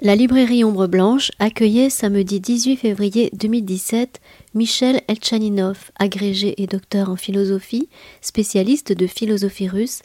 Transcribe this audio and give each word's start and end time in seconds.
La 0.00 0.14
librairie 0.14 0.62
Ombre 0.62 0.86
Blanche 0.86 1.32
accueillait 1.40 1.90
samedi 1.90 2.38
18 2.38 2.76
février 2.76 3.30
2017 3.32 4.20
Michel 4.54 5.00
Elchaninov, 5.08 5.90
agrégé 5.98 6.62
et 6.62 6.68
docteur 6.68 7.10
en 7.10 7.16
philosophie, 7.16 7.88
spécialiste 8.20 8.92
de 8.92 9.08
philosophie 9.08 9.66
russe, 9.66 10.02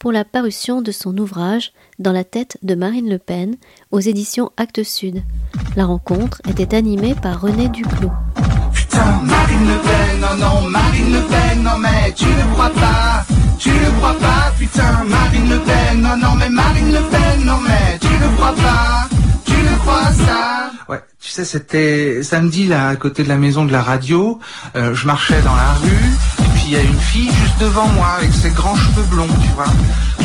pour 0.00 0.10
la 0.10 0.24
parution 0.24 0.82
de 0.82 0.90
son 0.90 1.16
ouvrage 1.16 1.72
Dans 2.00 2.10
la 2.10 2.24
tête 2.24 2.58
de 2.64 2.74
Marine 2.74 3.08
Le 3.08 3.18
Pen 3.18 3.54
aux 3.92 4.00
éditions 4.00 4.50
Actes 4.56 4.82
Sud. 4.82 5.22
La 5.76 5.84
rencontre 5.84 6.42
était 6.48 6.74
animée 6.74 7.14
par 7.14 7.40
René 7.40 7.68
Duclos. 7.68 8.10
Putain, 8.74 9.22
Marine 9.22 9.68
Le 9.68 9.78
Pen, 9.78 10.20
non, 10.20 10.36
non, 10.44 10.68
Marine 10.68 11.12
Le 11.12 11.20
Pen, 11.20 11.62
non, 11.62 11.78
mais 11.78 12.12
tu 12.16 12.24
ne 12.24 12.56
pas, 12.56 13.24
tu 13.60 13.68
ne 13.68 14.00
pas, 14.00 14.52
putain, 14.58 15.04
Marine 15.04 15.50
Le 15.50 15.60
Pen, 15.60 16.00
non, 16.00 16.16
non, 16.16 16.34
mais 16.36 16.50
Marine 16.50 16.92
Le 16.92 17.00
Pen, 17.08 17.44
non, 17.44 17.60
mais 17.60 17.96
tu 18.00 18.08
ne 18.08 18.36
crois 18.36 18.52
pas, 18.52 19.15
ça. 20.24 20.70
Ouais, 20.88 21.02
tu 21.20 21.30
sais, 21.30 21.44
c'était 21.44 22.22
samedi 22.22 22.66
là, 22.66 22.88
à 22.88 22.96
côté 22.96 23.22
de 23.24 23.28
la 23.28 23.36
maison 23.36 23.64
de 23.64 23.72
la 23.72 23.82
radio, 23.82 24.38
euh, 24.76 24.94
je 24.94 25.06
marchais 25.06 25.40
dans 25.42 25.56
la 25.56 25.72
rue, 25.74 25.88
et 26.38 26.48
puis 26.54 26.62
il 26.66 26.72
y 26.72 26.76
a 26.76 26.82
une 26.82 27.00
fille 27.00 27.30
juste 27.42 27.58
devant 27.60 27.88
moi 27.88 28.08
avec 28.18 28.32
ses 28.32 28.50
grands 28.50 28.76
cheveux 28.76 29.02
blonds, 29.10 29.26
tu 29.42 29.48
vois. 29.56 29.66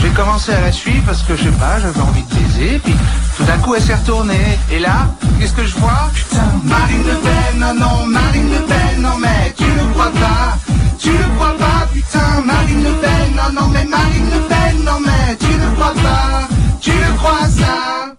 J'ai 0.02 0.10
commencé 0.10 0.52
à 0.52 0.62
la 0.62 0.72
suivre 0.72 1.04
parce 1.06 1.24
que 1.24 1.36
je 1.36 1.44
sais 1.44 1.58
pas, 1.58 1.80
j'avais 1.80 2.02
envie 2.02 2.24
de 2.24 2.34
baiser, 2.36 2.80
puis 2.84 2.96
tout 3.38 3.44
d'un 3.44 3.58
coup 3.58 3.76
elle 3.76 3.82
s'est 3.82 3.96
retournée. 3.96 4.60
Et 4.72 4.80
là, 4.80 5.08
qu'est-ce 5.40 5.54
que 5.54 5.66
je 5.66 5.76
vois? 5.78 6.10
Putain, 6.14 6.52
Marine 6.64 7.04
Le 7.04 7.16
Pen, 7.16 7.60
non, 7.60 7.74
non, 7.74 8.06
Marine 8.08 8.50
Le 8.52 8.62
Pen, 8.66 9.02
non, 9.02 9.18
mais 9.20 9.54
tu 9.58 9.64
ne 9.64 9.94
crois 9.94 10.12
pas, 10.12 10.58
tu 11.00 11.10
ne 11.10 11.36
crois 11.36 11.58
pas, 11.58 11.88
putain, 11.94 12.42
Marine 12.46 12.84
Le 12.84 12.94
Pen, 12.94 13.36
non, 13.36 13.62
non, 13.62 13.68
mais 13.70 13.86
Marine 13.86 14.30
Le 14.32 14.42
Pen, 14.48 14.84
non, 14.84 15.00
mais 15.06 15.36
tu 15.38 15.54
ne 15.54 15.76
crois 15.76 15.94
pas, 15.94 16.48
tu 16.80 16.92
ne 16.92 17.18
crois 17.18 17.48
ça. 17.48 18.16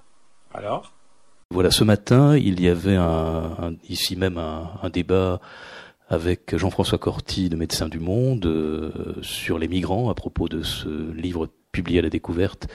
Alors? 0.54 0.92
Voilà, 1.52 1.70
ce 1.70 1.84
matin, 1.84 2.34
il 2.34 2.62
y 2.62 2.68
avait 2.68 2.96
un, 2.96 3.74
ici 3.86 4.16
même 4.16 4.38
un, 4.38 4.88
débat 4.88 5.38
avec 6.08 6.56
Jean-François 6.56 6.96
Corti 6.96 7.50
de 7.50 7.56
Médecins 7.56 7.90
du 7.90 8.00
Monde 8.00 8.46
euh, 8.46 8.90
sur 9.20 9.58
les 9.58 9.68
migrants 9.68 10.08
à 10.08 10.14
propos 10.14 10.48
de 10.48 10.62
ce 10.62 11.12
livre 11.12 11.50
publié 11.70 11.98
à 11.98 12.02
la 12.02 12.08
découverte. 12.08 12.68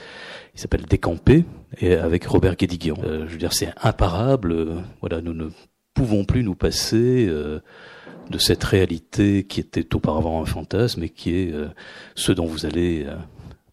Il 0.54 0.60
s'appelle 0.60 0.82
Décamper 0.82 1.44
et 1.80 1.94
avec 1.94 2.24
Robert 2.26 2.54
Guédiguian. 2.54 2.94
Euh, 3.02 3.24
je 3.26 3.32
veux 3.32 3.38
dire, 3.38 3.52
c'est 3.52 3.72
imparable. 3.82 4.84
voilà, 5.00 5.22
nous 5.22 5.34
ne 5.34 5.48
pouvons 5.92 6.24
plus 6.24 6.44
nous 6.44 6.54
passer 6.54 7.26
euh, 7.28 7.58
de 8.30 8.38
cette 8.38 8.62
réalité 8.62 9.42
qui 9.42 9.58
était 9.58 9.92
auparavant 9.96 10.40
un 10.40 10.46
fantasme 10.46 11.02
et 11.02 11.08
qui 11.08 11.34
est 11.34 11.52
ce 12.14 12.30
dont 12.30 12.46
vous 12.46 12.64
allez 12.64 13.08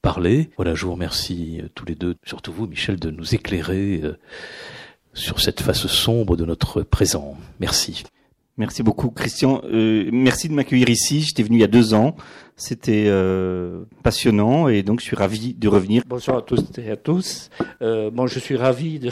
parler. 0.01 0.49
Voilà, 0.55 0.73
je 0.73 0.83
vous 0.85 0.93
remercie 0.93 1.61
tous 1.75 1.85
les 1.85 1.93
deux, 1.93 2.15
surtout 2.25 2.51
vous, 2.51 2.65
Michel, 2.65 2.99
de 2.99 3.11
nous 3.11 3.35
éclairer 3.35 4.01
sur 5.15 5.39
cette 5.39 5.61
face 5.61 5.87
sombre 5.87 6.37
de 6.37 6.45
notre 6.45 6.83
présent. 6.83 7.35
Merci. 7.59 8.03
Merci 8.57 8.83
beaucoup, 8.83 9.09
Christian. 9.09 9.61
Euh, 9.65 10.09
merci 10.13 10.47
de 10.47 10.53
m'accueillir 10.53 10.89
ici. 10.89 11.21
J'étais 11.21 11.43
venu 11.43 11.57
il 11.57 11.61
y 11.61 11.65
a 11.65 11.67
deux 11.67 11.93
ans. 11.93 12.15
C'était 12.57 13.05
euh, 13.07 13.83
passionnant 14.01 14.69
et 14.69 14.81
donc 14.81 15.01
je 15.01 15.05
suis 15.05 15.15
ravi 15.15 15.53
de 15.53 15.67
revenir. 15.67 16.03
Bonsoir 16.07 16.37
à 16.37 16.41
tous 16.41 16.63
et 16.77 16.89
à 16.89 16.95
tous. 16.95 17.49
Euh, 17.81 18.09
bon, 18.11 18.27
je 18.27 18.39
suis 18.39 18.55
ravi 18.55 18.99
de, 18.99 19.11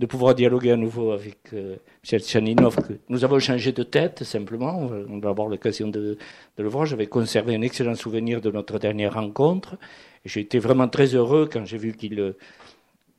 de 0.00 0.06
pouvoir 0.06 0.34
dialoguer 0.34 0.72
à 0.72 0.76
nouveau 0.76 1.12
avec 1.12 1.38
euh, 1.52 1.76
Michel 2.02 2.24
Chaninov. 2.24 2.74
que 2.74 2.94
Nous 3.08 3.22
avons 3.22 3.38
changé 3.38 3.70
de 3.70 3.84
tête, 3.84 4.24
simplement. 4.24 4.90
On 5.08 5.20
va, 5.20 5.28
avoir 5.28 5.46
l'occasion 5.46 5.86
de, 5.86 6.18
de 6.56 6.62
le 6.62 6.68
voir. 6.68 6.84
J'avais 6.84 7.06
conservé 7.06 7.54
un 7.54 7.62
excellent 7.62 7.94
souvenir 7.94 8.40
de 8.40 8.50
notre 8.50 8.80
dernière 8.80 9.14
rencontre. 9.14 9.76
Et 10.24 10.28
j'ai 10.28 10.40
été 10.40 10.58
vraiment 10.58 10.88
très 10.88 11.14
heureux 11.14 11.48
quand 11.50 11.64
j'ai 11.64 11.78
vu 11.78 11.92
qu'il 11.92 12.18
euh, 12.18 12.36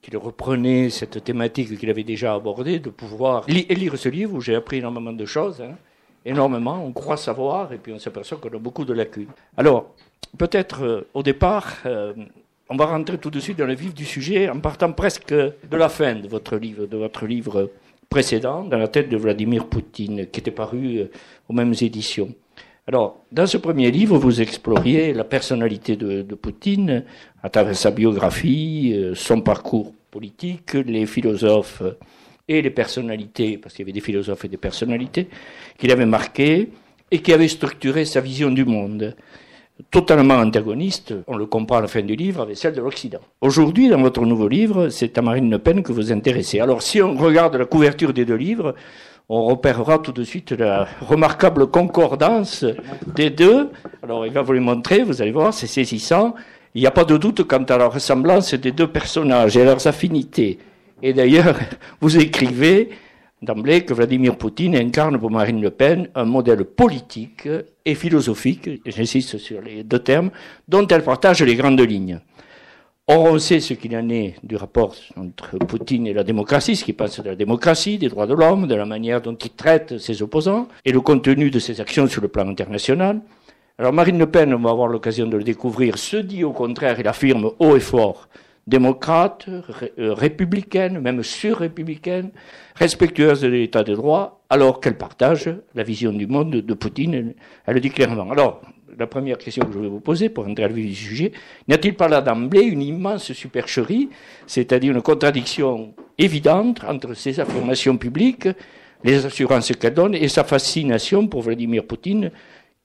qu'il 0.02 0.18
reprenait 0.18 0.90
cette 0.90 1.24
thématique 1.24 1.78
qu'il 1.78 1.90
avait 1.90 2.04
déjà 2.04 2.34
abordée, 2.34 2.80
de 2.80 2.90
pouvoir 2.90 3.46
lire 3.48 3.98
ce 3.98 4.10
livre 4.10 4.36
où 4.36 4.42
j'ai 4.42 4.56
appris 4.56 4.78
énormément 4.78 5.14
de 5.14 5.26
choses, 5.26 5.62
hein, 5.62 5.76
énormément, 6.26 6.84
on 6.84 6.92
croit 6.92 7.18
savoir, 7.18 7.72
et 7.74 7.78
puis 7.78 7.94
on 7.94 8.00
s'aperçoit 8.00 8.38
qu'on 8.38 8.50
a 8.50 8.60
beaucoup 8.60 8.86
de 8.86 8.94
lacunes. 8.94 9.30
Alors, 9.58 9.94
peut-être 10.38 10.84
euh, 10.84 11.08
au 11.14 11.24
départ, 11.24 11.78
euh, 11.86 12.14
on 12.70 12.76
va 12.76 12.86
rentrer 12.86 13.18
tout 13.18 13.30
de 13.30 13.40
suite 13.40 13.58
dans 13.58 13.66
le 13.66 13.76
vif 13.76 13.94
du 13.94 14.06
sujet 14.06 14.50
en 14.50 14.60
partant 14.60 14.92
presque 14.92 15.34
de 15.34 15.78
la 15.78 15.90
fin 15.90 16.16
de 16.16 16.28
votre 16.28 16.56
livre, 16.56 16.86
de 16.86 16.98
votre 16.98 17.26
livre 17.26 17.70
précédent, 18.10 18.64
dans 18.64 18.78
la 18.78 18.88
tête 18.88 19.10
de 19.10 19.18
Vladimir 19.18 19.68
Poutine, 19.68 20.28
qui 20.28 20.40
était 20.40 20.52
paru 20.52 20.98
euh, 20.98 21.12
aux 21.50 21.54
mêmes 21.54 21.74
éditions. 21.80 22.30
Alors, 22.88 23.24
dans 23.32 23.46
ce 23.46 23.58
premier 23.58 23.92
livre, 23.92 24.18
vous 24.18 24.42
exploriez 24.42 25.14
la 25.14 25.24
personnalité 25.24 25.96
de, 25.96 26.24
Poutine 26.34 27.04
à 27.44 27.50
travers 27.50 27.76
sa 27.76 27.92
biographie, 27.92 28.94
euh, 28.96 29.14
son 29.14 29.42
parcours 29.42 29.94
politique, 30.10 30.74
les 30.74 31.06
philosophes 31.06 31.84
euh, 31.84 31.98
et 32.48 32.62
les 32.62 32.72
personnalités, 32.72 33.60
parce 33.60 33.76
qu'il 33.76 33.84
y 33.84 33.86
avait 33.86 33.94
des 33.94 34.02
philosophes 34.02 34.46
et 34.46 34.48
des 34.48 34.58
personnalités, 34.58 35.28
qu'il 35.78 35.92
avait 35.92 36.08
marquées 36.08 36.70
et 37.12 37.20
qui 37.20 37.32
avaient 37.32 37.48
structuré 37.48 38.04
sa 38.04 38.20
vision 38.20 38.50
du 38.50 38.66
monde 38.66 39.16
totalement 39.90 40.36
antagoniste, 40.36 41.14
on 41.28 41.38
le 41.38 41.46
comprend 41.46 41.78
à 41.78 41.82
la 41.82 41.88
fin 41.88 42.02
du 42.02 42.16
livre, 42.16 42.42
avec 42.42 42.58
celle 42.58 42.74
de 42.74 42.82
l'Occident. 42.82 43.20
Aujourd'hui, 43.40 43.90
dans 43.90 44.02
votre 44.02 44.22
nouveau 44.26 44.48
livre, 44.48 44.90
c'est 44.90 45.18
à 45.18 45.22
Marine 45.22 45.50
Le 45.50 45.60
Pen 45.60 45.82
que 45.82 45.92
vous 45.92 46.12
intéressez. 46.12 46.60
Alors, 46.60 46.82
si 46.82 47.02
on 47.02 47.16
regarde 47.16 47.56
la 47.56 47.66
couverture 47.66 48.14
des 48.14 48.26
deux 48.26 48.36
livres, 48.36 48.76
on 49.30 49.46
repérera 49.46 50.00
tout 50.00 50.12
de 50.12 50.24
suite 50.24 50.52
la 50.52 50.88
remarquable 51.02 51.68
concordance 51.68 52.66
des 53.16 53.30
deux. 53.30 53.70
Alors, 54.04 54.26
il 54.26 54.34
va 54.34 54.42
vous 54.42 54.54
les 54.54 54.60
montrer, 54.60 55.04
vous 55.04 55.22
allez 55.22 55.32
voir, 55.32 55.54
c'est 55.54 55.68
saisissant. 55.68 56.36
Il 56.76 56.82
n'y 56.82 56.88
a 56.88 56.92
pas 56.92 57.06
de 57.06 57.18
doute 57.18 57.44
quant 57.44 57.64
à 57.64 57.78
la 57.78 57.88
ressemblance 57.88 58.54
des 58.54 58.72
deux 58.72 58.88
personnages 58.88 59.58
et 59.58 59.64
leurs 59.64 59.88
affinités. 59.88 60.60
Et 61.02 61.14
d'ailleurs, 61.14 61.58
vous 62.02 62.18
écrivez 62.18 62.90
d'emblée 63.42 63.86
que 63.86 63.94
Vladimir 63.94 64.38
Poutine 64.38 64.76
incarne 64.76 65.20
pour 65.20 65.32
Marine 65.32 65.62
Le 65.62 65.72
Pen 65.72 66.10
un 66.14 66.26
modèle 66.26 66.64
politique 66.64 67.48
et 67.86 67.96
philosophique, 67.96 68.70
j'insiste 68.86 69.38
sur 69.38 69.62
les 69.62 69.84
deux 69.84 70.00
termes, 70.00 70.30
dont 70.68 70.86
elle 70.88 71.04
partage 71.04 71.42
les 71.42 71.56
grandes 71.56 71.82
lignes. 71.82 72.20
Or, 73.14 73.26
on 73.26 73.40
sait 73.40 73.60
ce 73.60 73.74
qu'il 73.74 73.94
en 73.98 74.08
est 74.08 74.36
du 74.42 74.56
rapport 74.56 74.96
entre 75.18 75.58
Poutine 75.58 76.08
et 76.08 76.14
la 76.14 76.24
démocratie, 76.24 76.78
ce 76.78 76.86
qu'il 76.86 76.96
pense 76.96 77.20
de 77.20 77.30
la 77.30 77.36
démocratie, 77.36 77.98
des 77.98 78.08
droits 78.08 78.26
de 78.26 78.34
l'homme, 78.34 78.68
de 78.68 78.76
la 78.76 78.86
manière 78.86 79.22
dont 79.22 79.36
il 79.36 79.50
traite 79.50 79.98
ses 79.98 80.22
opposants, 80.22 80.70
et 80.86 80.94
le 80.94 81.02
contenu 81.02 81.52
de 81.52 81.60
ses 81.60 81.82
actions 81.82 82.08
sur 82.08 82.22
le 82.22 82.30
plan 82.30 82.48
international. 82.48 83.20
Alors 83.78 83.92
Marine 83.92 84.18
Le 84.18 84.28
Pen, 84.28 84.54
on 84.54 84.60
va 84.60 84.70
avoir 84.70 84.88
l'occasion 84.88 85.28
de 85.28 85.36
le 85.36 85.44
découvrir, 85.44 85.98
se 85.98 86.16
dit 86.16 86.46
au 86.46 86.54
contraire, 86.54 87.02
il 87.02 87.08
affirme 87.10 87.52
haut 87.60 87.76
et 87.76 87.82
fort, 87.82 88.30
démocrate, 88.66 89.46
euh, 89.50 90.14
républicaine, 90.14 91.02
même 91.02 91.22
sur-républicaine, 91.22 92.32
respectueuse 92.76 93.42
de 93.42 93.50
l'état 93.50 93.84
de 93.84 93.94
droit, 93.94 94.42
alors 94.50 94.80
qu'elle 94.80 94.98
partage 94.98 95.54
la 95.76 95.84
vision 95.84 96.14
du 96.14 96.28
monde 96.28 96.52
de 96.52 96.74
Poutine, 96.74 97.14
elle, 97.14 97.36
elle 97.66 97.74
le 97.74 97.82
dit 97.82 97.90
clairement. 97.90 98.32
Alors, 98.32 98.62
la 98.98 99.08
première 99.08 99.38
question 99.38 99.66
que 99.66 99.74
je 99.74 99.80
vais 99.80 99.88
vous 99.88 100.00
poser 100.00 100.30
pour 100.30 100.48
entrer 100.48 100.64
à 100.64 100.68
vif 100.68 100.86
du 100.86 100.96
sujet, 100.96 101.32
n'y 101.68 101.74
a-t-il 101.74 101.96
pas 101.96 102.08
là 102.08 102.22
d'emblée 102.22 102.62
une 102.62 102.82
immense 102.82 103.34
supercherie, 103.34 104.10
c'est-à-dire 104.48 104.94
une 104.94 105.02
contradiction 105.02 105.94
évidente 106.18 106.82
entre 106.88 107.14
ses 107.14 107.40
affirmations 107.40 107.98
publiques, 107.98 108.48
les 109.04 109.26
assurances 109.26 109.72
qu'elle 109.74 109.94
donne 109.94 110.16
et 110.16 110.28
sa 110.28 110.44
fascination 110.44 111.28
pour 111.28 111.42
Vladimir 111.42 111.86
Poutine, 111.86 112.32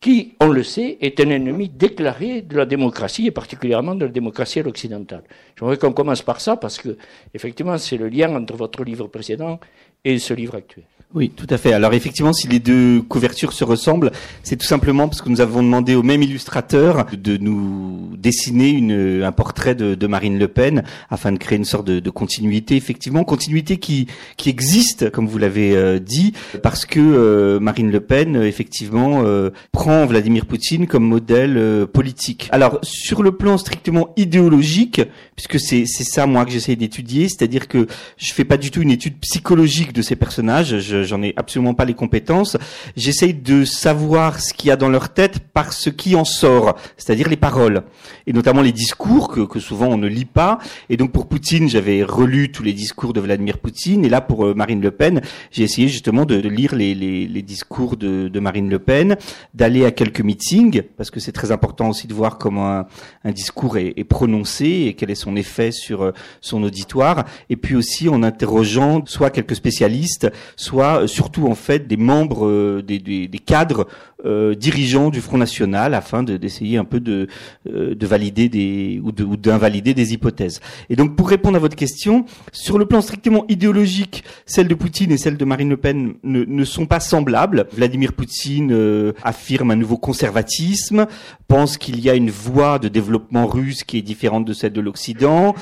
qui, 0.00 0.34
on 0.40 0.48
le 0.48 0.62
sait, 0.62 0.98
est 1.00 1.18
un 1.20 1.30
ennemi 1.30 1.68
déclaré 1.68 2.42
de 2.42 2.56
la 2.56 2.66
démocratie 2.66 3.26
et 3.26 3.30
particulièrement 3.30 3.94
de 3.94 4.04
la 4.04 4.12
démocratie 4.12 4.60
à 4.60 4.62
l'occidentale. 4.62 5.22
J'aimerais 5.58 5.78
qu'on 5.78 5.92
commence 5.92 6.22
par 6.22 6.40
ça 6.40 6.56
parce 6.56 6.78
que, 6.78 6.96
effectivement, 7.34 7.78
c'est 7.78 7.96
le 7.96 8.08
lien 8.08 8.34
entre 8.34 8.56
votre 8.56 8.84
livre 8.84 9.08
précédent 9.08 9.58
et 10.04 10.18
ce 10.18 10.34
livre 10.34 10.56
actuel. 10.56 10.84
Oui, 11.14 11.30
tout 11.34 11.46
à 11.48 11.56
fait. 11.56 11.72
Alors 11.72 11.94
effectivement, 11.94 12.34
si 12.34 12.46
les 12.46 12.58
deux 12.58 13.00
couvertures 13.00 13.52
se 13.54 13.64
ressemblent, 13.64 14.10
c'est 14.42 14.56
tout 14.56 14.66
simplement 14.66 15.08
parce 15.08 15.22
que 15.22 15.30
nous 15.30 15.40
avons 15.40 15.62
demandé 15.62 15.94
au 15.94 16.02
même 16.02 16.20
illustrateur 16.22 17.06
de 17.16 17.38
nous 17.38 18.10
dessiner 18.18 18.68
une, 18.70 19.22
un 19.22 19.32
portrait 19.32 19.74
de, 19.74 19.94
de 19.94 20.06
Marine 20.08 20.38
Le 20.38 20.48
Pen 20.48 20.82
afin 21.08 21.32
de 21.32 21.38
créer 21.38 21.56
une 21.56 21.64
sorte 21.64 21.86
de, 21.86 22.00
de 22.00 22.10
continuité. 22.10 22.76
Effectivement, 22.76 23.24
continuité 23.24 23.78
qui, 23.78 24.08
qui 24.36 24.50
existe, 24.50 25.08
comme 25.10 25.26
vous 25.26 25.38
l'avez 25.38 25.74
euh, 25.74 25.98
dit, 26.00 26.34
parce 26.62 26.84
que 26.84 27.00
euh, 27.00 27.60
Marine 27.60 27.90
Le 27.92 28.00
Pen, 28.00 28.36
euh, 28.36 28.46
effectivement, 28.46 29.22
euh, 29.24 29.50
prend 29.72 30.04
Vladimir 30.04 30.44
Poutine 30.44 30.86
comme 30.86 31.04
modèle 31.06 31.56
euh, 31.56 31.86
politique. 31.86 32.48
Alors 32.50 32.78
sur 32.82 33.22
le 33.22 33.32
plan 33.32 33.56
strictement 33.56 34.12
idéologique, 34.18 35.00
puisque 35.34 35.58
c'est 35.60 35.86
ça 35.86 36.26
moi 36.26 36.44
que 36.44 36.50
j'essaie 36.50 36.76
d'étudier, 36.76 37.28
c'est-à-dire 37.28 37.68
que 37.68 37.86
je 38.18 38.34
fais 38.34 38.44
pas 38.44 38.58
du 38.58 38.70
tout 38.70 38.82
une 38.82 38.90
étude 38.90 39.14
psychologique 39.20 39.94
de 39.94 40.02
ces 40.02 40.16
personnages. 40.16 40.80
Je- 40.80 40.95
j'en 41.02 41.22
ai 41.22 41.34
absolument 41.36 41.74
pas 41.74 41.84
les 41.84 41.94
compétences. 41.94 42.56
J'essaye 42.96 43.34
de 43.34 43.64
savoir 43.64 44.40
ce 44.40 44.52
qu'il 44.52 44.68
y 44.68 44.70
a 44.70 44.76
dans 44.76 44.88
leur 44.88 45.10
tête 45.10 45.38
par 45.38 45.72
ce 45.72 45.90
qui 45.90 46.16
en 46.16 46.24
sort, 46.24 46.76
c'est-à-dire 46.96 47.28
les 47.28 47.36
paroles, 47.36 47.82
et 48.26 48.32
notamment 48.32 48.62
les 48.62 48.72
discours 48.72 49.28
que, 49.28 49.40
que 49.40 49.60
souvent 49.60 49.86
on 49.86 49.98
ne 49.98 50.08
lit 50.08 50.24
pas. 50.24 50.58
Et 50.88 50.96
donc 50.96 51.12
pour 51.12 51.26
Poutine, 51.28 51.68
j'avais 51.68 52.02
relu 52.02 52.50
tous 52.50 52.62
les 52.62 52.72
discours 52.72 53.12
de 53.12 53.20
Vladimir 53.20 53.58
Poutine, 53.58 54.04
et 54.04 54.08
là 54.08 54.20
pour 54.20 54.46
euh, 54.46 54.54
Marine 54.54 54.80
Le 54.80 54.90
Pen, 54.90 55.20
j'ai 55.50 55.62
essayé 55.62 55.88
justement 55.88 56.24
de, 56.24 56.36
lire 56.36 56.74
les, 56.74 56.94
les, 56.94 57.42
discours 57.42 57.96
de, 57.96 58.28
de 58.28 58.40
Marine 58.40 58.68
Le 58.68 58.78
Pen, 58.78 59.16
d'aller 59.54 59.84
à 59.84 59.90
quelques 59.90 60.20
meetings, 60.20 60.82
parce 60.96 61.10
que 61.10 61.20
c'est 61.20 61.32
très 61.32 61.52
important 61.52 61.90
aussi 61.90 62.06
de 62.06 62.14
voir 62.14 62.38
comment 62.38 62.84
un, 63.24 63.32
discours 63.32 63.78
est, 63.78 63.94
est 63.96 64.04
prononcé 64.04 64.86
et 64.86 64.94
quel 64.94 65.10
est 65.10 65.14
son 65.14 65.36
effet 65.36 65.70
sur 65.72 66.02
euh, 66.02 66.12
son 66.40 66.62
auditoire, 66.62 67.24
et 67.50 67.56
puis 67.56 67.76
aussi 67.76 68.08
en 68.08 68.22
interrogeant 68.22 69.02
soit 69.06 69.30
quelques 69.30 69.56
spécialistes, 69.56 70.30
soit 70.56 70.85
euh, 70.94 71.06
surtout 71.06 71.46
en 71.46 71.54
fait 71.54 71.86
des 71.86 71.96
membres, 71.96 72.46
euh, 72.46 72.82
des, 72.82 73.28
cadres 73.44 73.86
euh, 74.24 74.54
dirigeants 74.54 75.10
du 75.10 75.20
Front 75.20 75.38
National, 75.38 75.92
afin 75.94 76.22
de- 76.22 76.36
d'essayer 76.36 76.78
un 76.78 76.84
peu 76.84 77.00
de, 77.00 77.26
de 77.66 78.06
valider 78.06 79.00
ou 79.04 79.12
de- 79.12 79.24
ou 79.24 79.36
d'invalider 79.36 79.92
des 79.94 80.12
hypothèses. 80.14 80.60
Et 80.90 80.96
donc 80.96 81.16
pour 81.16 81.28
répondre 81.28 81.56
à 81.56 81.60
votre 81.60 81.76
question, 81.76 82.24
sur 82.52 82.78
le 82.78 82.86
plan 82.86 83.00
strictement 83.00 83.44
idéologique, 83.48 84.24
celle 84.46 84.68
de 84.68 84.74
Poutine 84.74 85.12
et 85.12 85.18
celle 85.18 85.36
de 85.36 85.44
Marine 85.44 85.68
Le 85.68 85.76
Pen 85.76 86.14
ne, 86.22 86.64
sont 86.64 86.86
pas 86.86 87.00
semblables. 87.00 87.66
Vladimir 87.72 88.12
Poutine 88.14 89.12
affirme 89.22 89.70
un 89.70 89.76
nouveau 89.76 89.96
conservatisme, 89.98 91.06
pense 91.48 91.78
qu'il 91.78 92.00
y 92.00 92.10
a 92.10 92.14
une 92.14 92.30
voie 92.30 92.78
de 92.78 92.88
développement 92.88 93.46
russe 93.46 93.84
qui 93.84 93.98
est 93.98 94.02
différente 94.02 94.44
de 94.44 94.52
celle 94.52 94.72
de 94.72 94.80
l'Occident, 94.80 95.54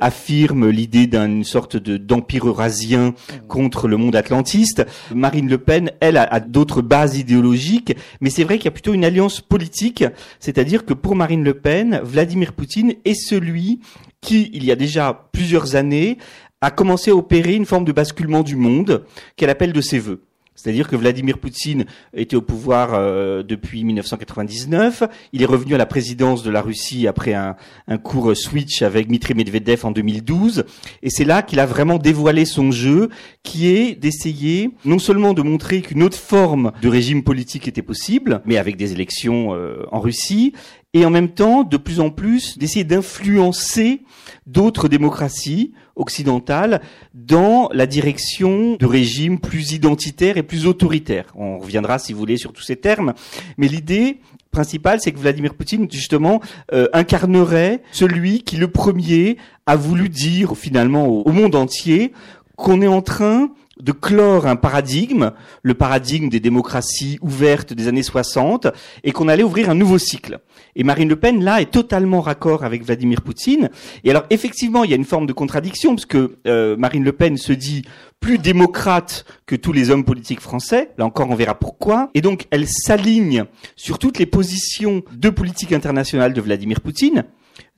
affirme 0.00 0.68
l'idée 0.68 1.06
d'une 1.06 1.44
sorte 1.44 1.76
de 1.76 1.96
d'empire 1.96 2.46
eurasien 2.48 3.14
contre 3.48 3.88
le 3.88 3.96
monde 3.96 4.16
atlantiste. 4.16 4.69
Marine 5.14 5.48
Le 5.48 5.58
Pen, 5.58 5.90
elle, 6.00 6.16
a, 6.16 6.22
a 6.22 6.40
d'autres 6.40 6.82
bases 6.82 7.18
idéologiques, 7.18 7.96
mais 8.20 8.30
c'est 8.30 8.44
vrai 8.44 8.58
qu'il 8.58 8.66
y 8.66 8.68
a 8.68 8.72
plutôt 8.72 8.94
une 8.94 9.04
alliance 9.04 9.40
politique, 9.40 10.04
c'est-à-dire 10.38 10.84
que 10.84 10.94
pour 10.94 11.16
Marine 11.16 11.44
Le 11.44 11.54
Pen, 11.54 12.00
Vladimir 12.02 12.52
Poutine 12.52 12.94
est 13.04 13.14
celui 13.14 13.80
qui, 14.20 14.50
il 14.52 14.64
y 14.64 14.72
a 14.72 14.76
déjà 14.76 15.28
plusieurs 15.32 15.76
années, 15.76 16.18
a 16.60 16.70
commencé 16.70 17.10
à 17.10 17.14
opérer 17.14 17.54
une 17.54 17.66
forme 17.66 17.84
de 17.84 17.92
basculement 17.92 18.42
du 18.42 18.56
monde 18.56 19.04
qu'elle 19.36 19.50
appelle 19.50 19.72
de 19.72 19.80
ses 19.80 19.98
voeux. 19.98 20.22
C'est-à-dire 20.60 20.88
que 20.88 20.96
Vladimir 20.96 21.38
Poutine 21.38 21.86
était 22.12 22.36
au 22.36 22.42
pouvoir 22.42 22.90
euh, 22.92 23.42
depuis 23.42 23.82
1999. 23.82 25.04
Il 25.32 25.42
est 25.42 25.46
revenu 25.46 25.74
à 25.74 25.78
la 25.78 25.86
présidence 25.86 26.42
de 26.42 26.50
la 26.50 26.60
Russie 26.60 27.06
après 27.06 27.32
un, 27.32 27.56
un 27.88 27.96
court 27.96 28.36
switch 28.36 28.82
avec 28.82 29.06
Dmitry 29.06 29.32
Medvedev 29.32 29.86
en 29.86 29.90
2012. 29.90 30.64
Et 31.02 31.08
c'est 31.08 31.24
là 31.24 31.40
qu'il 31.42 31.60
a 31.60 31.66
vraiment 31.66 31.96
dévoilé 31.96 32.44
son 32.44 32.72
jeu, 32.72 33.08
qui 33.42 33.68
est 33.68 33.94
d'essayer 33.94 34.70
non 34.84 34.98
seulement 34.98 35.32
de 35.32 35.40
montrer 35.40 35.80
qu'une 35.80 36.02
autre 36.02 36.18
forme 36.18 36.72
de 36.82 36.88
régime 36.88 37.22
politique 37.22 37.66
était 37.66 37.80
possible, 37.80 38.42
mais 38.44 38.58
avec 38.58 38.76
des 38.76 38.92
élections 38.92 39.54
euh, 39.54 39.86
en 39.92 40.00
Russie, 40.00 40.52
et 40.92 41.04
en 41.04 41.10
même 41.10 41.28
temps, 41.28 41.62
de 41.62 41.76
plus 41.76 42.00
en 42.00 42.10
plus, 42.10 42.58
d'essayer 42.58 42.84
d'influencer 42.84 44.02
d'autres 44.46 44.88
démocraties 44.88 45.72
occidentales 45.94 46.80
dans 47.14 47.68
la 47.72 47.86
direction 47.86 48.76
de 48.76 48.86
régimes 48.86 49.38
plus 49.38 49.72
identitaires 49.72 50.36
et 50.36 50.42
plus 50.42 50.66
autoritaires. 50.66 51.32
On 51.36 51.58
reviendra, 51.58 51.98
si 51.98 52.12
vous 52.12 52.18
voulez, 52.18 52.36
sur 52.36 52.52
tous 52.52 52.62
ces 52.62 52.76
termes. 52.76 53.14
Mais 53.56 53.68
l'idée 53.68 54.18
principale, 54.50 55.00
c'est 55.00 55.12
que 55.12 55.18
Vladimir 55.18 55.54
Poutine, 55.54 55.88
justement, 55.88 56.40
euh, 56.72 56.88
incarnerait 56.92 57.82
celui 57.92 58.42
qui, 58.42 58.56
le 58.56 58.68
premier, 58.68 59.36
a 59.66 59.76
voulu 59.76 60.08
dire 60.08 60.56
finalement 60.56 61.06
au, 61.06 61.22
au 61.22 61.30
monde 61.30 61.54
entier 61.54 62.12
qu'on 62.56 62.82
est 62.82 62.88
en 62.88 63.00
train 63.02 63.50
de 63.80 63.92
clore 63.92 64.46
un 64.46 64.56
paradigme, 64.56 65.32
le 65.62 65.74
paradigme 65.74 66.28
des 66.28 66.40
démocraties 66.40 67.18
ouvertes 67.20 67.72
des 67.72 67.88
années 67.88 68.02
60, 68.02 68.68
et 69.04 69.12
qu'on 69.12 69.28
allait 69.28 69.42
ouvrir 69.42 69.70
un 69.70 69.74
nouveau 69.74 69.98
cycle. 69.98 70.38
Et 70.76 70.84
Marine 70.84 71.08
Le 71.08 71.16
Pen, 71.16 71.42
là, 71.42 71.60
est 71.60 71.70
totalement 71.70 72.20
raccord 72.20 72.64
avec 72.64 72.84
Vladimir 72.84 73.22
Poutine. 73.22 73.70
Et 74.04 74.10
alors, 74.10 74.24
effectivement, 74.30 74.84
il 74.84 74.90
y 74.90 74.92
a 74.92 74.96
une 74.96 75.04
forme 75.04 75.26
de 75.26 75.32
contradiction, 75.32 75.94
parce 75.94 76.06
que 76.06 76.36
euh, 76.46 76.76
Marine 76.76 77.04
Le 77.04 77.12
Pen 77.12 77.36
se 77.36 77.52
dit 77.52 77.82
plus 78.20 78.38
démocrate 78.38 79.24
que 79.46 79.56
tous 79.56 79.72
les 79.72 79.90
hommes 79.90 80.04
politiques 80.04 80.40
français. 80.40 80.90
Là 80.98 81.06
encore, 81.06 81.30
on 81.30 81.34
verra 81.34 81.54
pourquoi. 81.54 82.10
Et 82.14 82.20
donc, 82.20 82.46
elle 82.50 82.68
s'aligne 82.68 83.44
sur 83.76 83.98
toutes 83.98 84.18
les 84.18 84.26
positions 84.26 85.02
de 85.12 85.30
politique 85.30 85.72
internationale 85.72 86.34
de 86.34 86.40
Vladimir 86.40 86.80
Poutine. 86.80 87.24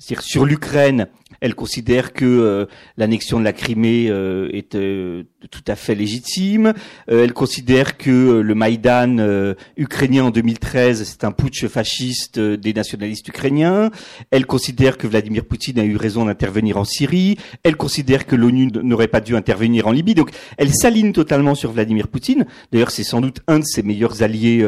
C'est-à-dire 0.02 0.24
sur 0.24 0.44
l'Ukraine, 0.44 1.06
elle 1.40 1.54
considère 1.54 2.12
que 2.12 2.24
euh, 2.24 2.66
l'annexion 2.96 3.38
de 3.38 3.44
la 3.44 3.52
Crimée 3.52 4.08
euh, 4.10 4.48
est 4.52 4.74
euh, 4.74 5.22
tout 5.48 5.62
à 5.68 5.76
fait 5.76 5.94
légitime. 5.94 6.74
Euh, 7.08 7.22
elle 7.22 7.32
considère 7.32 7.96
que 7.96 8.10
euh, 8.10 8.42
le 8.42 8.54
Maïdan 8.56 9.18
euh, 9.18 9.54
ukrainien 9.76 10.24
en 10.24 10.30
2013, 10.30 11.04
c'est 11.04 11.22
un 11.22 11.30
putsch 11.30 11.68
fasciste 11.68 12.40
des 12.40 12.72
nationalistes 12.72 13.28
ukrainiens. 13.28 13.92
Elle 14.32 14.44
considère 14.44 14.98
que 14.98 15.06
Vladimir 15.06 15.44
Poutine 15.44 15.78
a 15.78 15.84
eu 15.84 15.94
raison 15.94 16.24
d'intervenir 16.24 16.78
en 16.78 16.84
Syrie. 16.84 17.36
Elle 17.62 17.76
considère 17.76 18.26
que 18.26 18.34
l'ONU 18.34 18.72
n'aurait 18.82 19.06
pas 19.06 19.20
dû 19.20 19.36
intervenir 19.36 19.86
en 19.86 19.92
Libye. 19.92 20.16
Donc, 20.16 20.30
elle 20.58 20.74
s'aligne 20.74 21.12
totalement 21.12 21.54
sur 21.54 21.70
Vladimir 21.70 22.08
Poutine. 22.08 22.44
D'ailleurs, 22.72 22.90
c'est 22.90 23.04
sans 23.04 23.20
doute 23.20 23.38
un 23.46 23.60
de 23.60 23.64
ses 23.64 23.84
meilleurs 23.84 24.24
alliés 24.24 24.66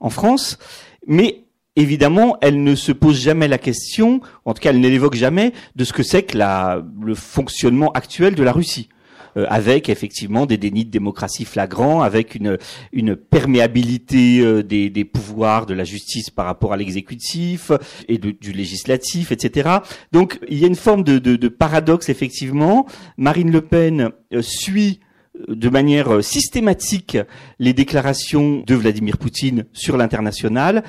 en 0.00 0.10
France. 0.10 0.58
Mais 1.06 1.45
évidemment, 1.76 2.36
elle 2.40 2.62
ne 2.62 2.74
se 2.74 2.92
pose 2.92 3.20
jamais 3.20 3.48
la 3.48 3.58
question, 3.58 4.20
en 4.44 4.54
tout 4.54 4.60
cas, 4.60 4.70
elle 4.70 4.80
ne 4.80 4.88
l'évoque 4.88 5.14
jamais, 5.14 5.52
de 5.76 5.84
ce 5.84 5.92
que 5.92 6.02
c'est 6.02 6.22
que 6.22 6.38
le 6.38 7.14
fonctionnement 7.14 7.92
actuel 7.92 8.34
de 8.34 8.42
la 8.42 8.52
Russie. 8.52 8.88
Euh, 9.36 9.44
avec 9.50 9.88
effectivement 9.90 10.46
des 10.46 10.56
dénis 10.56 10.86
de 10.86 10.90
démocratie 10.90 11.44
flagrants, 11.44 12.00
avec 12.00 12.34
une, 12.34 12.56
une 12.92 13.16
perméabilité 13.16 14.40
euh, 14.40 14.62
des, 14.62 15.04
pouvoirs 15.04 15.66
de 15.66 15.74
la 15.74 15.84
justice 15.84 16.30
par 16.30 16.46
rapport 16.46 16.72
à 16.72 16.76
l'exécutif 16.76 17.70
et 18.08 18.18
du 18.18 18.52
législatif, 18.52 19.32
etc. 19.32 19.68
Donc 20.12 20.38
il 20.48 20.58
y 20.58 20.64
a 20.64 20.68
une 20.68 20.74
forme 20.74 21.04
de, 21.04 21.18
de, 21.18 21.36
de 21.36 21.48
paradoxe 21.48 22.08
effectivement. 22.08 22.86
Marine 23.18 23.50
Le 23.50 23.60
Pen 23.60 24.10
euh, 24.32 24.42
suit 24.42 25.00
de 25.48 25.68
manière 25.68 26.24
systématique 26.24 27.18
les 27.58 27.74
déclarations 27.74 28.62
de 28.66 28.74
Vladimir 28.74 29.18
Poutine 29.18 29.66
sur 29.74 29.98
l'international, 29.98 30.82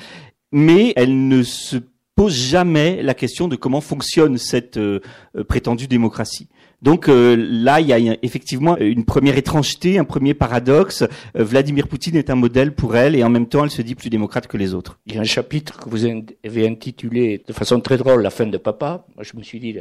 mais 0.52 0.92
elle 0.96 1.28
ne 1.28 1.42
se 1.42 1.76
pose 2.14 2.34
jamais 2.34 3.02
la 3.02 3.14
question 3.14 3.48
de 3.48 3.56
comment 3.56 3.80
fonctionne 3.80 4.38
cette 4.38 4.76
euh, 4.76 5.00
euh, 5.36 5.44
prétendue 5.44 5.86
démocratie. 5.86 6.48
Donc 6.80 7.08
euh, 7.08 7.36
là, 7.36 7.80
il 7.80 7.88
y 7.88 7.92
a 7.92 8.16
effectivement 8.22 8.76
une 8.78 9.04
première 9.04 9.36
étrangeté, 9.36 9.98
un 9.98 10.04
premier 10.04 10.34
paradoxe. 10.34 11.02
Euh, 11.02 11.44
Vladimir 11.44 11.88
Poutine 11.88 12.16
est 12.16 12.30
un 12.30 12.36
modèle 12.36 12.72
pour 12.72 12.96
elle 12.96 13.16
et 13.16 13.24
en 13.24 13.30
même 13.30 13.46
temps, 13.48 13.64
elle 13.64 13.70
se 13.70 13.82
dit 13.82 13.96
plus 13.96 14.10
démocrate 14.10 14.46
que 14.46 14.56
les 14.56 14.74
autres. 14.74 14.98
Il 15.06 15.14
y 15.14 15.18
a 15.18 15.20
un 15.20 15.24
chapitre 15.24 15.78
que 15.78 15.88
vous 15.88 16.06
avez 16.06 16.68
intitulé 16.68 17.42
de 17.46 17.52
façon 17.52 17.80
très 17.80 17.96
drôle 17.96 18.22
La 18.22 18.30
fin 18.30 18.46
de 18.46 18.58
papa. 18.58 19.06
Moi, 19.16 19.24
je 19.24 19.36
me 19.36 19.42
suis 19.42 19.58
dit 19.58 19.76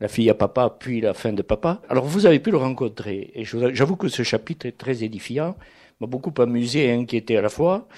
la, 0.00 0.08
fille 0.08 0.28
à 0.28 0.34
papa, 0.34 0.76
puis 0.78 1.00
la 1.00 1.14
fin 1.14 1.32
de 1.32 1.40
papa. 1.40 1.80
Alors, 1.88 2.04
vous 2.04 2.26
avez 2.26 2.38
pu 2.38 2.50
le 2.50 2.58
rencontrer. 2.58 3.30
Et 3.34 3.44
j'avoue 3.44 3.96
que 3.96 4.08
ce 4.08 4.22
chapitre 4.22 4.66
est 4.66 4.76
très 4.76 5.04
édifiant, 5.04 5.56
m'a 6.02 6.06
beaucoup 6.06 6.34
amusé 6.42 6.84
et 6.84 6.92
inquiété 6.92 7.38
à 7.38 7.40
la 7.40 7.48
fois, 7.48 7.88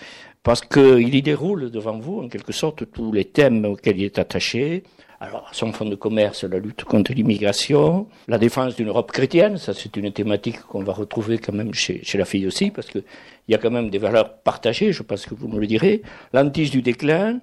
parce 0.49 0.63
qu'il 0.63 1.15
y 1.15 1.21
déroule 1.21 1.71
devant 1.71 1.99
vous, 1.99 2.21
en 2.21 2.29
quelque 2.31 2.53
sorte, 2.53 2.91
tous 2.91 3.13
les 3.13 3.27
thèmes 3.27 3.67
auxquels 3.67 3.99
il 3.99 4.05
est 4.05 4.19
attaché. 4.19 4.83
Alors, 5.21 5.51
son 5.53 5.75
fonds 5.75 5.85
de 5.85 5.95
commerce, 5.95 6.43
la 6.45 6.59
lutte 6.59 6.85
contre 6.85 7.13
l'immigration, 7.13 8.07
la 8.29 8.39
défense 8.39 8.75
d'une 8.75 8.89
Europe 8.89 9.13
chrétienne, 9.13 9.59
ça 9.59 9.75
c'est 9.75 9.95
une 9.99 10.11
thématique 10.11 10.63
qu'on 10.63 10.83
va 10.83 10.95
retrouver 10.95 11.37
quand 11.37 11.53
même 11.53 11.75
chez, 11.75 12.03
chez 12.03 12.17
la 12.17 12.25
fille 12.25 12.47
aussi, 12.47 12.71
parce 12.71 12.89
qu'il 12.89 13.05
y 13.49 13.55
a 13.55 13.59
quand 13.59 13.71
même 13.71 13.91
des 13.91 13.99
valeurs 13.99 14.39
partagées, 14.39 14.91
je 14.91 15.03
pense 15.03 15.27
que 15.27 15.35
vous 15.35 15.49
me 15.49 15.61
le 15.61 15.67
direz. 15.67 16.01
L'antige 16.33 16.71
du 16.71 16.81
déclin, 16.81 17.41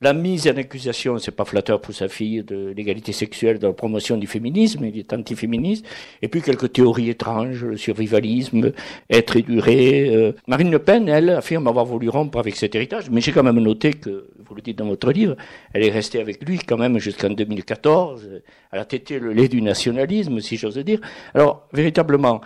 la 0.00 0.12
mise 0.12 0.46
en 0.46 0.56
accusation, 0.56 1.18
c'est 1.18 1.32
pas 1.32 1.44
flatteur 1.44 1.80
pour 1.80 1.92
sa 1.92 2.08
fille, 2.08 2.44
de 2.44 2.72
l'égalité 2.76 3.12
sexuelle, 3.12 3.58
de 3.58 3.66
la 3.66 3.72
promotion 3.72 4.16
du 4.16 4.28
féminisme, 4.28 4.84
il 4.84 4.96
est 4.96 5.12
antiféministe, 5.12 5.84
et 6.22 6.28
puis 6.28 6.40
quelques 6.40 6.72
théories 6.72 7.10
étranges, 7.10 7.64
le 7.64 7.76
survivalisme, 7.76 8.72
être 9.10 9.40
durer. 9.40 10.10
euh. 10.14 10.32
Marine 10.46 10.70
Le 10.70 10.78
Pen, 10.78 11.08
elle, 11.08 11.30
affirme 11.30 11.66
avoir 11.66 11.84
voulu 11.84 12.08
rompre 12.08 12.38
avec 12.38 12.54
cet 12.54 12.76
héritage, 12.76 13.10
mais 13.10 13.20
j'ai 13.20 13.32
quand 13.32 13.42
même 13.42 13.58
noté 13.58 13.92
que, 13.92 14.28
vous 14.38 14.54
le 14.54 14.62
dites 14.62 14.78
dans 14.78 14.86
votre 14.86 15.10
livre, 15.10 15.36
elle 15.74 15.84
est 15.84 15.90
restée 15.90 16.20
avec 16.20 16.46
lui 16.48 16.58
quand 16.58 16.78
même 16.78 16.98
jusqu'en 16.98 17.30
2014, 17.30 18.28
elle 18.70 18.78
a 18.78 18.84
tété 18.84 19.18
le 19.18 19.32
lait 19.32 19.48
du 19.48 19.60
nationalisme, 19.62 20.38
si 20.40 20.56
j'ose 20.56 20.78
dire. 20.78 21.00
Alors, 21.34 21.66
véritablement, 21.72 22.40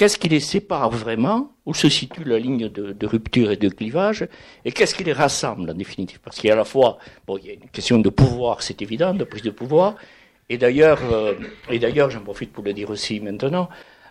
Qu'est-ce 0.00 0.16
qui 0.16 0.30
les 0.30 0.40
sépare 0.40 0.88
vraiment? 0.88 1.52
Où 1.66 1.74
se 1.74 1.90
situe 1.90 2.24
la 2.24 2.38
ligne 2.38 2.70
de, 2.70 3.06
rupture 3.06 3.50
et 3.50 3.58
de 3.58 3.68
clivage? 3.68 4.26
Et 4.64 4.72
qu'est-ce 4.72 4.94
qui 4.94 5.04
les 5.04 5.12
rassemble 5.12 5.68
en 5.68 5.74
définitive? 5.74 6.20
Parce 6.24 6.38
qu'il 6.38 6.48
y 6.48 6.50
a 6.50 6.54
à 6.54 6.56
la 6.56 6.64
fois, 6.64 6.96
bon, 7.26 7.36
il 7.36 7.46
y 7.46 7.50
a 7.50 7.52
une 7.52 7.68
question 7.68 7.98
de 7.98 8.08
pouvoir, 8.08 8.62
c'est 8.62 8.80
évident, 8.80 9.12
de 9.12 9.24
prise 9.24 9.42
de 9.42 9.50
pouvoir. 9.50 9.96
Et 10.48 10.56
d'ailleurs, 10.56 11.00
euh, 11.12 11.34
et 11.68 11.78
d'ailleurs, 11.78 12.08
j'en 12.08 12.22
profite 12.22 12.50
pour 12.50 12.64
le 12.64 12.72
dire 12.72 12.88
aussi 12.88 13.20
maintenant. 13.20 13.68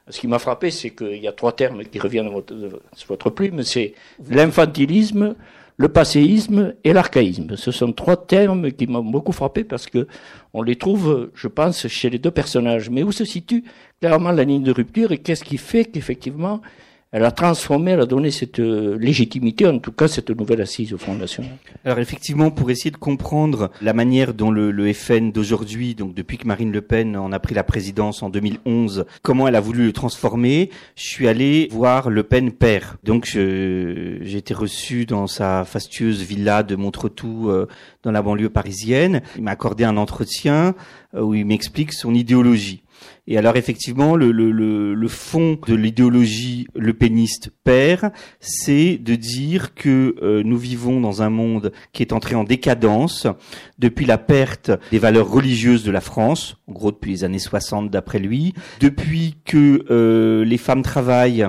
Ce 0.07 0.19
qui 0.19 0.27
m'a 0.27 0.37
frappé, 0.37 0.69
c'est 0.69 0.91
qu'il 0.91 1.17
y 1.17 1.27
a 1.27 1.31
trois 1.31 1.53
termes 1.53 1.83
qui 1.83 1.97
reviennent 1.97 2.27
à 2.27 2.29
votre, 2.29 2.53
sur 2.93 3.07
votre 3.07 3.31
plume. 3.31 3.63
C'est 3.63 3.95
l'infantilisme, 4.29 5.33
le 5.79 5.87
passéisme 5.87 6.75
et 6.83 6.91
l'archaïsme. 6.91 7.55
Ce 7.55 7.71
sont 7.71 7.93
trois 7.93 8.17
termes 8.17 8.69
qui 8.73 8.85
m'ont 8.85 9.01
beaucoup 9.01 9.31
frappé 9.31 9.63
parce 9.63 9.87
que 9.87 10.07
on 10.53 10.61
les 10.61 10.75
trouve, 10.75 11.31
je 11.33 11.47
pense, 11.47 11.87
chez 11.87 12.09
les 12.09 12.19
deux 12.19 12.31
personnages. 12.31 12.89
Mais 12.89 13.01
où 13.01 13.13
se 13.13 13.23
situe 13.23 13.63
clairement 14.01 14.33
la 14.33 14.43
ligne 14.43 14.61
de 14.61 14.73
rupture 14.73 15.13
et 15.13 15.19
qu'est-ce 15.19 15.45
qui 15.45 15.57
fait 15.57 15.85
qu'effectivement 15.85 16.59
elle 17.11 17.25
a 17.25 17.31
transformé, 17.31 17.91
elle 17.91 18.01
a 18.01 18.05
donné 18.05 18.29
cette 18.29 18.59
euh, 18.59 18.95
légitimité, 18.99 19.65
en 19.65 19.79
tout 19.79 19.91
cas 19.91 20.07
cette 20.07 20.29
nouvelle 20.29 20.61
assise 20.61 20.93
au 20.93 20.97
Front. 20.97 21.17
Alors 21.83 21.99
effectivement, 21.99 22.51
pour 22.51 22.69
essayer 22.69 22.91
de 22.91 22.97
comprendre 22.97 23.71
la 23.81 23.93
manière 23.93 24.35
dont 24.35 24.51
le, 24.51 24.69
le 24.69 24.93
FN 24.93 25.31
d'aujourd'hui, 25.31 25.95
donc 25.95 26.13
depuis 26.13 26.37
que 26.37 26.45
Marine 26.45 26.71
Le 26.71 26.81
Pen 26.81 27.17
en 27.17 27.31
a 27.31 27.39
pris 27.39 27.55
la 27.55 27.63
présidence 27.63 28.21
en 28.21 28.29
2011, 28.29 29.05
comment 29.23 29.47
elle 29.47 29.55
a 29.55 29.59
voulu 29.59 29.87
le 29.87 29.93
transformer, 29.93 30.69
je 30.95 31.07
suis 31.07 31.27
allé 31.27 31.67
voir 31.71 32.11
Le 32.11 32.21
Pen 32.23 32.51
père. 32.51 32.97
Donc 33.03 33.25
j'ai 33.25 34.35
été 34.35 34.53
reçu 34.53 35.05
dans 35.05 35.25
sa 35.25 35.65
fastueuse 35.65 36.21
villa 36.21 36.61
de 36.61 36.75
Montretout 36.75 37.49
euh, 37.49 37.67
dans 38.03 38.11
la 38.11 38.21
banlieue 38.21 38.49
parisienne. 38.49 39.21
Il 39.35 39.43
m'a 39.43 39.51
accordé 39.51 39.83
un 39.83 39.97
entretien 39.97 40.75
euh, 41.15 41.21
où 41.21 41.33
il 41.33 41.45
m'explique 41.45 41.93
son 41.93 42.13
idéologie. 42.13 42.83
Et 43.27 43.37
alors 43.37 43.55
effectivement, 43.55 44.15
le, 44.15 45.07
fond 45.07 45.57
de 45.67 45.75
l'idéologie 45.75 46.67
le 46.75 46.93
péniste 46.93 47.51
père, 47.63 48.11
c'est 48.39 48.97
de 48.97 49.15
dire 49.15 49.73
que 49.73 50.15
euh, 50.21 50.43
nous 50.43 50.57
vivons 50.57 51.01
dans 51.01 51.21
un 51.21 51.29
monde 51.29 51.71
qui 51.93 52.03
est 52.03 52.13
entré 52.13 52.35
en 52.35 52.43
décadence 52.43 53.27
depuis 53.77 54.05
la 54.05 54.17
perte 54.17 54.71
des 54.91 54.99
valeurs 54.99 55.29
religieuses 55.29 55.83
de 55.83 55.91
la 55.91 56.01
France, 56.01 56.57
en 56.67 56.73
gros 56.73 56.91
depuis 56.91 57.11
les 57.11 57.23
années 57.23 57.39
60 57.39 57.89
d'après 57.89 58.19
lui, 58.19 58.53
depuis 58.79 59.35
que 59.45 59.85
euh, 59.89 60.43
les 60.45 60.57
femmes 60.57 60.83
travaillent 60.83 61.47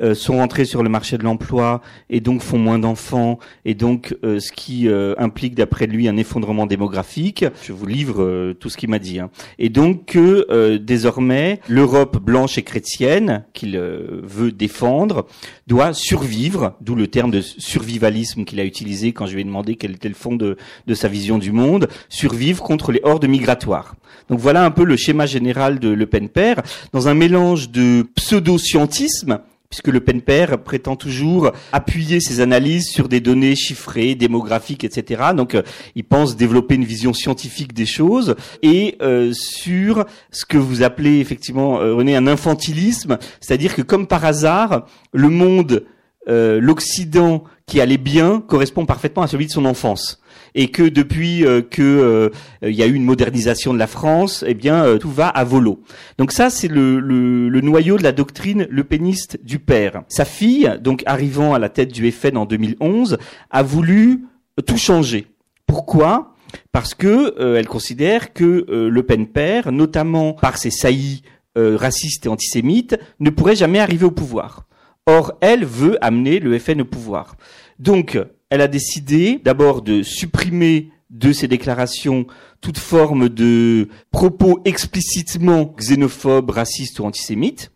euh, 0.00 0.14
sont 0.14 0.36
rentrés 0.36 0.64
sur 0.64 0.82
le 0.82 0.88
marché 0.88 1.18
de 1.18 1.24
l'emploi 1.24 1.80
et 2.08 2.20
donc 2.20 2.42
font 2.42 2.58
moins 2.58 2.78
d'enfants 2.78 3.38
et 3.64 3.74
donc 3.74 4.16
euh, 4.24 4.38
ce 4.38 4.52
qui 4.52 4.88
euh, 4.88 5.14
implique 5.18 5.54
d'après 5.54 5.86
lui 5.86 6.08
un 6.08 6.16
effondrement 6.16 6.66
démographique. 6.66 7.44
Je 7.62 7.72
vous 7.72 7.86
livre 7.86 8.52
tout 8.60 8.68
ce 8.68 8.76
qu'il 8.76 8.90
m'a 8.90 8.98
dit. 8.98 9.18
Hein. 9.18 9.30
Et 9.58 9.68
donc 9.68 10.06
que 10.06 10.76
désormais 10.76 11.60
l'Europe 11.68 12.18
blanche 12.18 12.58
et 12.58 12.62
chrétienne 12.62 13.44
qu'il 13.52 13.78
veut 13.78 14.52
défendre 14.52 15.26
doit 15.66 15.92
survivre, 15.92 16.76
d'où 16.80 16.94
le 16.94 17.08
terme 17.08 17.30
de 17.30 17.40
survivalisme 17.40 18.44
qu'il 18.44 18.60
a 18.60 18.64
utilisé 18.64 19.12
quand 19.12 19.26
je 19.26 19.34
lui 19.34 19.42
ai 19.42 19.44
demandé 19.44 19.76
quel 19.76 19.92
était 19.92 20.08
le 20.08 20.14
fond 20.14 20.36
de, 20.36 20.56
de 20.86 20.94
sa 20.94 21.08
vision 21.08 21.38
du 21.38 21.52
monde, 21.52 21.88
survivre 22.08 22.62
contre 22.62 22.92
les 22.92 23.00
hordes 23.02 23.26
migratoires. 23.26 23.94
Donc 24.28 24.40
voilà 24.40 24.64
un 24.64 24.70
peu 24.70 24.84
le 24.84 24.96
schéma 24.96 25.26
général 25.26 25.78
de 25.78 25.88
Le 25.88 26.06
Pen 26.06 26.28
père, 26.28 26.62
dans 26.92 27.08
un 27.08 27.14
mélange 27.14 27.70
de 27.70 28.06
pseudo-scientisme, 28.14 29.40
puisque 29.70 29.88
le 29.88 30.00
Père 30.00 30.62
prétend 30.62 30.96
toujours 30.96 31.52
appuyer 31.72 32.20
ses 32.20 32.40
analyses 32.40 32.88
sur 32.88 33.08
des 33.08 33.20
données 33.20 33.54
chiffrées, 33.54 34.14
démographiques, 34.14 34.84
etc. 34.84 35.22
Donc, 35.36 35.54
euh, 35.54 35.62
il 35.94 36.04
pense 36.04 36.36
développer 36.36 36.74
une 36.74 36.84
vision 36.84 37.12
scientifique 37.12 37.74
des 37.74 37.86
choses 37.86 38.34
et 38.62 38.96
euh, 39.02 39.32
sur 39.34 40.06
ce 40.30 40.46
que 40.46 40.56
vous 40.56 40.82
appelez 40.82 41.20
effectivement, 41.20 41.80
euh, 41.80 41.94
René, 41.94 42.16
un 42.16 42.26
infantilisme, 42.26 43.18
c'est-à-dire 43.40 43.74
que 43.74 43.82
comme 43.82 44.06
par 44.06 44.24
hasard, 44.24 44.86
le 45.12 45.28
monde, 45.28 45.84
l'Occident 46.26 47.44
qui 47.64 47.80
allait 47.80 47.96
bien 47.96 48.42
correspond 48.46 48.84
parfaitement 48.84 49.22
à 49.22 49.26
celui 49.26 49.46
de 49.46 49.50
son 49.50 49.64
enfance 49.64 50.20
et 50.54 50.70
que 50.70 50.82
depuis 50.82 51.44
euh, 51.44 51.62
que 51.62 51.82
euh, 51.82 52.30
il 52.62 52.74
y 52.74 52.82
a 52.82 52.86
eu 52.86 52.94
une 52.94 53.04
modernisation 53.04 53.72
de 53.72 53.78
la 53.78 53.86
France, 53.86 54.44
eh 54.46 54.54
bien 54.54 54.84
euh, 54.84 54.98
tout 54.98 55.10
va 55.10 55.28
à 55.28 55.44
volo. 55.44 55.82
Donc 56.18 56.32
ça 56.32 56.50
c'est 56.50 56.68
le, 56.68 57.00
le, 57.00 57.48
le, 57.48 57.60
noyau 57.60 57.98
de 57.98 58.02
la 58.02 58.12
doctrine 58.12 58.66
le 58.70 58.84
péniste 58.84 59.38
du 59.44 59.58
père. 59.58 60.02
Sa 60.08 60.24
fille, 60.24 60.78
donc 60.80 61.02
arrivant 61.06 61.54
à 61.54 61.58
la 61.58 61.68
tête 61.68 61.92
du 61.92 62.10
FN 62.10 62.36
en 62.36 62.46
2011, 62.46 63.18
a 63.50 63.62
voulu 63.62 64.24
tout 64.66 64.76
changer. 64.76 65.26
Pourquoi? 65.66 66.34
Parce 66.72 66.94
que 66.94 67.56
elle 67.56 67.68
considère 67.68 68.32
que 68.32 68.64
le 68.70 69.02
Pen 69.02 69.26
père, 69.26 69.70
notamment 69.70 70.32
par 70.32 70.56
ses 70.56 70.70
saillies 70.70 71.22
racistes 71.54 72.24
et 72.24 72.28
antisémites, 72.30 72.98
ne 73.20 73.28
pourrait 73.28 73.54
jamais 73.54 73.78
arriver 73.78 74.06
au 74.06 74.10
pouvoir. 74.10 74.66
Or, 75.06 75.32
elle 75.40 75.64
veut 75.64 76.02
amener 76.02 76.38
le 76.38 76.58
FN 76.58 76.80
au 76.80 76.84
pouvoir. 76.84 77.36
Donc, 77.78 78.18
elle 78.50 78.60
a 78.60 78.68
décidé 78.68 79.40
d'abord 79.44 79.82
de 79.82 80.02
supprimer 80.02 80.90
de 81.10 81.32
ses 81.32 81.48
déclarations 81.48 82.26
toute 82.60 82.78
forme 82.78 83.28
de 83.28 83.88
propos 84.10 84.60
explicitement 84.64 85.74
xénophobes, 85.78 86.50
racistes 86.50 86.98
ou 87.00 87.04
antisémites. 87.04 87.70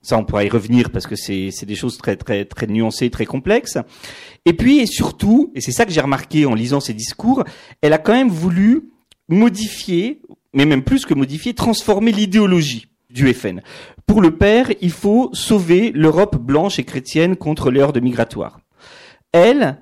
Ça, 0.00 0.16
on 0.16 0.24
pourra 0.24 0.44
y 0.44 0.48
revenir 0.48 0.90
parce 0.90 1.06
que 1.06 1.16
c'est 1.16 1.64
des 1.64 1.74
choses 1.74 1.98
très 1.98 2.16
très 2.16 2.44
très 2.44 2.66
nuancées, 2.66 3.10
très 3.10 3.26
complexes. 3.26 3.78
Et 4.44 4.52
puis 4.52 4.78
et 4.78 4.86
surtout, 4.86 5.50
et 5.54 5.60
c'est 5.60 5.72
ça 5.72 5.84
que 5.84 5.92
j'ai 5.92 6.00
remarqué 6.00 6.46
en 6.46 6.54
lisant 6.54 6.80
ses 6.80 6.94
discours, 6.94 7.44
elle 7.82 7.92
a 7.92 7.98
quand 7.98 8.12
même 8.12 8.28
voulu 8.28 8.90
modifier, 9.28 10.22
mais 10.52 10.66
même 10.66 10.82
plus 10.82 11.04
que 11.04 11.14
modifier, 11.14 11.52
transformer 11.52 12.12
l'idéologie 12.12 12.86
du 13.10 13.32
FN. 13.34 13.60
Pour 14.06 14.22
le 14.22 14.36
père, 14.36 14.70
il 14.80 14.92
faut 14.92 15.30
sauver 15.32 15.90
l'Europe 15.94 16.36
blanche 16.36 16.78
et 16.78 16.84
chrétienne 16.84 17.36
contre 17.36 17.70
les 17.70 17.80
hordes 17.80 18.00
migratoires. 18.00 18.60
Elle, 19.32 19.78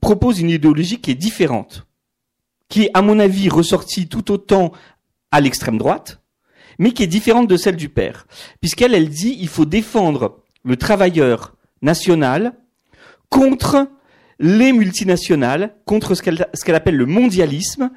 propose 0.00 0.40
une 0.40 0.50
idéologie 0.50 1.00
qui 1.00 1.10
est 1.10 1.16
différente, 1.16 1.86
qui 2.68 2.84
est, 2.84 2.90
à 2.94 3.02
mon 3.02 3.18
avis, 3.18 3.48
ressortie 3.48 4.08
tout 4.08 4.30
autant 4.30 4.72
à 5.30 5.40
l'extrême 5.40 5.78
droite, 5.78 6.20
mais 6.78 6.92
qui 6.92 7.02
est 7.02 7.08
différente 7.08 7.48
de 7.48 7.56
celle 7.56 7.76
du 7.76 7.88
père. 7.88 8.26
Puisqu'elle, 8.60 8.94
elle 8.94 9.08
dit, 9.08 9.36
il 9.40 9.48
faut 9.48 9.64
défendre 9.64 10.42
le 10.64 10.76
travailleur 10.76 11.54
national 11.82 12.54
contre 13.28 13.88
les 14.38 14.72
multinationales, 14.72 15.74
contre 15.84 16.14
ce 16.14 16.22
qu'elle, 16.22 16.74
appelle 16.74 16.96
le 16.96 17.06
mondialisme, 17.06 17.90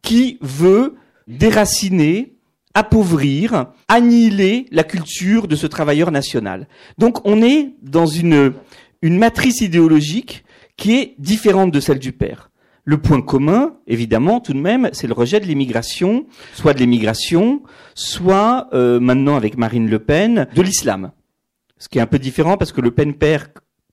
qui 0.00 0.38
veut 0.40 0.96
déraciner, 1.26 2.36
appauvrir, 2.74 3.66
annihiler 3.88 4.66
la 4.70 4.84
culture 4.84 5.46
de 5.46 5.56
ce 5.56 5.66
travailleur 5.66 6.10
national. 6.10 6.66
Donc 6.98 7.26
on 7.26 7.42
est 7.42 7.74
dans 7.82 8.06
une, 8.06 8.54
une 9.02 9.18
matrice 9.18 9.60
idéologique 9.60 10.44
qui 10.76 10.96
est 10.96 11.14
différente 11.18 11.70
de 11.70 11.80
celle 11.80 11.98
du 11.98 12.12
père. 12.12 12.50
Le 12.84 12.98
point 12.98 13.22
commun, 13.22 13.76
évidemment, 13.86 14.40
tout 14.40 14.52
de 14.52 14.58
même, 14.58 14.90
c'est 14.92 15.06
le 15.06 15.12
rejet 15.12 15.38
de 15.38 15.46
l'immigration, 15.46 16.26
soit 16.52 16.74
de 16.74 16.80
l'immigration, 16.80 17.62
soit 17.94 18.68
euh, 18.72 18.98
maintenant 18.98 19.36
avec 19.36 19.56
Marine 19.56 19.88
Le 19.88 20.00
Pen, 20.00 20.48
de 20.54 20.62
l'islam. 20.62 21.12
Ce 21.78 21.88
qui 21.88 21.98
est 21.98 22.02
un 22.02 22.06
peu 22.06 22.18
différent 22.18 22.56
parce 22.56 22.72
que 22.72 22.80
Le 22.80 22.90
Pen 22.90 23.14
père, 23.14 23.48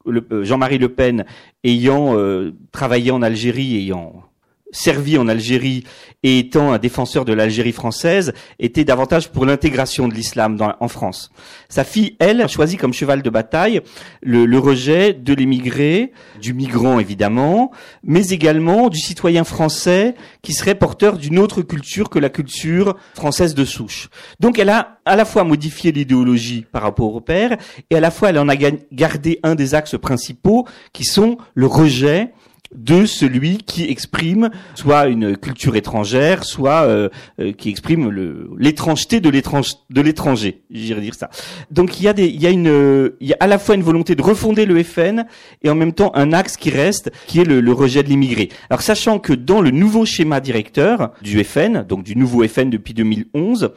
euh, 0.08 0.44
Jean-Marie 0.44 0.80
Le 0.80 0.90
Pen, 0.90 1.26
ayant 1.64 2.18
euh, 2.18 2.56
travaillé 2.72 3.12
en 3.12 3.22
Algérie, 3.22 3.78
ayant 3.78 4.24
servi 4.72 5.18
en 5.18 5.28
Algérie 5.28 5.84
et 6.24 6.40
étant 6.40 6.74
un 6.74 6.78
défenseur 6.78 7.26
de 7.26 7.34
l'Algérie 7.34 7.72
française, 7.72 8.34
était 8.60 8.84
davantage 8.84 9.30
pour 9.30 9.46
l'intégration 9.46 10.08
de 10.08 10.14
l'islam 10.14 10.58
en 10.80 10.88
France. 10.88 11.32
Sa 11.70 11.84
fille, 11.84 12.18
elle, 12.20 12.42
a 12.42 12.48
choisi 12.48 12.78
comme 12.78 12.94
cheval 12.94 13.22
de 13.22 13.30
bataille 13.30 13.82
le, 14.22 14.60
rejet 14.60 15.14
de 15.14 15.34
l'émigré, 15.34 16.12
du 16.42 16.54
migrant 16.54 17.00
évidemment, 17.00 17.72
mais 18.04 18.30
également 18.30 18.90
du 18.90 19.00
citoyen 19.00 19.44
français 19.44 20.16
qui 20.42 20.54
serait 20.54 20.76
porteur 20.76 21.18
d'une 21.18 21.40
autre 21.40 21.62
culture 21.62 22.10
que 22.10 22.20
la 22.20 22.30
culture 22.30 22.98
française 23.14 23.56
de 23.56 23.64
souche. 23.64 24.10
Donc 24.40 24.60
elle 24.60 24.70
a 24.70 25.00
à 25.06 25.16
la 25.16 25.26
fois 25.26 25.46
modifié 25.46 25.92
l'idéologie 25.92 26.66
par 26.70 26.82
rapport 26.82 27.16
au 27.16 27.22
père, 27.22 27.58
et 27.90 27.96
à 27.96 28.00
la 28.00 28.12
fois 28.12 28.30
elle 28.30 28.40
en 28.40 28.50
a 28.50 28.56
gardé 28.56 29.40
un 29.44 29.56
des 29.56 29.74
axes 29.74 29.98
principaux 29.98 30.68
qui 30.92 31.06
sont 31.06 31.38
le 31.54 31.66
rejet 31.66 32.34
de 32.74 33.06
celui 33.06 33.58
qui 33.58 33.90
exprime 33.90 34.50
soit 34.76 35.08
une 35.08 35.36
culture 35.36 35.76
étrangère, 35.76 36.44
soit 36.44 36.84
euh, 36.84 37.10
euh, 37.40 37.52
qui 37.52 37.70
exprime 37.70 38.12
l'étrangeté 38.58 39.20
de 39.20 39.30
l'étrange 39.30 39.74
de 39.90 40.02
l'étranger. 40.02 40.62
J'irais 40.70 41.02
dire 41.02 41.16
ça. 41.16 41.30
Donc 41.72 42.00
il 42.00 42.04
y 42.04 42.08
a 42.08 42.14
des, 42.14 42.28
il 42.28 42.42
y 42.42 42.48
a 42.48 42.52
une, 42.52 43.12
il 43.20 43.28
y 43.28 43.34
a 43.34 43.38
à 43.40 43.48
la 43.48 43.58
fois 43.58 43.76
une 43.76 43.84
volonté 43.84 44.16
de 44.16 44.22
refonder 44.22 44.66
le 44.66 44.84
FN 44.84 45.26
et 45.64 45.70
en 45.70 45.76
même 45.76 45.94
temps 45.94 46.12
un 46.16 46.32
axe 46.32 46.58
qui 46.58 46.70
reste, 46.70 47.12
qui 47.28 47.40
est 47.40 47.46
le, 47.46 47.60
le 47.60 47.72
rejet 47.72 48.04
de 48.04 48.10
l'immigré. 48.10 48.50
Alors 48.70 48.82
sachant 48.82 49.20
que 49.20 49.34
dans 49.34 49.62
le 49.62 49.72
nouveau 49.72 50.06
schéma 50.06 50.40
directeur 50.40 51.12
du 51.22 51.44
FN, 51.44 51.84
donc 51.84 52.04
du 52.04 52.16
nouveau 52.16 52.48
FN 52.48 52.70
depuis 52.70 52.94
2011, 52.94 53.72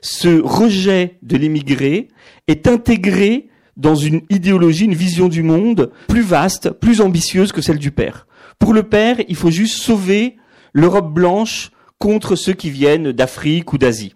ce 0.00 0.40
rejet 0.40 1.18
de 1.22 1.36
l'immigré 1.36 2.08
est 2.46 2.68
intégré 2.68 3.48
dans 3.76 3.94
une 3.94 4.22
idéologie, 4.30 4.84
une 4.86 4.94
vision 4.94 5.28
du 5.28 5.42
monde 5.42 5.90
plus 6.08 6.22
vaste, 6.22 6.70
plus 6.70 7.00
ambitieuse 7.00 7.52
que 7.52 7.60
celle 7.60 7.78
du 7.78 7.90
père. 7.90 8.25
Pour 8.58 8.74
le 8.74 8.82
père, 8.82 9.16
il 9.28 9.36
faut 9.36 9.50
juste 9.50 9.82
sauver 9.82 10.36
l'Europe 10.72 11.12
blanche 11.12 11.70
contre 11.98 12.36
ceux 12.36 12.52
qui 12.52 12.70
viennent 12.70 13.12
d'Afrique 13.12 13.72
ou 13.72 13.78
d'Asie. 13.78 14.14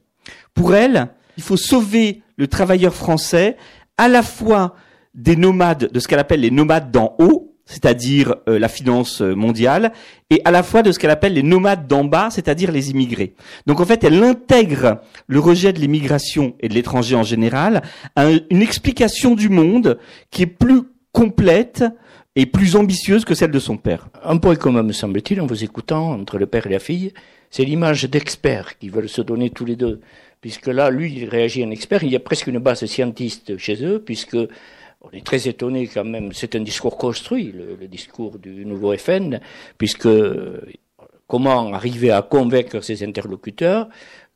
Pour 0.54 0.74
elle, 0.74 1.08
il 1.36 1.42
faut 1.42 1.56
sauver 1.56 2.22
le 2.36 2.48
travailleur 2.48 2.94
français 2.94 3.56
à 3.96 4.08
la 4.08 4.22
fois 4.22 4.74
des 5.14 5.36
nomades, 5.36 5.90
de 5.92 6.00
ce 6.00 6.08
qu'elle 6.08 6.18
appelle 6.18 6.40
les 6.40 6.50
nomades 6.50 6.90
d'en 6.90 7.14
haut, 7.18 7.54
c'est-à-dire 7.66 8.36
euh, 8.48 8.58
la 8.58 8.68
finance 8.68 9.20
mondiale, 9.20 9.92
et 10.28 10.42
à 10.44 10.50
la 10.50 10.62
fois 10.62 10.82
de 10.82 10.90
ce 10.90 10.98
qu'elle 10.98 11.10
appelle 11.10 11.34
les 11.34 11.42
nomades 11.42 11.86
d'en 11.86 12.04
bas, 12.04 12.28
c'est-à-dire 12.30 12.72
les 12.72 12.90
immigrés. 12.90 13.34
Donc 13.66 13.80
en 13.80 13.84
fait, 13.84 14.02
elle 14.02 14.22
intègre 14.22 15.00
le 15.28 15.38
rejet 15.38 15.72
de 15.72 15.78
l'immigration 15.78 16.56
et 16.60 16.68
de 16.68 16.74
l'étranger 16.74 17.14
en 17.14 17.22
général 17.22 17.82
à 18.16 18.30
une 18.30 18.62
explication 18.62 19.34
du 19.34 19.48
monde 19.48 19.98
qui 20.30 20.42
est 20.42 20.46
plus 20.46 20.82
complète, 21.12 21.84
et 22.36 22.46
plus 22.46 22.76
ambitieuse 22.76 23.24
que 23.24 23.34
celle 23.34 23.50
de 23.50 23.58
son 23.58 23.76
père. 23.76 24.08
Un 24.22 24.36
point 24.38 24.56
commun, 24.56 24.82
me 24.82 24.92
semble-t-il, 24.92 25.40
en 25.40 25.46
vous 25.46 25.64
écoutant, 25.64 26.12
entre 26.12 26.38
le 26.38 26.46
père 26.46 26.66
et 26.66 26.70
la 26.70 26.78
fille, 26.78 27.12
c'est 27.50 27.64
l'image 27.64 28.04
d'experts 28.04 28.78
qui 28.78 28.88
veulent 28.88 29.08
se 29.08 29.22
donner 29.22 29.50
tous 29.50 29.64
les 29.64 29.76
deux. 29.76 30.00
Puisque 30.40 30.68
là, 30.68 30.90
lui, 30.90 31.12
il 31.12 31.28
réagit 31.28 31.64
en 31.64 31.70
expert, 31.70 32.04
il 32.04 32.10
y 32.10 32.16
a 32.16 32.20
presque 32.20 32.46
une 32.46 32.58
base 32.58 32.84
scientiste 32.86 33.58
chez 33.58 33.84
eux, 33.84 34.00
puisque 34.00 34.36
on 35.02 35.10
est 35.12 35.24
très 35.24 35.48
étonné 35.48 35.88
quand 35.88 36.04
même. 36.04 36.32
C'est 36.32 36.54
un 36.54 36.60
discours 36.60 36.96
construit, 36.96 37.52
le, 37.52 37.76
le, 37.78 37.88
discours 37.88 38.38
du 38.38 38.64
nouveau 38.64 38.96
FN, 38.96 39.40
puisque 39.76 40.08
comment 41.26 41.72
arriver 41.72 42.10
à 42.10 42.22
convaincre 42.22 42.80
ses 42.80 43.04
interlocuteurs 43.04 43.88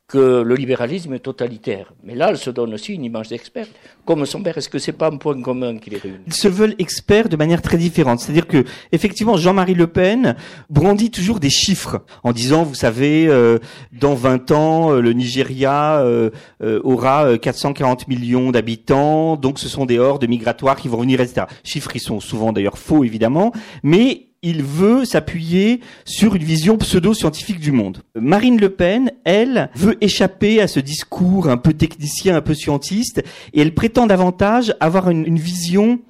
que 0.06 0.42
le 0.42 0.54
libéralisme 0.54 1.14
est 1.14 1.20
totalitaire. 1.20 1.92
Mais 2.02 2.14
là, 2.14 2.28
elle 2.28 2.36
se 2.36 2.50
donne 2.50 2.74
aussi 2.74 2.92
une 2.92 3.04
image 3.04 3.28
d'expert. 3.28 3.66
Comme 4.04 4.26
son 4.26 4.42
père, 4.42 4.58
est-ce 4.58 4.68
que 4.68 4.78
c'est 4.78 4.92
pas 4.92 5.08
un 5.08 5.16
point 5.16 5.40
commun 5.40 5.78
qui 5.78 5.88
les 5.88 5.96
réunit 5.96 6.18
Ils 6.26 6.34
se 6.34 6.46
veulent 6.46 6.74
experts 6.78 7.30
de 7.30 7.36
manière 7.36 7.62
très 7.62 7.78
différente. 7.78 8.20
C'est-à-dire 8.20 8.46
que, 8.46 8.64
effectivement, 8.92 9.38
Jean-Marie 9.38 9.74
Le 9.74 9.86
Pen 9.86 10.36
brandit 10.68 11.10
toujours 11.10 11.40
des 11.40 11.48
chiffres 11.48 12.02
en 12.22 12.32
disant, 12.32 12.64
vous 12.64 12.74
savez, 12.74 13.26
euh, 13.28 13.58
dans 13.92 14.14
20 14.14 14.50
ans, 14.50 14.92
euh, 14.92 15.00
le 15.00 15.14
Nigeria 15.14 16.00
euh, 16.00 16.30
euh 16.62 16.80
aura 16.84 17.38
440 17.38 18.06
millions 18.08 18.50
d'habitants, 18.50 19.36
donc 19.36 19.58
ce 19.58 19.68
sont 19.68 19.86
des 19.86 19.98
hordes 19.98 20.28
migratoires 20.28 20.76
qui 20.76 20.88
vont 20.88 21.00
venir, 21.00 21.20
etc. 21.20 21.46
Chiffres 21.62 21.90
qui 21.90 22.00
sont 22.00 22.20
souvent 22.20 22.52
d'ailleurs 22.52 22.76
faux, 22.76 23.04
évidemment, 23.04 23.52
mais 23.82 24.28
il 24.44 24.62
veut 24.62 25.06
s'appuyer 25.06 25.80
sur 26.04 26.36
une 26.36 26.44
vision 26.44 26.76
pseudo-scientifique 26.76 27.58
du 27.58 27.72
monde. 27.72 28.02
Marine 28.14 28.60
Le 28.60 28.68
Pen, 28.68 29.10
elle, 29.24 29.70
veut 29.74 29.96
échapper 30.02 30.60
à 30.60 30.68
ce 30.68 30.80
discours 30.80 31.48
un 31.48 31.56
peu 31.56 31.72
technicien, 31.72 32.36
un 32.36 32.42
peu 32.42 32.54
scientiste, 32.54 33.24
et 33.54 33.62
elle 33.62 33.74
prétend 33.74 34.06
davantage 34.06 34.74
avoir 34.80 35.08
une, 35.08 35.38
vision, 35.38 36.00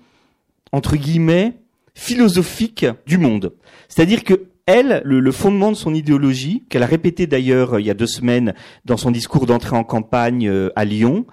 entre 0.72 0.96
guillemets, 0.96 1.54
philosophique 1.94 2.86
du 3.06 3.18
monde. 3.18 3.52
C'est-à-dire 3.88 4.24
que 4.24 4.46
elle, 4.66 5.02
le, 5.04 5.20
le, 5.20 5.32
fondement 5.32 5.70
de 5.70 5.76
son 5.76 5.94
idéologie, 5.94 6.64
qu'elle 6.68 6.82
a 6.82 6.86
répété 6.86 7.26
d'ailleurs 7.26 7.74
euh, 7.74 7.80
il 7.80 7.86
y 7.86 7.90
a 7.90 7.94
deux 7.94 8.06
semaines 8.06 8.54
dans 8.86 8.96
son 8.96 9.10
discours 9.10 9.44
d'entrée 9.44 9.76
en 9.76 9.84
campagne 9.84 10.48
euh, 10.48 10.70
à 10.74 10.86
Lyon, 10.86 11.26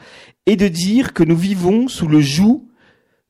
est 0.46 0.58
de 0.58 0.68
dire 0.68 1.14
que 1.14 1.24
nous 1.24 1.38
vivons 1.38 1.88
sous 1.88 2.08
le 2.08 2.20
joug 2.20 2.68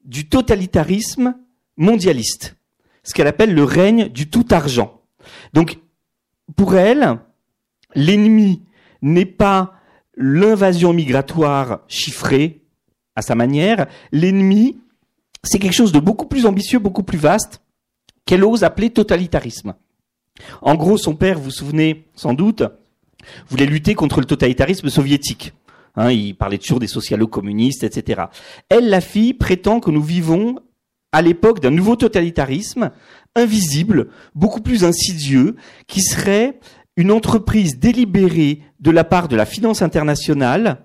du 0.04 0.28
totalitarisme 0.28 1.36
mondialiste 1.78 2.56
ce 3.04 3.14
qu'elle 3.14 3.28
appelle 3.28 3.54
le 3.54 3.64
règne 3.64 4.10
du 4.10 4.30
tout 4.30 4.46
argent. 4.52 5.02
Donc, 5.54 5.80
pour 6.56 6.76
elle, 6.76 7.20
l'ennemi 7.96 8.64
n'est 9.02 9.26
pas 9.26 9.74
l'invasion 10.16 10.94
migratoire 10.94 11.82
chiffrée 11.88 12.62
à 13.16 13.22
sa 13.22 13.36
manière. 13.36 13.88
L'ennemi, 14.12 14.80
c'est 15.44 15.60
quelque 15.60 15.74
chose 15.74 15.92
de 15.92 16.00
beaucoup 16.00 16.26
plus 16.26 16.46
ambitieux, 16.46 16.80
beaucoup 16.80 17.04
plus 17.04 17.18
vaste, 17.18 17.62
qu'elle 18.26 18.44
ose 18.44 18.64
appeler 18.64 18.90
totalitarisme. 18.90 19.76
En 20.62 20.76
gros, 20.76 20.98
son 20.98 21.16
père, 21.16 21.38
vous 21.38 21.46
vous 21.46 21.52
souvenez 21.52 22.08
sans 22.16 22.34
doute, 22.34 22.64
voulait 23.50 23.66
lutter 23.66 23.96
contre 23.96 24.20
le 24.20 24.26
totalitarisme 24.26 24.90
soviétique. 24.90 25.54
Hein, 25.96 26.12
il 26.12 26.36
parlait 26.36 26.58
toujours 26.58 26.80
des 26.80 26.88
socialo-communistes, 26.88 27.84
etc. 27.84 28.24
Elle, 28.70 28.90
la 28.90 29.02
fille, 29.02 29.34
prétend 29.34 29.80
que 29.80 29.92
nous 29.92 30.02
vivons 30.02 30.60
à 31.12 31.22
l'époque 31.22 31.60
d'un 31.60 31.72
nouveau 31.72 31.96
totalitarisme 31.96 32.92
invisible, 33.36 34.10
beaucoup 34.36 34.62
plus 34.62 34.84
insidieux, 34.84 35.56
qui 35.88 36.02
serait 36.02 36.60
une 36.98 37.12
entreprise 37.12 37.80
délibérée 37.80 38.62
de 38.80 38.92
la 38.92 39.04
part 39.04 39.28
de 39.28 39.36
la 39.36 39.46
finance 39.46 39.82
internationale 39.82 40.84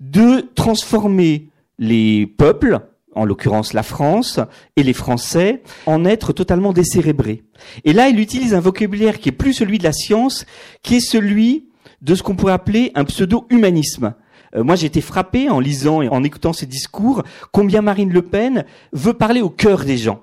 de 0.00 0.48
transformer 0.54 1.48
les 1.78 2.26
peuples, 2.26 2.80
en 3.14 3.24
l'occurrence 3.24 3.72
la 3.72 3.82
France 3.82 4.38
et 4.76 4.82
les 4.82 4.92
Français, 4.92 5.62
en 5.86 6.04
êtres 6.04 6.32
totalement 6.32 6.72
décérébrés. 6.72 7.42
Et 7.84 7.92
là, 7.92 8.08
il 8.08 8.20
utilise 8.20 8.54
un 8.54 8.60
vocabulaire 8.60 9.18
qui 9.18 9.30
est 9.30 9.32
plus 9.32 9.54
celui 9.54 9.78
de 9.78 9.84
la 9.84 9.92
science, 9.92 10.46
qui 10.82 10.96
est 10.96 11.00
celui 11.00 11.68
de 12.02 12.14
ce 12.14 12.22
qu'on 12.22 12.36
pourrait 12.36 12.52
appeler 12.52 12.92
un 12.94 13.04
pseudo-humanisme. 13.04 14.14
Euh, 14.54 14.64
moi, 14.64 14.76
j'ai 14.76 14.86
été 14.86 15.00
frappé 15.00 15.48
en 15.50 15.60
lisant 15.60 16.02
et 16.02 16.08
en 16.08 16.24
écoutant 16.24 16.52
ces 16.52 16.66
discours, 16.66 17.22
combien 17.52 17.82
Marine 17.82 18.12
Le 18.12 18.22
Pen 18.22 18.64
veut 18.92 19.14
parler 19.14 19.40
au 19.40 19.50
cœur 19.50 19.84
des 19.84 19.96
gens. 19.96 20.22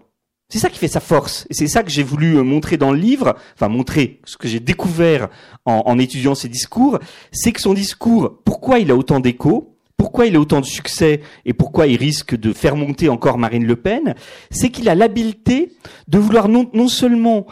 C'est 0.50 0.60
ça 0.60 0.70
qui 0.70 0.78
fait 0.78 0.88
sa 0.88 1.00
force. 1.00 1.48
Et 1.50 1.54
c'est 1.54 1.68
ça 1.68 1.82
que 1.82 1.90
j'ai 1.90 2.04
voulu 2.04 2.38
euh, 2.38 2.44
montrer 2.44 2.78
dans 2.78 2.92
le 2.92 3.00
livre, 3.00 3.36
enfin 3.56 3.68
montrer 3.68 4.20
ce 4.26 4.38
que 4.38 4.48
j'ai 4.48 4.60
découvert 4.60 5.30
en, 5.66 5.98
étudiant 5.98 6.36
ses 6.36 6.50
discours, 6.50 7.00
c'est 7.32 7.52
que 7.52 7.62
son 7.62 7.74
discours, 7.74 8.40
pourquoi 8.46 8.78
il 8.78 8.92
a 8.92 8.96
autant 8.96 9.20
d'écho, 9.20 9.76
pourquoi 9.98 10.28
il 10.28 10.36
a 10.36 10.40
autant 10.40 10.62
de 10.62 10.66
succès 10.66 11.22
et 11.46 11.54
pourquoi 11.54 11.88
il 11.88 11.98
risque 11.98 12.36
de 12.36 12.54
faire 12.54 12.76
monter 12.76 13.10
encore 13.10 13.40
Marine 13.40 13.66
Le 13.66 13.76
Pen, 13.76 14.14
c'est 14.52 14.70
qu'il 14.70 14.90
a 14.90 14.94
l'habileté 14.94 15.72
de 16.08 16.20
vouloir 16.20 16.48
non 16.50 16.88
seulement 16.88 17.48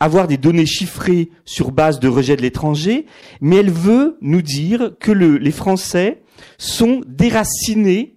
avoir 0.00 0.26
des 0.26 0.36
données 0.36 0.66
chiffrées 0.66 1.30
sur 1.44 1.70
base 1.70 2.00
de 2.00 2.08
rejet 2.08 2.36
de 2.36 2.42
l'étranger, 2.42 3.06
mais 3.40 3.56
elle 3.56 3.70
veut 3.70 4.18
nous 4.20 4.42
dire 4.42 4.92
que 5.00 5.12
le, 5.12 5.36
les 5.36 5.52
Français 5.52 6.22
sont 6.58 7.02
déracinés 7.06 8.16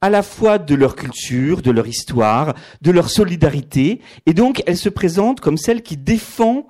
à 0.00 0.10
la 0.10 0.22
fois 0.22 0.58
de 0.58 0.74
leur 0.74 0.94
culture, 0.94 1.60
de 1.60 1.70
leur 1.70 1.88
histoire, 1.88 2.54
de 2.82 2.90
leur 2.90 3.10
solidarité, 3.10 4.00
et 4.26 4.34
donc 4.34 4.62
elle 4.66 4.76
se 4.76 4.88
présente 4.88 5.40
comme 5.40 5.56
celle 5.56 5.82
qui 5.82 5.96
défend 5.96 6.68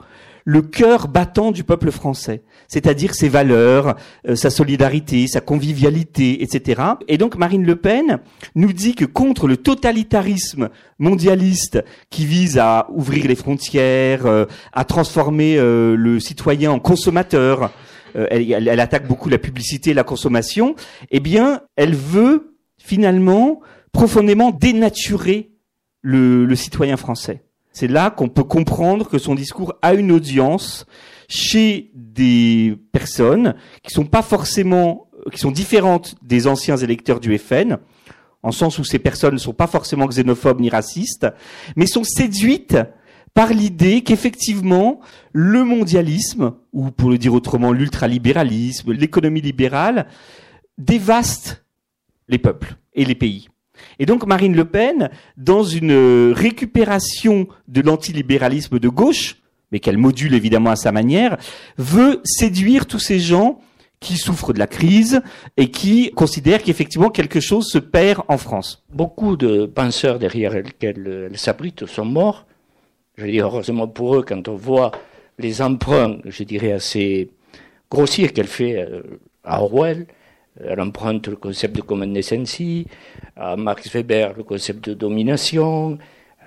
le 0.48 0.62
cœur 0.62 1.08
battant 1.08 1.52
du 1.52 1.62
peuple 1.62 1.90
français, 1.90 2.42
c'est-à-dire 2.68 3.14
ses 3.14 3.28
valeurs, 3.28 3.96
euh, 4.26 4.34
sa 4.34 4.48
solidarité, 4.48 5.26
sa 5.26 5.42
convivialité, 5.42 6.42
etc. 6.42 6.80
Et 7.06 7.18
donc 7.18 7.36
Marine 7.36 7.66
Le 7.66 7.76
Pen 7.76 8.20
nous 8.54 8.72
dit 8.72 8.94
que 8.94 9.04
contre 9.04 9.46
le 9.46 9.58
totalitarisme 9.58 10.70
mondialiste 10.98 11.84
qui 12.08 12.24
vise 12.24 12.56
à 12.56 12.86
ouvrir 12.94 13.26
les 13.26 13.34
frontières, 13.34 14.24
euh, 14.24 14.46
à 14.72 14.86
transformer 14.86 15.58
euh, 15.58 15.94
le 15.94 16.18
citoyen 16.18 16.70
en 16.70 16.78
consommateur, 16.78 17.70
elle, 18.14 18.80
attaque 18.80 19.06
beaucoup 19.06 19.28
la 19.28 19.36
publicité, 19.36 19.92
la 19.92 20.02
consommation, 20.02 20.76
eh 21.10 21.20
bien, 21.20 21.60
elle 21.76 21.94
veut 21.94 22.56
finalement 22.78 23.60
profondément 23.92 24.50
dénaturer 24.50 25.50
le 26.02 26.54
citoyen 26.54 26.96
français. 26.96 27.42
C'est 27.78 27.86
là 27.86 28.10
qu'on 28.10 28.28
peut 28.28 28.42
comprendre 28.42 29.08
que 29.08 29.18
son 29.18 29.36
discours 29.36 29.72
a 29.82 29.94
une 29.94 30.10
audience 30.10 30.84
chez 31.28 31.92
des 31.94 32.76
personnes 32.90 33.54
qui 33.84 33.92
sont 33.92 34.04
pas 34.04 34.22
forcément, 34.22 35.08
qui 35.30 35.38
sont 35.38 35.52
différentes 35.52 36.16
des 36.20 36.48
anciens 36.48 36.76
électeurs 36.76 37.20
du 37.20 37.38
FN, 37.38 37.78
en 38.42 38.50
sens 38.50 38.80
où 38.80 38.84
ces 38.84 38.98
personnes 38.98 39.34
ne 39.34 39.38
sont 39.38 39.52
pas 39.52 39.68
forcément 39.68 40.08
xénophobes 40.08 40.60
ni 40.60 40.70
racistes, 40.70 41.28
mais 41.76 41.86
sont 41.86 42.02
séduites 42.02 42.76
par 43.32 43.52
l'idée 43.52 44.02
qu'effectivement 44.02 44.98
le 45.32 45.62
mondialisme, 45.62 46.54
ou 46.72 46.90
pour 46.90 47.10
le 47.10 47.16
dire 47.16 47.32
autrement 47.32 47.70
l'ultralibéralisme, 47.70 48.90
l'économie 48.90 49.40
libérale, 49.40 50.08
dévaste 50.78 51.64
les 52.26 52.38
peuples 52.38 52.74
et 52.94 53.04
les 53.04 53.14
pays. 53.14 53.48
Et 53.98 54.06
donc 54.06 54.26
Marine 54.26 54.54
Le 54.54 54.64
Pen, 54.64 55.10
dans 55.36 55.64
une 55.64 56.32
récupération 56.32 57.48
de 57.68 57.80
l'antilibéralisme 57.80 58.78
de 58.78 58.88
gauche, 58.88 59.36
mais 59.72 59.80
qu'elle 59.80 59.98
module 59.98 60.34
évidemment 60.34 60.70
à 60.70 60.76
sa 60.76 60.92
manière, 60.92 61.36
veut 61.76 62.20
séduire 62.24 62.86
tous 62.86 62.98
ces 62.98 63.18
gens 63.18 63.60
qui 64.00 64.16
souffrent 64.16 64.52
de 64.52 64.58
la 64.58 64.66
crise 64.66 65.22
et 65.56 65.70
qui 65.70 66.12
considèrent 66.12 66.62
qu'effectivement 66.62 67.10
quelque 67.10 67.40
chose 67.40 67.68
se 67.68 67.78
perd 67.78 68.22
en 68.28 68.38
France. 68.38 68.84
Beaucoup 68.92 69.36
de 69.36 69.66
penseurs 69.66 70.18
derrière 70.18 70.54
lesquels 70.54 71.28
elle 71.30 71.38
s'abrite 71.38 71.86
sont 71.86 72.04
morts. 72.04 72.46
Je 73.16 73.26
dire, 73.26 73.46
heureusement 73.46 73.88
pour 73.88 74.16
eux, 74.16 74.22
quand 74.22 74.46
on 74.46 74.54
voit 74.54 74.92
les 75.38 75.60
emprunts, 75.60 76.18
je 76.24 76.44
dirais, 76.44 76.72
assez 76.72 77.30
grossiers 77.90 78.28
qu'elle 78.28 78.46
fait 78.46 78.76
euh, 78.76 79.02
à 79.42 79.62
Orwell, 79.62 80.06
elle 80.64 80.80
emprunte 80.80 81.28
le 81.28 81.36
concept 81.36 81.76
de 81.76 81.82
common 81.82 82.06
decency, 82.06 82.86
à 83.36 83.56
Max 83.56 83.90
Weber 83.92 84.34
le 84.36 84.42
concept 84.42 84.88
de 84.88 84.94
domination, 84.94 85.98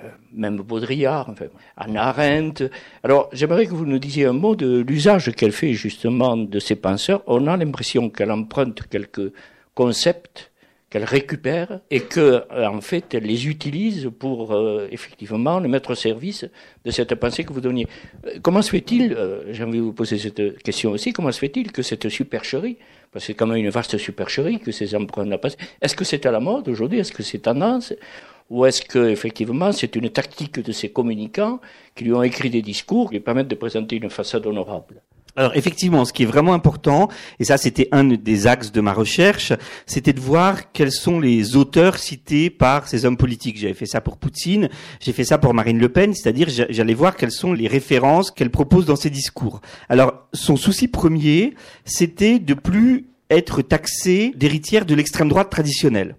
euh, 0.03 0.09
même 0.33 0.57
Baudrillard, 0.57 1.29
enfin, 1.29 1.45
Anna 1.77 2.07
Arendt. 2.07 2.69
Alors, 3.03 3.29
j'aimerais 3.33 3.65
que 3.65 3.73
vous 3.73 3.85
nous 3.85 3.99
disiez 3.99 4.25
un 4.25 4.33
mot 4.33 4.55
de 4.55 4.79
l'usage 4.87 5.31
qu'elle 5.31 5.51
fait 5.51 5.73
justement 5.73 6.37
de 6.37 6.59
ces 6.59 6.75
penseurs. 6.75 7.23
On 7.27 7.47
a 7.47 7.57
l'impression 7.57 8.09
qu'elle 8.09 8.31
emprunte 8.31 8.87
quelques 8.89 9.31
concepts 9.75 10.51
qu'elle 10.89 11.05
récupère 11.05 11.79
et 11.89 12.01
que, 12.01 12.43
en 12.53 12.81
fait, 12.81 13.13
elle 13.13 13.23
les 13.23 13.47
utilise 13.47 14.09
pour 14.19 14.51
euh, 14.51 14.89
effectivement 14.91 15.57
les 15.59 15.69
mettre 15.69 15.91
au 15.91 15.95
service 15.95 16.45
de 16.83 16.91
cette 16.91 17.15
pensée 17.15 17.45
que 17.45 17.53
vous 17.53 17.61
donniez. 17.61 17.87
Euh, 18.25 18.39
comment 18.41 18.61
se 18.61 18.71
fait-il, 18.71 19.17
j'ai 19.51 19.63
envie 19.63 19.77
de 19.77 19.83
vous 19.83 19.93
poser 19.93 20.17
cette 20.17 20.61
question 20.61 20.91
aussi, 20.91 21.13
comment 21.13 21.31
se 21.31 21.39
fait-il 21.39 21.71
que 21.71 21.81
cette 21.81 22.09
supercherie 22.09 22.77
parce 23.11 23.25
que 23.25 23.27
c'est 23.27 23.33
quand 23.33 23.47
même 23.47 23.57
une 23.57 23.69
vaste 23.69 23.97
supercherie 23.97 24.59
que 24.59 24.71
ces 24.71 24.95
emprunts 24.95 25.25
n'ont 25.25 25.37
pas. 25.37 25.49
Est-ce 25.81 25.95
que 25.95 26.05
c'est 26.05 26.25
à 26.25 26.31
la 26.31 26.39
mode 26.39 26.69
aujourd'hui? 26.69 26.99
Est-ce 26.99 27.11
que 27.11 27.23
c'est 27.23 27.39
tendance? 27.39 27.93
Ou 28.49 28.65
est-ce 28.65 28.81
que 28.81 29.09
effectivement 29.09 29.71
c'est 29.71 29.95
une 29.95 30.09
tactique 30.09 30.59
de 30.59 30.71
ces 30.71 30.89
communicants 30.91 31.59
qui 31.95 32.05
lui 32.05 32.13
ont 32.13 32.23
écrit 32.23 32.49
des 32.49 32.61
discours 32.61 33.09
qui 33.09 33.15
lui 33.15 33.21
permettent 33.21 33.47
de 33.47 33.55
présenter 33.55 33.97
une 33.97 34.09
façade 34.09 34.45
honorable? 34.45 35.01
Alors 35.35 35.55
effectivement, 35.55 36.05
ce 36.05 36.13
qui 36.13 36.23
est 36.23 36.27
vraiment 36.27 36.53
important, 36.53 37.09
et 37.39 37.45
ça 37.45 37.57
c'était 37.57 37.87
un 37.91 38.03
des 38.03 38.47
axes 38.47 38.71
de 38.71 38.81
ma 38.81 38.93
recherche, 38.93 39.53
c'était 39.85 40.13
de 40.13 40.19
voir 40.19 40.71
quels 40.71 40.91
sont 40.91 41.19
les 41.19 41.55
auteurs 41.55 41.97
cités 41.97 42.49
par 42.49 42.87
ces 42.87 43.05
hommes 43.05 43.17
politiques. 43.17 43.57
J'avais 43.57 43.73
fait 43.73 43.85
ça 43.85 44.01
pour 44.01 44.17
Poutine, 44.17 44.69
j'ai 44.99 45.13
fait 45.13 45.23
ça 45.23 45.37
pour 45.37 45.53
Marine 45.53 45.79
Le 45.79 45.89
Pen, 45.89 46.13
c'est-à-dire 46.13 46.47
j'allais 46.49 46.93
voir 46.93 47.15
quelles 47.15 47.31
sont 47.31 47.53
les 47.53 47.67
références 47.67 48.31
qu'elle 48.31 48.51
propose 48.51 48.85
dans 48.85 48.95
ses 48.95 49.09
discours. 49.09 49.61
Alors 49.89 50.27
son 50.33 50.57
souci 50.57 50.87
premier, 50.87 51.53
c'était 51.85 52.39
de 52.39 52.53
plus 52.53 53.07
être 53.29 53.61
taxée 53.61 54.33
d'héritière 54.35 54.85
de 54.85 54.95
l'extrême 54.95 55.29
droite 55.29 55.49
traditionnelle 55.49 56.15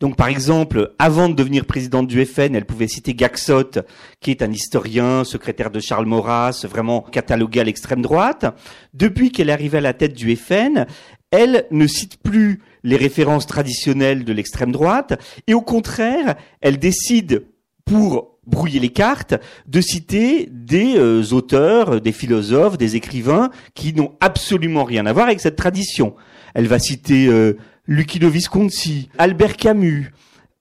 Donc, 0.00 0.16
par 0.16 0.28
exemple, 0.28 0.94
avant 0.98 1.28
de 1.28 1.34
devenir 1.34 1.66
présidente 1.66 2.06
du 2.06 2.24
FN, 2.24 2.54
elle 2.54 2.64
pouvait 2.64 2.88
citer 2.88 3.12
Gaxot, 3.12 3.82
qui 4.20 4.30
est 4.30 4.42
un 4.42 4.50
historien, 4.50 5.24
secrétaire 5.24 5.70
de 5.70 5.78
Charles 5.78 6.06
Maurras, 6.06 6.64
vraiment 6.68 7.02
catalogué 7.02 7.60
à 7.60 7.64
l'extrême 7.64 8.00
droite. 8.00 8.46
Depuis 8.94 9.30
qu'elle 9.30 9.50
est 9.50 9.52
arrivée 9.52 9.78
à 9.78 9.82
la 9.82 9.92
tête 9.92 10.14
du 10.14 10.34
FN, 10.36 10.86
elle 11.30 11.66
ne 11.70 11.86
cite 11.86 12.16
plus 12.16 12.62
les 12.82 12.96
références 12.96 13.46
traditionnelles 13.46 14.24
de 14.24 14.32
l'extrême 14.32 14.72
droite, 14.72 15.20
et 15.46 15.52
au 15.52 15.60
contraire, 15.60 16.34
elle 16.62 16.78
décide, 16.78 17.44
pour 17.84 18.38
brouiller 18.46 18.80
les 18.80 18.88
cartes, 18.88 19.34
de 19.66 19.80
citer 19.82 20.48
des 20.50 20.96
euh, 20.96 21.22
auteurs, 21.32 22.00
des 22.00 22.12
philosophes, 22.12 22.78
des 22.78 22.96
écrivains 22.96 23.50
qui 23.74 23.92
n'ont 23.92 24.14
absolument 24.20 24.84
rien 24.84 25.04
à 25.06 25.12
voir 25.12 25.26
avec 25.26 25.40
cette 25.40 25.56
tradition. 25.56 26.14
Elle 26.54 26.66
va 26.66 26.78
citer 26.78 27.28
euh, 27.28 27.56
Lucchino 27.86 28.28
Visconti, 28.28 29.08
Albert 29.18 29.56
Camus, 29.56 30.12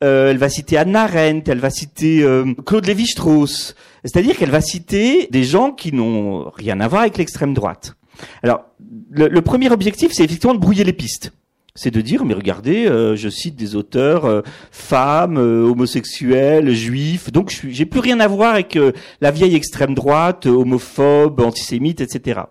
euh, 0.04 0.32
elle 0.32 0.38
va 0.38 0.50
citer 0.50 0.78
Anna 0.78 1.04
Arendt, 1.04 1.52
elle 1.52 1.60
va 1.60 1.70
citer 1.70 2.24
euh, 2.24 2.54
Claude 2.66 2.86
Lévi-Strauss. 2.86 3.76
C'est-à-dire 4.06 4.38
qu'elle 4.38 4.52
va 4.52 4.62
citer 4.62 5.28
des 5.30 5.44
gens 5.44 5.72
qui 5.72 5.92
n'ont 5.92 6.50
rien 6.50 6.80
à 6.80 6.88
voir 6.88 7.02
avec 7.02 7.18
l'extrême 7.18 7.54
droite. 7.54 7.96
Alors, 8.42 8.66
le, 9.12 9.28
le 9.28 9.42
premier 9.42 9.70
objectif, 9.72 10.12
c'est 10.14 10.24
effectivement 10.24 10.54
de 10.56 10.60
brouiller 10.60 10.84
les 10.84 10.94
pistes. 10.94 11.34
C'est 11.76 11.92
de 11.92 12.02
dire, 12.02 12.26
mais 12.26 12.34
regardez, 12.34 12.88
euh, 12.88 13.16
je 13.16 13.30
cite 13.30 13.56
des 13.56 13.76
auteurs 13.76 14.26
euh, 14.26 14.42
femmes, 14.72 15.38
euh, 15.38 15.64
homosexuels, 15.64 16.74
juifs, 16.74 17.32
donc 17.32 17.52
je 17.52 17.70
j'ai 17.70 17.86
plus 17.86 18.00
rien 18.00 18.20
à 18.20 18.28
voir 18.28 18.54
avec 18.54 18.76
euh, 18.76 18.92
la 19.22 19.32
vieille 19.32 19.56
extrême 19.56 19.94
droite, 19.94 20.46
homophobe, 20.46 21.40
antisémite, 21.40 22.02
etc. 22.02 22.42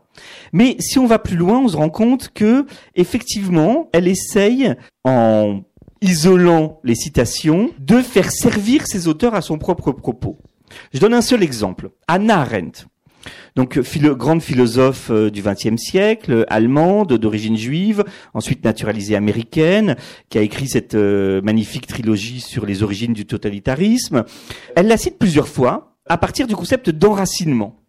Mais 0.53 0.77
si 0.79 0.99
on 0.99 1.07
va 1.07 1.19
plus 1.19 1.37
loin, 1.37 1.59
on 1.59 1.69
se 1.69 1.77
rend 1.77 1.91
compte 1.91 2.31
que 2.33 2.65
effectivement, 2.95 3.89
elle 3.93 4.09
essaye, 4.09 4.75
en 5.05 5.63
isolant 6.01 6.81
les 6.85 6.95
citations, 6.95 7.71
de 7.79 8.01
faire 8.01 8.31
servir 8.31 8.87
ses 8.87 9.09
auteurs 9.09 9.35
à 9.35 9.43
son 9.43 9.59
propre 9.59 9.93
propos. 9.93 10.39
Je 10.93 11.01
donne 11.01 11.15
un 11.15 11.23
seul 11.23 11.43
exemple. 11.43 11.91
Anna 12.07 12.41
Arendt. 12.41 12.87
Donc, 13.57 13.79
grande 13.79 14.43
philosophe 14.43 15.11
euh, 15.11 15.31
du 15.31 15.43
XXe 15.43 15.77
siècle, 15.77 16.45
allemande, 16.49 17.15
d'origine 17.15 17.57
juive, 17.57 18.05
ensuite 18.35 18.65
naturalisée 18.65 19.17
américaine, 19.17 19.97
qui 20.29 20.39
a 20.39 20.43
écrit 20.43 20.69
cette 20.69 20.95
euh, 20.95 21.41
magnifique 21.43 21.87
trilogie 21.87 22.41
sur 22.41 22.67
les 22.67 22.83
origines 22.83 23.13
du 23.13 23.27
totalitarisme. 23.27 24.25
Elle 24.77 24.87
la 24.87 24.97
cite 24.97 25.19
plusieurs 25.19 25.49
fois 25.49 25.97
à 26.09 26.19
partir 26.19 26.47
du 26.47 26.57
concept 26.57 26.91
d'enracinement. 26.91 27.81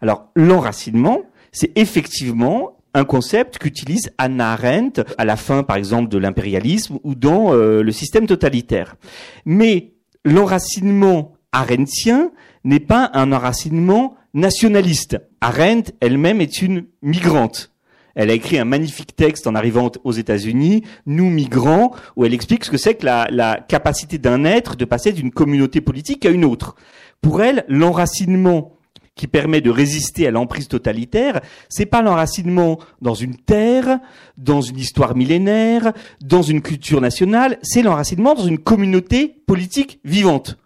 Alors, 0.00 0.30
l'enracinement, 0.36 1.22
c'est 1.52 1.76
effectivement 1.76 2.76
un 2.94 3.04
concept 3.04 3.58
qu'utilise 3.58 4.12
Anna 4.18 4.52
Arendt 4.52 5.02
à 5.18 5.24
la 5.24 5.36
fin, 5.36 5.64
par 5.64 5.76
exemple, 5.76 6.08
de 6.08 6.18
l'impérialisme 6.18 6.98
ou 7.02 7.14
dans 7.14 7.52
euh, 7.52 7.82
le 7.82 7.92
système 7.92 8.26
totalitaire. 8.26 8.96
Mais 9.44 9.94
l'enracinement 10.24 11.32
arendtien 11.52 12.30
n'est 12.62 12.80
pas 12.80 13.10
un 13.14 13.32
enracinement 13.32 14.16
nationaliste. 14.34 15.18
Arendt 15.40 15.92
elle-même 16.00 16.40
est 16.40 16.60
une 16.60 16.84
migrante. 17.02 17.70
Elle 18.14 18.30
a 18.30 18.34
écrit 18.34 18.58
un 18.58 18.64
magnifique 18.64 19.16
texte 19.16 19.46
en 19.46 19.54
arrivant 19.54 19.90
aux 20.04 20.12
États-Unis, 20.12 20.84
Nous 21.06 21.30
migrants, 21.30 21.92
où 22.16 22.24
elle 22.24 22.34
explique 22.34 22.64
ce 22.64 22.70
que 22.70 22.76
c'est 22.76 22.94
que 22.94 23.06
la, 23.06 23.64
capacité 23.68 24.18
d'un 24.18 24.44
être 24.44 24.76
de 24.76 24.84
passer 24.84 25.12
d'une 25.12 25.32
communauté 25.32 25.80
politique 25.80 26.24
à 26.26 26.30
une 26.30 26.44
autre. 26.44 26.76
Pour 27.20 27.42
elle, 27.42 27.64
l'enracinement 27.68 28.72
qui 29.16 29.26
permet 29.28 29.60
de 29.60 29.70
résister 29.70 30.26
à 30.26 30.32
l'emprise 30.32 30.66
totalitaire, 30.66 31.40
c'est 31.68 31.86
pas 31.86 32.02
l'enracinement 32.02 32.78
dans 33.00 33.14
une 33.14 33.36
terre, 33.36 34.00
dans 34.36 34.60
une 34.60 34.78
histoire 34.78 35.16
millénaire, 35.16 35.92
dans 36.20 36.42
une 36.42 36.62
culture 36.62 37.00
nationale, 37.00 37.58
c'est 37.62 37.82
l'enracinement 37.82 38.34
dans 38.34 38.44
une 38.44 38.58
communauté 38.58 39.36
politique 39.46 40.00
vivante. 40.04 40.58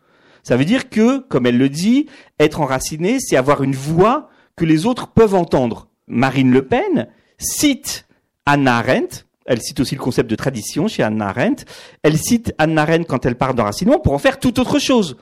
Ça 0.49 0.57
veut 0.57 0.65
dire 0.65 0.89
que, 0.89 1.19
comme 1.19 1.45
elle 1.45 1.59
le 1.59 1.69
dit, 1.69 2.07
être 2.41 2.63
enraciné, 2.63 3.19
c'est 3.21 3.37
avoir 3.37 3.63
une 3.63 3.75
voix 3.75 4.31
que 4.57 4.65
les 4.65 4.87
autres 4.87 5.09
peuvent 5.09 5.35
entendre. 5.35 5.89
Marine 6.07 6.51
Le 6.51 6.65
Pen 6.65 7.09
cite 7.37 8.07
Anna 8.47 8.79
Arendt, 8.79 9.27
elle 9.45 9.61
cite 9.61 9.79
aussi 9.79 9.95
le 9.95 10.01
concept 10.01 10.31
de 10.31 10.37
tradition 10.37 10.89
chez 10.89 11.03
Anna 11.03 11.29
Arendt, 11.29 11.67
elle 12.03 12.17
cite 12.17 12.55
Anna 12.57 12.81
Arendt 12.81 13.05
quand 13.05 13.27
elle 13.27 13.35
parle 13.35 13.57
d'enracinement 13.57 13.99
pour 13.99 14.15
en 14.15 14.19
faire 14.19 14.39
tout 14.39 14.59
autre 14.59 14.79
chose, 14.79 15.19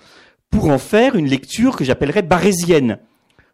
pour 0.49 0.71
en 0.71 0.79
faire 0.79 1.17
une 1.17 1.27
lecture 1.27 1.75
que 1.75 1.83
j'appellerais 1.83 2.23
barésienne. 2.23 3.01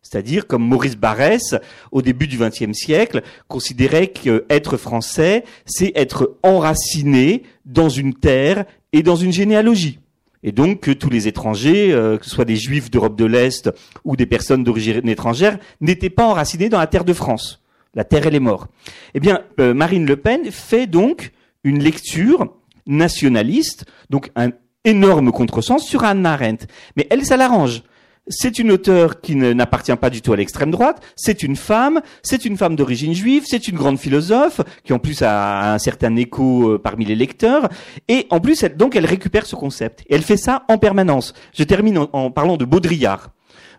C'est-à-dire 0.02 0.46
comme 0.46 0.68
Maurice 0.68 0.96
Barrès, 0.96 1.54
au 1.90 2.02
début 2.02 2.26
du 2.26 2.36
XXe 2.36 2.74
siècle, 2.74 3.22
considérait 3.48 4.08
qu'être 4.08 4.76
français, 4.76 5.42
c'est 5.64 5.92
être 5.94 6.36
enraciné 6.42 7.44
dans 7.64 7.88
une 7.88 8.12
terre 8.12 8.66
et 8.92 9.02
dans 9.02 9.16
une 9.16 9.32
généalogie. 9.32 10.00
Et 10.42 10.52
donc 10.52 10.80
que 10.80 10.90
tous 10.90 11.10
les 11.10 11.28
étrangers, 11.28 11.92
euh, 11.92 12.18
que 12.18 12.24
ce 12.24 12.30
soit 12.30 12.44
des 12.44 12.56
juifs 12.56 12.90
d'Europe 12.90 13.16
de 13.16 13.24
l'Est 13.24 13.70
ou 14.04 14.16
des 14.16 14.26
personnes 14.26 14.64
d'origine 14.64 15.08
étrangère, 15.08 15.58
n'étaient 15.80 16.10
pas 16.10 16.26
enracinés 16.26 16.68
dans 16.68 16.78
la 16.78 16.86
terre 16.86 17.04
de 17.04 17.12
France. 17.12 17.62
La 17.94 18.04
terre, 18.04 18.26
elle 18.26 18.34
est 18.34 18.40
morte. 18.40 18.70
Eh 19.14 19.20
bien, 19.20 19.42
euh, 19.60 19.74
Marine 19.74 20.06
Le 20.06 20.16
Pen 20.16 20.50
fait 20.50 20.86
donc 20.86 21.32
une 21.62 21.82
lecture 21.82 22.54
nationaliste, 22.86 23.84
donc 24.10 24.30
un 24.34 24.50
énorme 24.84 25.30
contresens 25.30 25.84
sur 25.86 26.02
Anna 26.04 26.32
Arendt. 26.32 26.66
Mais 26.96 27.06
elle, 27.10 27.24
ça 27.24 27.36
l'arrange. 27.36 27.82
C'est 28.28 28.60
une 28.60 28.70
auteure 28.70 29.20
qui 29.20 29.34
n'appartient 29.34 29.96
pas 29.96 30.08
du 30.08 30.22
tout 30.22 30.32
à 30.32 30.36
l'extrême 30.36 30.70
droite. 30.70 31.02
C'est 31.16 31.42
une 31.42 31.56
femme. 31.56 32.00
C'est 32.22 32.44
une 32.44 32.56
femme 32.56 32.76
d'origine 32.76 33.14
juive. 33.14 33.44
C'est 33.46 33.66
une 33.66 33.76
grande 33.76 33.98
philosophe 33.98 34.60
qui 34.84 34.92
en 34.92 35.00
plus 35.00 35.22
a 35.22 35.72
un 35.72 35.78
certain 35.78 36.14
écho 36.14 36.70
euh, 36.70 36.78
parmi 36.78 37.04
les 37.04 37.16
lecteurs. 37.16 37.68
Et 38.06 38.26
en 38.30 38.38
plus, 38.38 38.62
elle, 38.62 38.76
donc, 38.76 38.94
elle 38.94 39.06
récupère 39.06 39.44
ce 39.44 39.56
concept. 39.56 40.02
Et 40.08 40.14
elle 40.14 40.22
fait 40.22 40.36
ça 40.36 40.64
en 40.68 40.78
permanence. 40.78 41.34
Je 41.52 41.64
termine 41.64 41.98
en, 41.98 42.10
en 42.12 42.30
parlant 42.30 42.56
de 42.56 42.64
Baudrillard. 42.64 43.32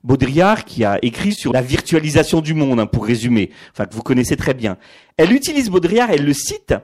Baudrillard 0.03 0.65
qui 0.65 0.83
a 0.83 0.99
écrit 1.01 1.31
sur 1.31 1.53
la 1.53 1.61
virtualisation 1.61 2.41
du 2.41 2.53
monde, 2.53 2.81
hein, 2.81 2.85
pour 2.85 3.05
résumer, 3.05 3.51
enfin 3.71 3.85
que 3.85 3.95
vous 3.95 4.03
connaissez 4.03 4.35
très 4.35 4.53
bien. 4.53 4.77
Elle 5.15 5.31
utilise 5.31 5.69
Baudrillard, 5.69 6.11
elle 6.11 6.25
le 6.25 6.33
cite 6.33 6.75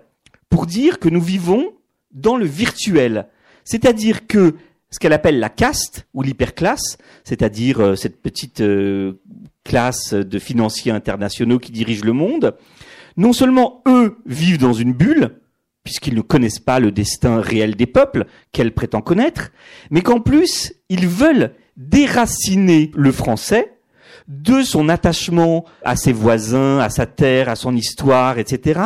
pour 0.50 0.65
dire 0.65 1.00
que 1.00 1.10
nous 1.10 1.22
vivons 1.22 1.74
dans 2.13 2.38
le 2.38 2.45
virtuel. 2.45 3.28
C'est-à-dire 3.65 4.26
que 4.26 4.56
ce 4.91 4.99
qu'elle 4.99 5.13
appelle 5.13 5.39
la 5.39 5.49
caste 5.49 6.08
ou 6.13 6.21
l'hyperclasse, 6.21 6.97
c'est-à-dire 7.23 7.80
euh, 7.80 7.95
cette 7.95 8.21
petite 8.21 8.62
euh, 8.62 9.21
classe 9.63 10.13
de 10.13 10.39
financiers 10.39 10.91
internationaux 10.91 11.60
qui 11.60 11.71
dirigent 11.71 12.06
le 12.06 12.13
monde, 12.13 12.56
non 13.17 13.34
seulement 13.34 13.84
eux 13.88 14.17
vivent 14.25 14.58
dans 14.58 14.73
une 14.73 14.93
bulle, 14.93 15.39
puisqu'ils 15.84 16.15
ne 16.15 16.21
connaissent 16.21 16.60
pas 16.60 16.80
le 16.80 16.91
destin 16.91 17.41
réel 17.41 17.75
des 17.75 17.88
peuples 17.88 18.25
qu'elle 18.52 18.73
prétend 18.73 19.02
connaître, 19.02 19.52
mais 19.91 20.02
qu'en 20.02 20.21
plus, 20.21 20.73
ils 20.89 21.08
veulent 21.08 21.54
déraciner 21.78 22.91
le 22.95 23.12
français 23.12 23.73
de 24.28 24.62
son 24.62 24.89
attachement 24.89 25.65
à 25.84 25.95
ses 25.95 26.13
voisins, 26.13 26.80
à 26.80 26.89
sa 26.89 27.06
terre, 27.06 27.49
à 27.49 27.56
son 27.56 27.75
histoire, 27.75 28.38
etc., 28.38 28.80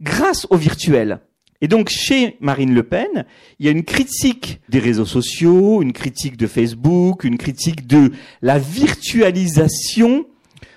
grâce 0.00 0.46
au 0.50 0.56
virtuel. 0.56 1.20
Et 1.64 1.66
donc, 1.66 1.88
chez 1.88 2.36
Marine 2.40 2.74
Le 2.74 2.82
Pen, 2.82 3.24
il 3.58 3.64
y 3.64 3.70
a 3.70 3.72
une 3.72 3.84
critique 3.84 4.60
des 4.68 4.80
réseaux 4.80 5.06
sociaux, 5.06 5.80
une 5.80 5.94
critique 5.94 6.36
de 6.36 6.46
Facebook, 6.46 7.24
une 7.24 7.38
critique 7.38 7.86
de 7.86 8.12
la 8.42 8.58
virtualisation 8.58 10.26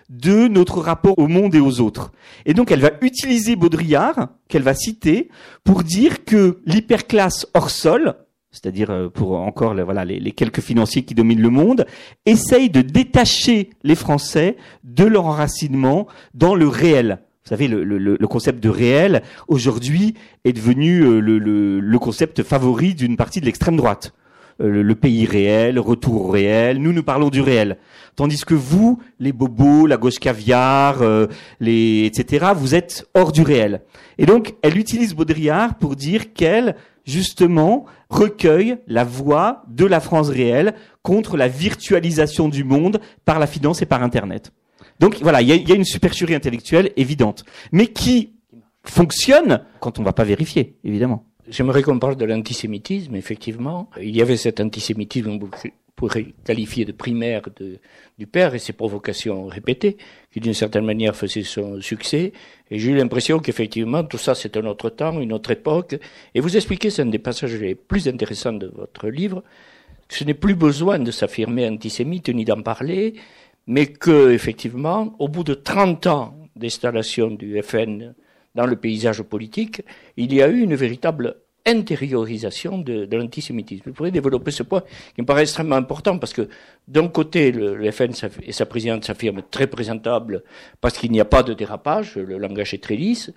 de 0.07 0.47
notre 0.47 0.79
rapport 0.79 1.19
au 1.19 1.27
monde 1.27 1.55
et 1.55 1.59
aux 1.59 1.81
autres. 1.81 2.13
Et 2.45 2.53
donc, 2.53 2.71
elle 2.71 2.79
va 2.79 2.91
utiliser 3.01 3.57
Baudrillard, 3.57 4.29
qu'elle 4.47 4.61
va 4.61 4.73
citer, 4.73 5.27
pour 5.65 5.83
dire 5.83 6.23
que 6.23 6.59
l'hyperclasse 6.65 7.47
hors 7.53 7.69
sol, 7.69 8.15
c'est-à-dire 8.51 8.89
euh, 8.89 9.09
pour 9.09 9.33
encore 9.33 9.75
voilà, 9.75 10.05
les, 10.05 10.21
les 10.21 10.31
quelques 10.31 10.61
financiers 10.61 11.03
qui 11.03 11.15
dominent 11.15 11.41
le 11.41 11.49
monde, 11.49 11.85
essaye 12.25 12.69
de 12.69 12.79
détacher 12.79 13.71
les 13.83 13.95
Français 13.95 14.55
de 14.85 15.03
leur 15.03 15.25
enracinement 15.25 16.07
dans 16.33 16.55
le 16.55 16.69
réel. 16.69 17.19
Vous 17.47 17.55
savez, 17.55 17.69
le, 17.69 18.27
concept 18.27 18.61
de 18.61 18.67
réel, 18.67 19.23
aujourd'hui, 19.47 20.15
est 20.43 20.51
devenu 20.51 20.99
euh, 20.99 21.21
le, 21.21 21.97
concept 21.97 22.43
favori 22.43 22.93
d'une 22.93 23.15
partie 23.15 23.39
de 23.39 23.45
l'extrême 23.45 23.77
droite. 23.77 24.11
Euh, 24.59 24.67
Le, 24.67 24.81
le 24.81 24.95
pays 24.95 25.25
réel, 25.25 25.79
retour 25.79 26.25
au 26.25 26.27
réel, 26.27 26.79
nous 26.79 26.91
nous 26.91 27.03
parlons 27.03 27.29
du 27.29 27.39
réel. 27.39 27.77
Tandis 28.17 28.43
que 28.43 28.53
vous, 28.53 28.99
les 29.21 29.31
bobos, 29.31 29.87
la 29.87 29.95
gauche 29.95 30.19
caviar, 30.19 31.01
euh, 31.01 31.27
les, 31.61 32.03
etc., 32.03 32.47
vous 32.53 32.75
êtes 32.75 33.07
hors 33.13 33.31
du 33.31 33.43
réel. 33.43 33.79
Et 34.17 34.25
donc, 34.25 34.55
elle 34.61 34.77
utilise 34.77 35.15
Baudrillard 35.15 35.75
pour 35.75 35.95
dire 35.95 36.33
qu'elle, 36.33 36.75
justement, 37.05 37.85
recueille 38.09 38.75
la 38.87 39.05
voix 39.05 39.63
de 39.69 39.85
la 39.85 40.01
France 40.01 40.27
réelle 40.27 40.73
contre 41.01 41.37
la 41.37 41.47
virtualisation 41.47 42.49
du 42.49 42.65
monde 42.65 42.99
par 43.23 43.39
la 43.39 43.47
finance 43.47 43.81
et 43.81 43.85
par 43.85 44.03
Internet. 44.03 44.51
Donc 44.99 45.17
voilà, 45.21 45.41
il 45.41 45.47
y 45.47 45.51
a, 45.51 45.55
y 45.55 45.71
a 45.71 45.75
une 45.75 45.85
supercherie 45.85 46.35
intellectuelle 46.35 46.91
évidente, 46.95 47.43
mais 47.71 47.87
qui 47.87 48.33
fonctionne 48.83 49.61
quand 49.79 49.99
on 49.99 50.03
va 50.03 50.13
pas 50.13 50.23
vérifier, 50.23 50.75
évidemment. 50.83 51.25
J'aimerais 51.49 51.81
qu'on 51.81 51.99
parle 51.99 52.17
de 52.17 52.25
l'antisémitisme, 52.25 53.15
effectivement. 53.15 53.89
Il 54.01 54.15
y 54.15 54.21
avait 54.21 54.37
cet 54.37 54.59
antisémitisme 54.59 55.39
pourrait 55.95 56.27
qualifier 56.45 56.85
de 56.85 56.91
primaire 56.91 57.41
du 58.19 58.27
père 58.27 58.53
et 58.53 58.59
ses 58.59 58.73
provocations 58.73 59.47
répétées, 59.47 59.97
qui 60.31 60.39
d'une 60.39 60.53
certaine 60.53 60.85
manière 60.85 61.15
faisaient 61.15 61.43
son 61.43 61.81
succès. 61.81 62.33
Et 62.69 62.77
j'ai 62.77 62.91
eu 62.91 62.95
l'impression 62.95 63.39
qu'effectivement, 63.39 64.03
tout 64.03 64.19
ça, 64.19 64.35
c'est 64.35 64.57
un 64.57 64.65
autre 64.65 64.89
temps, 64.89 65.19
une 65.19 65.33
autre 65.33 65.51
époque. 65.51 65.97
Et 66.35 66.39
vous 66.39 66.55
expliquez, 66.55 66.91
c'est 66.91 67.01
un 67.01 67.07
des 67.07 67.19
passages 67.19 67.55
les 67.55 67.75
plus 67.75 68.07
intéressants 68.07 68.53
de 68.53 68.67
votre 68.67 69.07
livre, 69.07 69.43
ce 70.09 70.23
n'est 70.23 70.33
plus 70.33 70.55
besoin 70.55 70.99
de 70.99 71.11
s'affirmer 71.11 71.67
antisémite 71.67 72.29
ni 72.29 72.45
d'en 72.45 72.61
parler, 72.61 73.15
mais 73.67 73.87
que, 73.87 74.31
effectivement, 74.31 75.13
au 75.19 75.27
bout 75.27 75.43
de 75.43 75.53
30 75.53 76.07
ans 76.07 76.35
d'installation 76.55 77.29
du 77.31 77.61
FN 77.61 78.15
dans 78.55 78.65
le 78.65 78.75
paysage 78.75 79.21
politique, 79.21 79.81
il 80.15 80.33
y 80.33 80.41
a 80.41 80.47
eu 80.47 80.61
une 80.61 80.75
véritable 80.75 81.35
intériorisation 81.65 82.77
de, 82.77 83.07
l'antisémitisme. 83.11 83.83
Vous 83.87 83.93
pourriez 83.93 84.11
développer 84.11 84.51
ce 84.51 84.63
point 84.63 84.81
qui 85.13 85.21
me 85.21 85.25
paraît 85.25 85.41
extrêmement 85.41 85.75
important 85.75 86.17
parce 86.17 86.33
que 86.33 86.47
d'un 86.87 87.09
côté, 87.09 87.51
le, 87.51 87.75
le 87.75 87.91
FN 87.91 88.11
et 88.41 88.53
sa 88.53 88.65
présidente 88.65 89.03
s'affirment 89.03 89.43
très 89.51 89.67
présentables 89.67 90.43
parce 90.79 90.97
qu'il 90.97 91.11
n'y 91.11 91.19
a 91.19 91.25
pas 91.25 91.43
de 91.43 91.53
dérapage, 91.53 92.15
le 92.15 92.37
langage 92.37 92.73
est 92.73 92.81
très 92.81 92.95
lisse, 92.95 93.33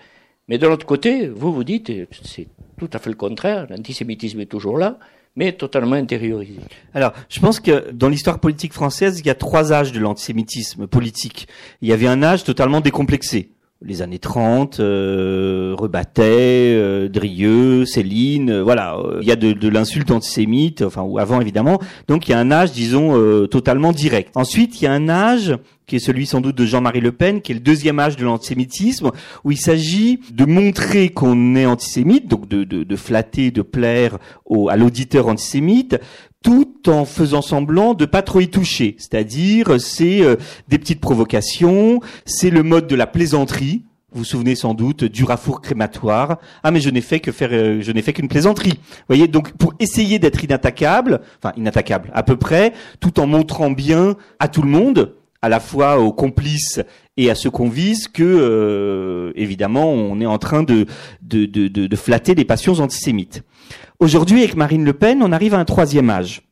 mais 0.47 0.59
de 0.59 0.67
l'autre 0.67 0.87
côté, 0.87 1.29
vous 1.29 1.53
vous 1.53 1.65
dites, 1.65 1.93
c'est 2.25 2.49
tout 2.79 2.91
à 2.93 2.99
fait 2.99 3.11
le 3.11 3.17
contraire, 3.17 3.67
l'antisémitisme 3.69 4.41
est 4.41 4.47
toujours 4.47 4.79
là, 4.79 4.99
mais 5.37 5.53
totalement 5.53 5.97
intériorisé. 5.97 6.61
Alors, 6.95 7.13
je 7.29 7.41
pense 7.41 7.61
que 7.61 7.91
dans 7.93 8.09
l'histoire 8.09 8.41
politique 8.41 8.73
française, 8.73 9.21
il 9.21 9.27
y 9.27 9.31
a 9.31 9.35
trois 9.35 9.73
âges 9.73 9.93
de 9.93 10.01
l'antisémitisme 10.01 10.87
politique. 10.87 11.49
Il 11.83 11.89
y 11.89 11.93
avait 11.93 12.09
un 12.09 12.23
âge 12.23 12.45
totalement 12.45 12.81
décomplexé. 12.81 13.51
Les 13.83 14.03
années 14.03 14.19
30, 14.19 14.79
euh, 14.81 15.75
Rebattet, 15.75 16.75
euh, 16.75 17.09
Drieux, 17.09 17.87
Céline, 17.87 18.51
euh, 18.51 18.63
voilà, 18.63 18.99
euh, 18.99 19.21
il 19.23 19.27
y 19.27 19.33
a 19.33 19.37
de, 19.37 19.69
l'insulte 19.69 20.11
antisémite, 20.11 20.83
enfin 20.83 21.01
ou 21.01 21.19
avant 21.19 21.41
évidemment. 21.41 21.81
Donc 22.07 22.29
il 22.29 22.33
y 22.33 22.35
a 22.35 22.39
un 22.39 22.51
âge, 22.51 22.73
disons, 22.73 23.17
euh, 23.17 23.47
totalement 23.47 23.93
direct. 23.93 24.33
Ensuite, 24.35 24.83
il 24.83 24.85
y 24.85 24.87
a 24.87 24.93
un 24.93 25.09
âge 25.09 25.57
qui 25.87 25.97
est 25.97 25.99
celui 25.99 26.27
sans 26.27 26.43
doute 26.43 26.57
de 26.57 26.67
Jean-Marie 26.67 27.01
Le 27.01 27.11
Pen, 27.11 27.41
qui 27.41 27.53
est 27.53 27.55
le 27.55 27.61
deuxième 27.63 27.99
âge 28.01 28.17
de 28.17 28.25
l'antisémitisme, 28.25 29.13
où 29.45 29.51
il 29.51 29.59
s'agit 29.59 30.21
de 30.31 30.45
montrer 30.45 31.09
qu'on 31.09 31.57
est 31.57 31.65
antisémite, 31.65 32.29
donc 32.29 32.49
de, 32.49 32.65
de, 32.65 32.85
de 32.85 32.97
flatter, 32.97 33.51
de 33.51 33.63
plaire 33.63 34.19
au, 34.45 34.69
à 34.69 34.77
l'auditeur 34.77 35.27
antisémite, 35.27 35.99
tout 36.43 36.89
en 36.89 37.05
faisant 37.05 37.43
semblant 37.43 37.95
de 37.95 38.07
pas 38.07 38.23
trop 38.23 38.41
y 38.41 38.49
toucher. 38.49 38.97
C'est-à-dire, 38.99 39.81
c'est 39.81 40.23
euh, 40.23 40.37
des 40.69 40.79
petites 40.79 41.01
provocations, 41.01 42.01
c'est 42.25 42.51
le 42.51 42.63
mode 42.63 42.87
de 42.87 42.97
la 42.97 43.07
plaisanterie. 43.07 43.85
Vous 44.13 44.21
vous 44.21 44.25
souvenez 44.25 44.57
sans 44.57 44.75
doute 44.75 45.05
du 45.05 45.23
rafour 45.23 45.61
crématoire. 45.61 46.39
Ah 46.65 46.73
mais 46.73 46.81
je 46.81 46.91
n'ai 46.91 47.01
fait 47.01 47.21
que 47.21 47.31
faire, 47.31 47.51
euh, 47.53 47.81
je 47.81 47.93
n'ai 47.93 48.03
fait 48.03 48.13
qu'une 48.13 48.27
plaisanterie. 48.27 48.73
Vous 48.73 49.05
voyez, 49.07 49.29
donc 49.29 49.53
pour 49.53 49.75
essayer 49.79 50.19
d'être 50.19 50.43
inattaquable, 50.43 51.21
enfin 51.41 51.53
inattaquable 51.57 52.11
à 52.13 52.25
peu 52.25 52.37
près, 52.37 52.73
tout 52.99 53.21
en 53.21 53.27
montrant 53.27 53.71
bien 53.71 54.17
à 54.41 54.49
tout 54.49 54.63
le 54.63 54.69
monde, 54.69 55.15
à 55.43 55.49
la 55.49 55.61
fois 55.61 55.99
aux 55.99 56.13
complices 56.13 56.81
et 57.17 57.31
à 57.31 57.35
ceux 57.35 57.51
qu'on 57.51 57.69
vise 57.69 58.09
que 58.09 58.23
euh, 58.23 59.33
évidemment 59.35 59.91
on 59.91 60.21
est 60.21 60.27
en 60.27 60.39
train 60.39 60.63
de 60.63 60.87
de, 61.23 61.47
de, 61.47 61.69
de 61.69 61.97
flatter 61.97 62.35
les 62.35 62.45
passions 62.45 62.81
antisémites. 62.81 63.43
Aujourd'hui 63.99 64.43
avec 64.43 64.57
Marine 64.57 64.85
Le 64.85 64.93
Pen, 64.93 65.23
on 65.23 65.33
arrive 65.33 65.55
à 65.55 65.59
un 65.59 65.65
troisième 65.65 66.11
âge. 66.11 66.43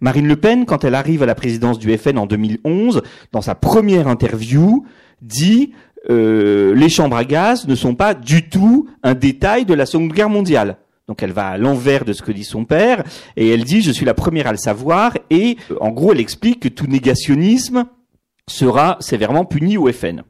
Marine 0.00 0.26
Le 0.26 0.36
Pen, 0.36 0.66
quand 0.66 0.84
elle 0.84 0.94
arrive 0.94 1.22
à 1.22 1.26
la 1.26 1.34
présidence 1.34 1.78
du 1.78 1.96
FN 1.96 2.18
en 2.18 2.26
2011, 2.26 3.02
dans 3.32 3.42
sa 3.42 3.54
première 3.54 4.08
interview, 4.08 4.84
dit 5.22 5.72
euh, 6.10 6.74
les 6.74 6.88
chambres 6.88 7.16
à 7.16 7.24
gaz 7.24 7.66
ne 7.66 7.74
sont 7.74 7.94
pas 7.94 8.14
du 8.14 8.48
tout 8.48 8.88
un 9.02 9.14
détail 9.14 9.64
de 9.64 9.74
la 9.74 9.86
Seconde 9.86 10.12
Guerre 10.12 10.30
mondiale. 10.30 10.76
Donc 11.06 11.22
elle 11.22 11.32
va 11.32 11.48
à 11.48 11.58
l'envers 11.58 12.04
de 12.04 12.12
ce 12.12 12.22
que 12.22 12.32
dit 12.32 12.44
son 12.44 12.64
père 12.64 13.02
et 13.36 13.48
elle 13.48 13.64
dit 13.64 13.80
je 13.80 13.90
suis 13.90 14.04
la 14.04 14.14
première 14.14 14.46
à 14.46 14.52
le 14.52 14.58
savoir 14.58 15.16
et 15.30 15.56
euh, 15.70 15.76
en 15.80 15.90
gros 15.90 16.12
elle 16.12 16.20
explique 16.20 16.60
que 16.60 16.68
tout 16.68 16.86
négationnisme 16.86 17.86
sera 18.48 18.96
sévèrement 19.00 19.44
puni 19.44 19.76
au 19.76 19.90
FN. 19.92 20.22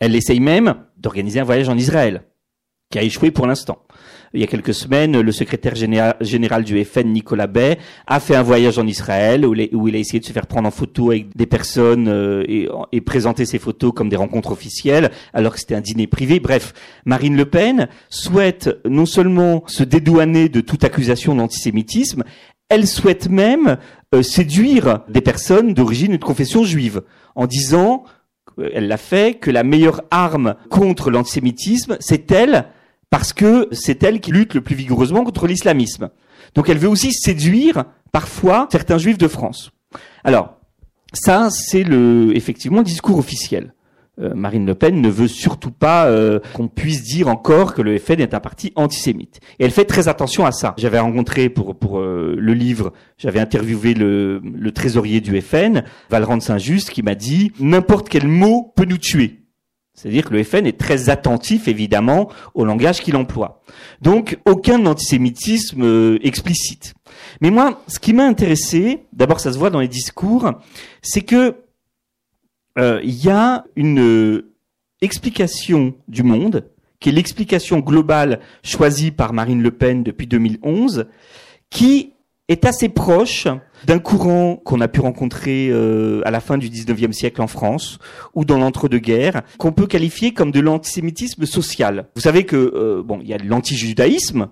Elle 0.00 0.14
essaye 0.16 0.40
même 0.40 0.74
d'organiser 0.96 1.40
un 1.40 1.44
voyage 1.44 1.68
en 1.68 1.76
Israël, 1.76 2.22
qui 2.90 2.98
a 2.98 3.02
échoué 3.02 3.30
pour 3.30 3.46
l'instant. 3.46 3.78
Il 4.34 4.40
y 4.40 4.44
a 4.44 4.48
quelques 4.48 4.74
semaines, 4.74 5.18
le 5.20 5.32
secrétaire 5.32 5.74
général, 5.76 6.64
du 6.64 6.84
FN, 6.84 7.06
Nicolas 7.12 7.46
Bay, 7.46 7.78
a 8.06 8.20
fait 8.20 8.34
un 8.34 8.42
voyage 8.42 8.76
en 8.78 8.86
Israël 8.86 9.46
où, 9.46 9.54
il 9.54 9.94
a- 9.94 9.98
essayé 9.98 10.20
de 10.20 10.24
se 10.24 10.32
faire 10.32 10.46
prendre 10.46 10.68
en 10.68 10.72
photo 10.72 11.10
avec 11.10 11.34
des 11.36 11.46
personnes 11.46 12.08
euh, 12.08 12.42
et, 12.48 12.68
et 12.92 13.00
présenter 13.00 13.46
ses 13.46 13.58
photos 13.58 13.92
comme 13.94 14.08
des 14.08 14.16
rencontres 14.16 14.50
officielles, 14.52 15.10
alors 15.32 15.54
que 15.54 15.60
c'était 15.60 15.76
un 15.76 15.80
dîner 15.80 16.06
privé. 16.06 16.38
Bref, 16.40 16.74
Marine 17.06 17.36
Le 17.36 17.46
Pen 17.46 17.88
souhaite 18.10 18.76
non 18.84 19.06
seulement 19.06 19.62
se 19.68 19.84
dédouaner 19.84 20.48
de 20.48 20.60
toute 20.60 20.84
accusation 20.84 21.34
d'antisémitisme, 21.34 22.24
elle 22.68 22.86
souhaite 22.88 23.28
même 23.30 23.78
euh, 24.16 24.22
séduire 24.22 25.00
des 25.08 25.20
personnes 25.20 25.74
d'origine 25.74 26.14
ou 26.14 26.18
de 26.18 26.24
confession 26.24 26.64
juive 26.64 27.02
en 27.34 27.46
disant, 27.46 28.04
elle 28.72 28.88
l'a 28.88 28.96
fait, 28.96 29.38
que 29.38 29.50
la 29.50 29.62
meilleure 29.62 30.02
arme 30.10 30.56
contre 30.70 31.10
l'antisémitisme, 31.10 31.96
c'est 32.00 32.30
elle, 32.30 32.66
parce 33.10 33.32
que 33.32 33.68
c'est 33.72 34.02
elle 34.02 34.20
qui 34.20 34.32
lutte 34.32 34.54
le 34.54 34.62
plus 34.62 34.74
vigoureusement 34.74 35.24
contre 35.24 35.46
l'islamisme. 35.46 36.10
Donc 36.54 36.68
elle 36.68 36.78
veut 36.78 36.88
aussi 36.88 37.12
séduire 37.12 37.84
parfois 38.12 38.68
certains 38.72 38.98
juifs 38.98 39.18
de 39.18 39.28
France. 39.28 39.70
Alors, 40.24 40.56
ça, 41.12 41.48
c'est 41.50 41.84
le, 41.84 42.32
effectivement 42.34 42.78
le 42.78 42.84
discours 42.84 43.18
officiel. 43.18 43.74
Euh, 44.18 44.34
Marine 44.34 44.64
Le 44.64 44.74
Pen 44.74 45.00
ne 45.00 45.10
veut 45.10 45.28
surtout 45.28 45.70
pas 45.70 46.06
euh, 46.06 46.40
qu'on 46.54 46.68
puisse 46.68 47.02
dire 47.02 47.28
encore 47.28 47.74
que 47.74 47.82
le 47.82 47.98
FN 47.98 48.20
est 48.20 48.32
un 48.32 48.40
parti 48.40 48.72
antisémite. 48.74 49.40
Et 49.58 49.64
elle 49.64 49.70
fait 49.70 49.84
très 49.84 50.08
attention 50.08 50.46
à 50.46 50.52
ça. 50.52 50.74
J'avais 50.78 50.98
rencontré 50.98 51.48
pour 51.48 51.76
pour 51.76 51.98
euh, 51.98 52.34
le 52.38 52.54
livre, 52.54 52.92
j'avais 53.18 53.40
interviewé 53.40 53.94
le, 53.94 54.40
le 54.42 54.72
trésorier 54.72 55.20
du 55.20 55.38
FN, 55.40 55.84
Valrand 56.08 56.40
Saint-Just, 56.40 56.90
qui 56.90 57.02
m'a 57.02 57.14
dit 57.14 57.52
n'importe 57.60 58.08
quel 58.08 58.26
mot 58.26 58.72
peut 58.74 58.86
nous 58.86 58.98
tuer. 58.98 59.46
C'est-à-dire 59.96 60.26
que 60.26 60.34
le 60.34 60.44
FN 60.44 60.66
est 60.66 60.78
très 60.78 61.08
attentif, 61.08 61.68
évidemment, 61.68 62.30
au 62.54 62.66
langage 62.66 63.00
qu'il 63.00 63.16
emploie. 63.16 63.62
Donc, 64.02 64.38
aucun 64.44 64.84
antisémitisme 64.84 65.82
euh, 65.82 66.18
explicite. 66.22 66.94
Mais 67.40 67.50
moi, 67.50 67.82
ce 67.88 67.98
qui 67.98 68.12
m'a 68.12 68.26
intéressé, 68.26 69.06
d'abord 69.14 69.40
ça 69.40 69.52
se 69.52 69.58
voit 69.58 69.70
dans 69.70 69.80
les 69.80 69.88
discours, 69.88 70.52
c'est 71.00 71.22
que 71.22 71.56
il 72.76 73.24
y 73.24 73.30
a 73.30 73.64
une 73.74 74.00
euh, 74.00 74.52
explication 75.00 75.94
du 76.08 76.22
monde, 76.22 76.68
qui 77.00 77.10
est 77.10 77.12
l'explication 77.12 77.80
globale 77.80 78.40
choisie 78.62 79.10
par 79.10 79.32
Marine 79.32 79.62
Le 79.62 79.70
Pen 79.70 80.02
depuis 80.02 80.26
2011, 80.26 81.06
qui 81.70 82.12
est 82.48 82.64
assez 82.64 82.88
proche 82.88 83.48
d'un 83.84 83.98
courant 83.98 84.56
qu'on 84.56 84.80
a 84.80 84.88
pu 84.88 85.00
rencontrer 85.00 85.68
euh, 85.70 86.22
à 86.24 86.30
la 86.30 86.40
fin 86.40 86.58
du 86.58 86.68
19e 86.68 87.12
siècle 87.12 87.42
en 87.42 87.46
France 87.46 87.98
ou 88.34 88.44
dans 88.44 88.58
l'entre-deux-guerres, 88.58 89.42
qu'on 89.58 89.72
peut 89.72 89.86
qualifier 89.86 90.32
comme 90.32 90.52
de 90.52 90.60
l'antisémitisme 90.60 91.44
social. 91.44 92.08
Vous 92.14 92.22
savez 92.22 92.44
que 92.44 92.56
euh, 92.56 93.02
bon, 93.04 93.20
il 93.20 93.28
y 93.28 93.34
a 93.34 93.38
de 93.38 93.46
l'antijudaïsme. 93.46 94.48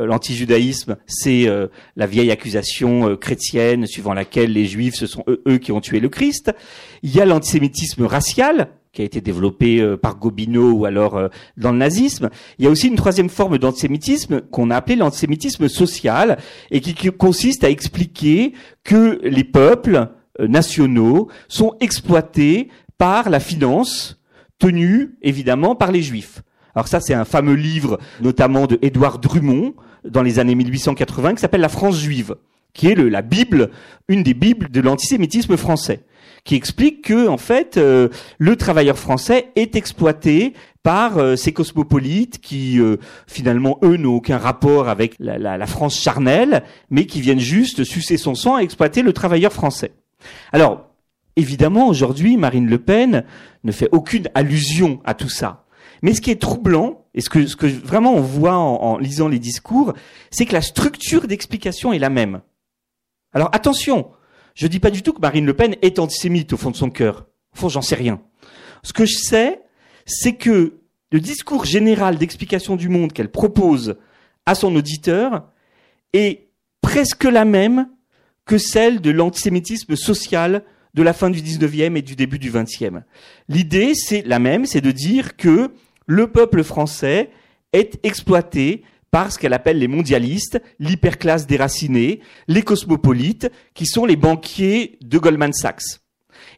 Euh, 0.00 0.06
L'antijudaïsme, 0.06 0.96
c'est 1.06 1.46
euh, 1.46 1.68
la 1.96 2.06
vieille 2.06 2.30
accusation 2.30 3.10
euh, 3.10 3.16
chrétienne 3.16 3.86
suivant 3.86 4.14
laquelle 4.14 4.52
les 4.52 4.66
juifs, 4.66 4.94
ce 4.94 5.06
sont 5.06 5.24
eux, 5.28 5.42
eux 5.46 5.58
qui 5.58 5.72
ont 5.72 5.80
tué 5.80 6.00
le 6.00 6.08
Christ. 6.08 6.52
Il 7.02 7.14
y 7.14 7.20
a 7.20 7.24
l'antisémitisme 7.24 8.04
racial, 8.04 8.70
qui 8.92 9.02
a 9.02 9.04
été 9.04 9.20
développé 9.20 9.96
par 10.02 10.16
Gobineau 10.16 10.72
ou 10.72 10.84
alors 10.84 11.30
dans 11.56 11.70
le 11.70 11.78
nazisme. 11.78 12.28
Il 12.58 12.64
y 12.64 12.68
a 12.68 12.70
aussi 12.72 12.88
une 12.88 12.96
troisième 12.96 13.28
forme 13.28 13.56
d'antisémitisme 13.56 14.40
qu'on 14.40 14.70
a 14.70 14.76
appelé 14.76 14.96
l'antisémitisme 14.96 15.68
social 15.68 16.38
et 16.72 16.80
qui, 16.80 16.94
consiste 17.12 17.62
à 17.62 17.70
expliquer 17.70 18.52
que 18.82 19.20
les 19.22 19.44
peuples 19.44 20.08
nationaux 20.40 21.28
sont 21.46 21.76
exploités 21.78 22.68
par 22.98 23.30
la 23.30 23.38
finance 23.38 24.20
tenue 24.58 25.14
évidemment 25.22 25.76
par 25.76 25.92
les 25.92 26.02
juifs. 26.02 26.42
Alors 26.74 26.88
ça, 26.88 27.00
c'est 27.00 27.14
un 27.14 27.24
fameux 27.24 27.54
livre, 27.54 27.98
notamment 28.20 28.66
de 28.66 28.78
Édouard 28.82 29.18
Drummond, 29.18 29.74
dans 30.04 30.22
les 30.22 30.38
années 30.38 30.54
1880, 30.54 31.34
qui 31.34 31.40
s'appelle 31.40 31.60
La 31.60 31.68
France 31.68 31.98
juive, 31.98 32.36
qui 32.72 32.86
est 32.88 32.94
la 32.94 33.22
Bible, 33.22 33.70
une 34.08 34.22
des 34.22 34.34
Bibles 34.34 34.70
de 34.70 34.80
l'antisémitisme 34.80 35.56
français, 35.56 36.04
qui 36.44 36.54
explique 36.54 37.02
que, 37.02 37.28
en 37.28 37.36
fait, 37.36 37.76
euh, 37.76 38.08
le 38.38 38.56
travailleur 38.56 38.98
français 38.98 39.48
est 39.56 39.76
exploité 39.76 40.54
par 40.82 41.18
euh, 41.18 41.36
ces 41.36 41.52
cosmopolites 41.52 42.40
qui, 42.40 42.78
euh, 42.80 42.96
finalement, 43.26 43.78
eux, 43.82 43.96
n'ont 43.98 44.14
aucun 44.14 44.38
rapport 44.38 44.88
avec 44.88 45.16
la, 45.18 45.36
la- 45.36 45.58
la 45.58 45.66
France 45.66 46.00
charnelle, 46.00 46.62
mais 46.88 47.04
qui 47.04 47.20
viennent 47.20 47.40
juste 47.40 47.84
sucer 47.84 48.16
son 48.16 48.34
sang 48.34 48.58
et 48.58 48.62
exploiter 48.62 49.02
le 49.02 49.12
travailleur 49.12 49.52
français. 49.52 49.92
Alors, 50.52 50.86
évidemment, 51.36 51.88
aujourd'hui, 51.88 52.36
Marine 52.38 52.68
Le 52.68 52.78
Pen 52.78 53.24
ne 53.64 53.72
fait 53.72 53.88
aucune 53.92 54.28
allusion 54.34 55.00
à 55.04 55.12
tout 55.12 55.28
ça. 55.28 55.64
Mais 56.02 56.14
ce 56.14 56.20
qui 56.20 56.30
est 56.30 56.40
troublant, 56.40 57.04
et 57.14 57.20
ce 57.20 57.28
que, 57.28 57.46
ce 57.46 57.56
que 57.56 57.66
vraiment 57.66 58.14
on 58.14 58.20
voit 58.20 58.56
en, 58.56 58.98
lisant 58.98 59.28
les 59.28 59.38
discours, 59.38 59.92
c'est 60.30 60.46
que 60.46 60.52
la 60.52 60.62
structure 60.62 61.26
d'explication 61.26 61.92
est 61.92 61.98
la 61.98 62.10
même. 62.10 62.40
Alors 63.32 63.50
attention, 63.52 64.10
je 64.54 64.66
dis 64.66 64.80
pas 64.80 64.90
du 64.90 65.02
tout 65.02 65.12
que 65.12 65.20
Marine 65.20 65.46
Le 65.46 65.54
Pen 65.54 65.76
est 65.82 65.98
antisémite 65.98 66.52
au 66.52 66.56
fond 66.56 66.70
de 66.70 66.76
son 66.76 66.90
cœur. 66.90 67.26
Au 67.54 67.58
fond, 67.58 67.68
j'en 67.68 67.82
sais 67.82 67.94
rien. 67.94 68.20
Ce 68.82 68.92
que 68.92 69.04
je 69.04 69.16
sais, 69.16 69.62
c'est 70.06 70.34
que 70.34 70.80
le 71.12 71.20
discours 71.20 71.64
général 71.64 72.16
d'explication 72.16 72.76
du 72.76 72.88
monde 72.88 73.12
qu'elle 73.12 73.30
propose 73.30 73.96
à 74.46 74.54
son 74.54 74.74
auditeur 74.74 75.48
est 76.12 76.48
presque 76.80 77.24
la 77.24 77.44
même 77.44 77.88
que 78.46 78.58
celle 78.58 79.00
de 79.00 79.10
l'antisémitisme 79.10 79.96
social 79.96 80.64
de 80.94 81.02
la 81.02 81.12
fin 81.12 81.30
du 81.30 81.40
19e 81.40 81.96
et 81.96 82.02
du 82.02 82.16
début 82.16 82.38
du 82.38 82.50
20e. 82.50 83.02
L'idée, 83.48 83.94
c'est 83.94 84.22
la 84.22 84.38
même, 84.38 84.66
c'est 84.66 84.80
de 84.80 84.90
dire 84.90 85.36
que 85.36 85.70
le 86.10 86.26
peuple 86.26 86.64
français 86.64 87.30
est 87.72 88.00
exploité 88.02 88.82
par 89.12 89.30
ce 89.30 89.38
qu'elle 89.38 89.52
appelle 89.52 89.78
les 89.78 89.86
mondialistes, 89.86 90.60
l'hyperclasse 90.80 91.46
déracinée, 91.46 92.18
les 92.48 92.62
cosmopolites, 92.62 93.48
qui 93.74 93.86
sont 93.86 94.06
les 94.06 94.16
banquiers 94.16 94.98
de 95.02 95.18
Goldman 95.18 95.52
Sachs. 95.52 96.00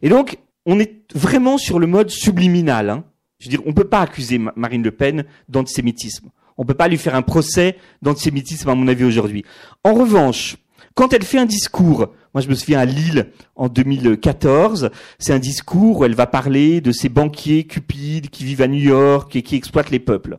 Et 0.01 0.09
donc, 0.09 0.39
on 0.65 0.79
est 0.79 1.03
vraiment 1.13 1.59
sur 1.59 1.77
le 1.77 1.85
mode 1.85 2.09
subliminal. 2.09 2.89
Hein. 2.89 3.03
Je 3.37 3.45
veux 3.45 3.51
dire, 3.51 3.61
on 3.67 3.69
ne 3.69 3.75
peut 3.75 3.87
pas 3.87 4.01
accuser 4.01 4.39
Marine 4.55 4.81
Le 4.81 4.91
Pen 4.91 5.23
d'antisémitisme. 5.49 6.29
On 6.57 6.63
ne 6.63 6.67
peut 6.67 6.73
pas 6.73 6.87
lui 6.87 6.97
faire 6.97 7.13
un 7.13 7.21
procès 7.21 7.77
d'antisémitisme, 8.01 8.69
à 8.69 8.75
mon 8.75 8.87
avis, 8.87 9.03
aujourd'hui. 9.03 9.45
En 9.83 9.93
revanche, 9.93 10.57
quand 10.95 11.13
elle 11.13 11.23
fait 11.23 11.39
un 11.39 11.45
discours, 11.45 12.13
moi 12.33 12.41
je 12.41 12.47
me 12.47 12.55
souviens 12.55 12.79
à 12.79 12.85
Lille 12.85 13.31
en 13.55 13.67
2014, 13.67 14.91
c'est 15.17 15.33
un 15.33 15.39
discours 15.39 15.99
où 15.99 16.05
elle 16.05 16.15
va 16.15 16.27
parler 16.27 16.81
de 16.81 16.91
ces 16.91 17.09
banquiers 17.09 17.65
cupides 17.65 18.29
qui 18.29 18.43
vivent 18.45 18.61
à 18.61 18.67
New 18.67 18.81
York 18.81 19.35
et 19.35 19.41
qui 19.41 19.55
exploitent 19.55 19.89
les 19.89 19.99
peuples. 19.99 20.37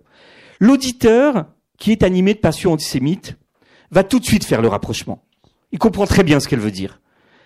L'auditeur, 0.61 1.47
qui 1.79 1.91
est 1.91 2.03
animé 2.03 2.35
de 2.35 2.39
passion 2.39 2.73
antisémite, 2.73 3.37
va 3.91 4.05
tout 4.05 4.21
de 4.21 4.25
suite 4.25 4.45
faire 4.45 4.63
le 4.63 4.69
rapprochement. 4.69 5.25
Il 5.73 5.79
comprend 5.79 6.07
très 6.07 6.23
bien 6.23 6.39
ce 6.39 6.49
qu'elle 6.49 6.61
veut 6.61 6.71
dire. 6.71 7.01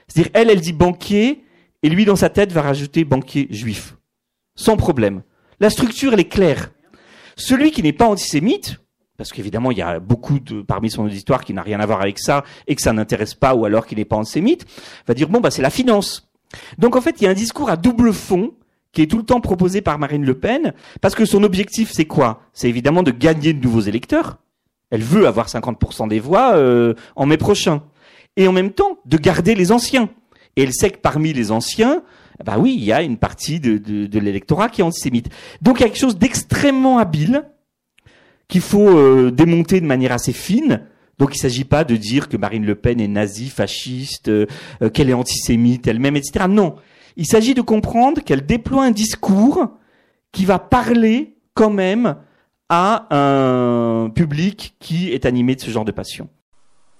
C'est-à-dire, 0.06 0.30
elle, 0.34 0.50
elle 0.50 0.60
dit 0.60 0.72
banquier, 0.72 1.44
et 1.82 1.88
lui, 1.88 2.04
dans 2.04 2.16
sa 2.16 2.28
tête, 2.28 2.52
va 2.52 2.62
rajouter 2.62 3.04
banquier 3.04 3.46
juif. 3.50 3.96
Sans 4.54 4.76
problème. 4.76 5.22
La 5.60 5.70
structure, 5.70 6.12
elle 6.12 6.20
est 6.20 6.28
claire. 6.28 6.72
Celui 7.36 7.70
qui 7.70 7.82
n'est 7.82 7.92
pas 7.92 8.06
antisémite, 8.06 8.80
parce 9.18 9.32
qu'évidemment, 9.32 9.72
il 9.72 9.78
y 9.78 9.82
a 9.82 9.98
beaucoup 9.98 10.38
de, 10.38 10.62
parmi 10.62 10.90
son 10.90 11.04
auditoire 11.04 11.44
qui 11.44 11.52
n'a 11.52 11.62
rien 11.62 11.80
à 11.80 11.86
voir 11.86 12.00
avec 12.00 12.20
ça, 12.20 12.44
et 12.68 12.76
que 12.76 12.80
ça 12.80 12.92
n'intéresse 12.92 13.34
pas, 13.34 13.54
ou 13.54 13.64
alors 13.64 13.84
qu'il 13.84 13.98
n'est 13.98 14.04
pas 14.04 14.16
antisémite, 14.16 14.64
va 15.08 15.12
dire, 15.12 15.28
bon, 15.28 15.40
bah, 15.40 15.50
c'est 15.50 15.60
la 15.60 15.70
finance. 15.70 16.30
Donc, 16.78 16.94
en 16.94 17.00
fait, 17.00 17.16
il 17.20 17.24
y 17.24 17.26
a 17.26 17.30
un 17.30 17.34
discours 17.34 17.68
à 17.68 17.76
double 17.76 18.12
fond, 18.12 18.54
qui 18.92 19.02
est 19.02 19.08
tout 19.08 19.18
le 19.18 19.24
temps 19.24 19.40
proposé 19.40 19.80
par 19.80 19.98
Marine 19.98 20.24
Le 20.24 20.38
Pen, 20.38 20.72
parce 21.00 21.16
que 21.16 21.24
son 21.24 21.42
objectif, 21.42 21.90
c'est 21.92 22.04
quoi? 22.04 22.42
C'est 22.52 22.68
évidemment 22.68 23.02
de 23.02 23.10
gagner 23.10 23.52
de 23.52 23.60
nouveaux 23.60 23.80
électeurs. 23.80 24.38
Elle 24.90 25.02
veut 25.02 25.26
avoir 25.26 25.48
50% 25.48 26.08
des 26.08 26.20
voix 26.20 26.54
euh, 26.54 26.94
en 27.16 27.26
mai 27.26 27.38
prochain. 27.38 27.82
Et 28.36 28.46
en 28.46 28.52
même 28.52 28.70
temps, 28.70 28.98
de 29.04 29.18
garder 29.18 29.56
les 29.56 29.72
anciens. 29.72 30.10
Et 30.54 30.62
elle 30.62 30.72
sait 30.72 30.90
que 30.90 30.98
parmi 30.98 31.32
les 31.32 31.50
anciens, 31.50 32.02
bah 32.44 32.56
oui, 32.56 32.76
il 32.78 32.84
y 32.84 32.92
a 32.92 33.02
une 33.02 33.18
partie 33.18 33.58
de, 33.58 33.78
de, 33.78 34.06
de 34.06 34.18
l'électorat 34.20 34.68
qui 34.68 34.80
est 34.80 34.84
antisémite. 34.84 35.28
Donc 35.60 35.80
il 35.80 35.82
y 35.82 35.86
a 35.86 35.88
quelque 35.88 35.98
chose 35.98 36.18
d'extrêmement 36.18 36.98
habile 36.98 37.44
qu'il 38.48 38.60
faut 38.60 38.88
euh, 38.88 39.30
démonter 39.30 39.80
de 39.80 39.86
manière 39.86 40.12
assez 40.12 40.32
fine. 40.32 40.82
Donc 41.18 41.30
il 41.34 41.38
ne 41.38 41.42
s'agit 41.42 41.64
pas 41.64 41.84
de 41.84 41.96
dire 41.96 42.28
que 42.28 42.36
Marine 42.36 42.64
Le 42.64 42.74
Pen 42.74 43.00
est 43.00 43.08
nazie, 43.08 43.50
fasciste, 43.50 44.28
euh, 44.28 44.46
qu'elle 44.92 45.10
est 45.10 45.14
antisémite 45.14 45.86
elle-même, 45.86 46.16
etc. 46.16 46.46
Non, 46.48 46.76
il 47.16 47.26
s'agit 47.26 47.54
de 47.54 47.60
comprendre 47.60 48.22
qu'elle 48.22 48.46
déploie 48.46 48.84
un 48.84 48.90
discours 48.90 49.68
qui 50.32 50.44
va 50.44 50.58
parler 50.58 51.36
quand 51.54 51.70
même 51.70 52.16
à 52.68 53.06
un 53.10 54.10
public 54.10 54.76
qui 54.78 55.10
est 55.10 55.26
animé 55.26 55.56
de 55.56 55.60
ce 55.60 55.70
genre 55.70 55.84
de 55.84 55.92
passion. 55.92 56.28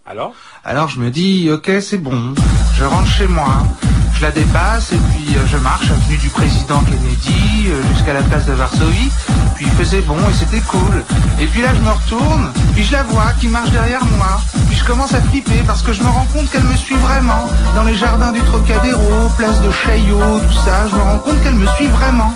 Alors? 0.06 0.34
Alors 0.64 0.88
je 0.88 1.00
me 1.00 1.10
dis, 1.10 1.50
ok, 1.50 1.70
c'est 1.80 1.98
bon, 1.98 2.34
je 2.74 2.84
rentre 2.84 3.06
chez 3.06 3.28
moi, 3.28 3.66
je 4.14 4.22
la 4.22 4.30
dépasse 4.30 4.92
et 4.92 4.96
puis 4.96 5.36
euh, 5.36 5.46
je 5.46 5.58
marche 5.58 5.90
avenue 5.90 6.16
du 6.16 6.30
président 6.30 6.80
Kennedy 6.80 7.68
euh, 7.68 7.82
jusqu'à 7.92 8.14
la 8.14 8.22
place 8.22 8.46
de 8.46 8.52
Varsovie. 8.52 9.10
Puis 9.58 9.66
il 9.66 9.72
faisait 9.72 10.02
bon 10.02 10.14
et 10.30 10.34
c'était 10.34 10.60
cool. 10.60 11.04
Et 11.40 11.46
puis 11.46 11.62
là 11.62 11.70
je 11.74 11.80
me 11.80 11.90
retourne, 11.90 12.52
puis 12.74 12.84
je 12.84 12.92
la 12.92 13.02
vois 13.02 13.32
qui 13.40 13.48
marche 13.48 13.70
derrière 13.70 14.04
moi. 14.04 14.40
Puis 14.68 14.76
je 14.76 14.84
commence 14.84 15.12
à 15.14 15.20
flipper 15.20 15.64
parce 15.66 15.82
que 15.82 15.92
je 15.92 16.00
me 16.00 16.08
rends 16.08 16.28
compte 16.32 16.48
qu'elle 16.48 16.62
me 16.62 16.76
suit 16.76 16.94
vraiment. 16.94 17.48
Dans 17.74 17.82
les 17.82 17.96
jardins 17.96 18.30
du 18.30 18.40
Trocadéro, 18.42 19.28
place 19.36 19.60
de 19.60 19.72
Chaillot, 19.72 20.38
tout 20.46 20.58
ça, 20.64 20.86
je 20.88 20.94
me 20.94 21.02
rends 21.02 21.18
compte 21.18 21.42
qu'elle 21.42 21.56
me 21.56 21.66
suit 21.74 21.88
vraiment. 21.88 22.32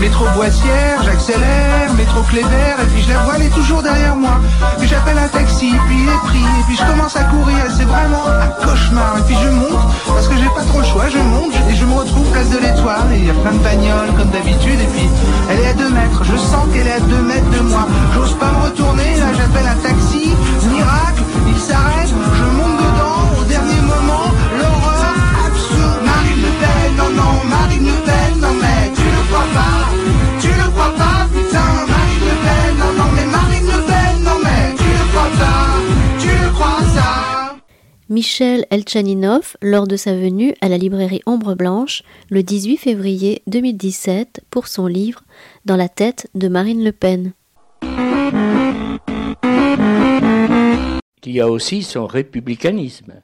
Métro 0.00 0.24
Boissière, 0.34 1.02
j'accélère, 1.04 1.92
métro 1.94 2.22
Clévert, 2.22 2.80
et 2.80 2.86
puis 2.86 3.02
je 3.02 3.12
la 3.12 3.18
vois, 3.18 3.34
elle 3.36 3.42
est 3.42 3.54
toujours 3.54 3.82
derrière 3.82 4.16
moi. 4.16 4.40
Puis 4.78 4.88
j'appelle 4.88 5.18
un 5.18 5.28
taxi, 5.28 5.72
puis 5.86 5.96
il 6.02 6.08
est 6.08 6.26
pris, 6.26 6.38
et 6.38 6.64
puis 6.66 6.76
je 6.76 6.84
commence 6.84 7.16
à 7.16 7.24
courir, 7.24 7.58
c'est 7.76 7.84
vraiment 7.84 8.24
un 8.26 8.66
cauchemar. 8.66 9.18
Et 9.18 9.22
puis 9.26 9.36
je 9.44 9.50
monte, 9.50 9.78
parce 10.06 10.26
que 10.26 10.36
j'ai 10.36 10.48
pas 10.56 10.64
trop 10.66 10.80
le 10.80 10.86
choix, 10.86 11.08
je 11.08 11.18
monte, 11.18 11.52
et 11.70 11.74
je 11.76 11.84
me 11.84 11.92
retrouve 11.92 12.26
place 12.32 12.48
de 12.48 12.58
l'étoile, 12.58 13.12
et 13.12 13.18
il 13.18 13.26
y 13.26 13.30
a 13.30 13.34
plein 13.34 13.52
de 13.52 13.58
bagnoles 13.58 14.12
comme 14.16 14.30
d'habitude, 14.30 14.80
et 14.80 14.86
puis 14.86 15.06
elle 15.50 15.60
est 15.60 15.68
à 15.68 15.74
deux 15.74 15.90
mètres, 15.90 16.24
je 16.24 16.36
sens 16.36 16.61
qu'elle 16.72 16.86
est 16.86 16.92
à 16.92 17.00
deux 17.00 17.22
mètres 17.22 17.50
de 17.50 17.60
moi. 17.60 17.86
J'ose 18.14 18.34
pas 18.34 18.50
me 18.52 18.60
retourner, 18.66 19.16
là 19.16 19.28
j'appelle 19.36 19.66
un 19.66 19.80
taxi, 19.88 20.30
miracle, 20.70 21.22
il 21.48 21.58
s'arrête, 21.58 22.08
je 22.08 22.44
monte 22.56 22.76
dedans, 22.84 23.22
au 23.40 23.44
dernier 23.44 23.80
moment, 23.92 24.26
l'horreur 24.58 25.14
absurde. 25.46 26.00
Marine 26.04 26.42
Le 26.46 26.52
Pen, 26.60 26.88
non, 26.98 27.10
non, 27.20 27.34
Marine 27.48 27.86
Le 27.86 27.98
Pen, 28.06 28.21
Michel 38.08 38.66
Elchaninov 38.70 39.56
lors 39.62 39.86
de 39.86 39.96
sa 39.96 40.14
venue 40.14 40.54
à 40.60 40.68
la 40.68 40.76
librairie 40.76 41.22
Ombre 41.24 41.54
Blanche 41.54 42.02
le 42.30 42.42
18 42.42 42.76
février 42.76 43.42
2017 43.46 44.42
pour 44.50 44.66
son 44.66 44.86
livre 44.86 45.22
Dans 45.64 45.76
la 45.76 45.88
tête 45.88 46.28
de 46.34 46.48
Marine 46.48 46.84
Le 46.84 46.92
Pen. 46.92 47.32
Il 51.24 51.32
y 51.32 51.40
a 51.40 51.48
aussi 51.48 51.82
son 51.84 52.06
républicanisme. 52.06 53.14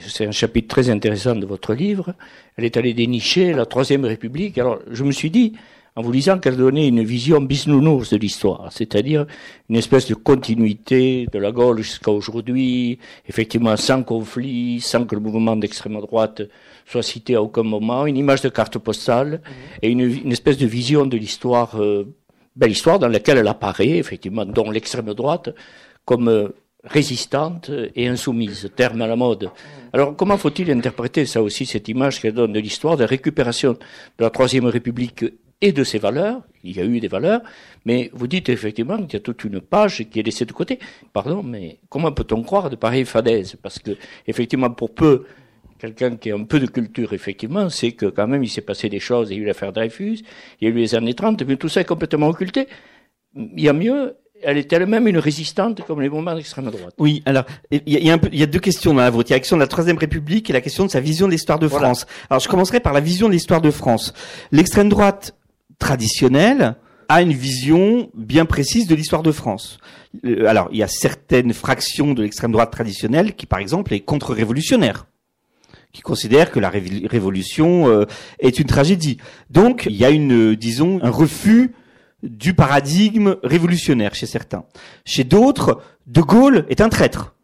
C'est 0.00 0.26
un 0.26 0.32
chapitre 0.32 0.68
très 0.68 0.90
intéressant 0.90 1.36
de 1.36 1.46
votre 1.46 1.74
livre. 1.74 2.14
Elle 2.56 2.64
est 2.64 2.76
allée 2.76 2.94
dénicher 2.94 3.52
la 3.52 3.66
Troisième 3.66 4.04
République. 4.04 4.58
Alors, 4.58 4.80
je 4.90 5.04
me 5.04 5.12
suis 5.12 5.30
dit, 5.30 5.52
en 5.96 6.02
vous 6.02 6.12
lisant, 6.12 6.38
qu'elle 6.38 6.58
donnait 6.58 6.88
une 6.88 7.02
vision 7.02 7.40
bisounours 7.40 8.10
de 8.10 8.18
l'histoire, 8.18 8.68
c'est-à-dire 8.70 9.26
une 9.70 9.76
espèce 9.76 10.06
de 10.06 10.14
continuité 10.14 11.26
de 11.32 11.38
la 11.38 11.52
Gaule 11.52 11.78
jusqu'à 11.78 12.10
aujourd'hui, 12.10 12.98
effectivement 13.26 13.76
sans 13.78 14.02
conflit, 14.02 14.80
sans 14.82 15.06
que 15.06 15.14
le 15.14 15.22
mouvement 15.22 15.56
d'extrême 15.56 15.98
droite 16.00 16.42
soit 16.84 17.02
cité 17.02 17.34
à 17.34 17.42
aucun 17.42 17.62
moment, 17.62 18.04
une 18.04 18.18
image 18.18 18.42
de 18.42 18.50
carte 18.50 18.76
postale 18.78 19.40
et 19.80 19.88
une, 19.88 20.00
une 20.00 20.32
espèce 20.32 20.58
de 20.58 20.66
vision 20.66 21.06
de 21.06 21.16
l'histoire, 21.16 21.80
euh, 21.80 22.14
belle 22.54 22.72
histoire 22.72 22.98
dans 22.98 23.08
laquelle 23.08 23.38
elle 23.38 23.48
apparaît, 23.48 23.96
effectivement, 23.96 24.44
dont 24.44 24.70
l'extrême 24.70 25.14
droite, 25.14 25.48
comme 26.04 26.28
euh, 26.28 26.48
résistante 26.84 27.70
et 27.94 28.06
insoumise, 28.06 28.70
terme 28.76 29.00
à 29.00 29.06
la 29.06 29.16
mode. 29.16 29.50
Alors 29.94 30.14
comment 30.14 30.36
faut-il 30.36 30.70
interpréter 30.70 31.24
ça 31.24 31.42
aussi, 31.42 31.64
cette 31.64 31.88
image 31.88 32.20
qu'elle 32.20 32.34
donne 32.34 32.52
de 32.52 32.60
l'histoire 32.60 32.98
de 32.98 33.04
récupération 33.04 33.72
de 33.72 34.24
la 34.24 34.30
Troisième 34.30 34.66
République 34.66 35.24
et 35.60 35.72
de 35.72 35.84
ses 35.84 35.98
valeurs 35.98 36.42
Il 36.62 36.76
y 36.76 36.80
a 36.80 36.84
eu 36.84 37.00
des 37.00 37.08
valeurs, 37.08 37.40
mais 37.84 38.10
vous 38.12 38.26
dites 38.26 38.48
effectivement 38.48 38.96
qu'il 38.98 39.14
y 39.14 39.16
a 39.16 39.20
toute 39.20 39.44
une 39.44 39.60
page 39.60 40.04
qui 40.10 40.20
est 40.20 40.22
laissée 40.22 40.44
de 40.44 40.52
côté. 40.52 40.78
Pardon, 41.12 41.42
mais 41.42 41.78
comment 41.88 42.12
peut-on 42.12 42.42
croire 42.42 42.70
de 42.70 42.76
pareilles 42.76 43.04
fadaises? 43.04 43.56
Parce 43.62 43.78
que 43.78 43.92
effectivement, 44.26 44.70
pour 44.70 44.94
peu, 44.94 45.24
quelqu'un 45.78 46.16
qui 46.16 46.30
a 46.30 46.34
un 46.34 46.44
peu 46.44 46.60
de 46.60 46.66
culture, 46.66 47.12
effectivement, 47.12 47.68
c'est 47.70 47.92
que 47.92 48.06
quand 48.06 48.26
même 48.26 48.42
il 48.44 48.48
s'est 48.50 48.60
passé 48.60 48.88
des 48.88 49.00
choses. 49.00 49.30
Il 49.30 49.36
y 49.36 49.40
a 49.40 49.42
eu 49.42 49.46
l'affaire 49.46 49.72
Dreyfus, 49.72 50.20
il 50.60 50.68
y 50.68 50.70
a 50.70 50.74
eu 50.74 50.76
les 50.76 50.94
années 50.94 51.14
30, 51.14 51.42
mais 51.46 51.56
tout 51.56 51.68
ça 51.68 51.80
est 51.80 51.84
complètement 51.84 52.28
occulté. 52.28 52.68
Il 53.34 53.60
y 53.60 53.68
a 53.68 53.72
mieux, 53.72 54.16
elle 54.42 54.58
est 54.58 54.72
elle-même 54.72 55.08
une 55.08 55.18
résistante 55.18 55.82
comme 55.86 56.00
les 56.00 56.08
mouvements 56.08 56.34
d'extrême 56.34 56.70
droite. 56.70 56.94
Oui, 56.98 57.22
alors 57.24 57.44
il 57.70 57.82
y 57.86 58.10
a, 58.10 58.18
y 58.32 58.42
y 58.42 58.46
deux 58.46 58.58
questions 58.58 58.92
dans 58.92 59.00
la 59.00 59.10
vôtre. 59.10 59.30
Il 59.30 59.32
y 59.32 59.34
a 59.34 59.36
la 59.36 59.40
question 59.40 59.56
de 59.56 59.62
la 59.62 59.66
Troisième 59.68 59.98
République 59.98 60.50
et 60.50 60.52
la 60.52 60.60
question 60.60 60.84
de 60.84 60.90
sa 60.90 61.00
vision 61.00 61.26
de 61.26 61.32
l'histoire 61.32 61.58
de 61.58 61.66
Voilà. 61.66 61.86
France. 61.86 62.06
Alors 62.30 62.40
je 62.40 62.48
commencerai 62.48 62.80
par 62.80 62.92
la 62.92 63.00
vision 63.00 63.28
de 63.28 63.32
l'histoire 63.32 63.60
de 63.60 63.70
France. 63.70 64.12
L'extrême 64.52 64.88
droite 64.88 65.34
traditionnelle 65.78 66.76
a 67.08 67.22
une 67.22 67.32
vision 67.32 68.10
bien 68.14 68.44
précise 68.44 68.86
de 68.86 68.94
l'histoire 68.94 69.22
de 69.22 69.32
France. 69.32 69.78
Euh, 70.24 70.46
alors 70.46 70.68
il 70.72 70.78
y 70.78 70.82
a 70.82 70.88
certaines 70.88 71.52
fractions 71.52 72.14
de 72.14 72.22
l'extrême 72.22 72.52
droite 72.52 72.72
traditionnelle 72.72 73.34
qui, 73.34 73.46
par 73.46 73.58
exemple, 73.58 73.94
est 73.94 74.00
contre-révolutionnaire 74.00 75.06
qui 75.92 76.02
considère 76.02 76.50
que 76.50 76.60
la 76.60 76.68
révolution 76.68 77.88
euh, 77.88 78.04
est 78.38 78.58
une 78.58 78.66
tragédie. 78.66 79.16
Donc, 79.48 79.86
il 79.86 79.96
y 79.96 80.04
a 80.04 80.10
une, 80.10 80.54
disons, 80.54 81.00
un 81.02 81.08
refus 81.08 81.72
du 82.22 82.52
paradigme 82.52 83.36
révolutionnaire 83.42 84.14
chez 84.14 84.26
certains. 84.26 84.64
Chez 85.06 85.24
d'autres, 85.24 85.80
De 86.06 86.20
Gaulle 86.20 86.66
est 86.68 86.82
un 86.82 86.90
traître. 86.90 87.34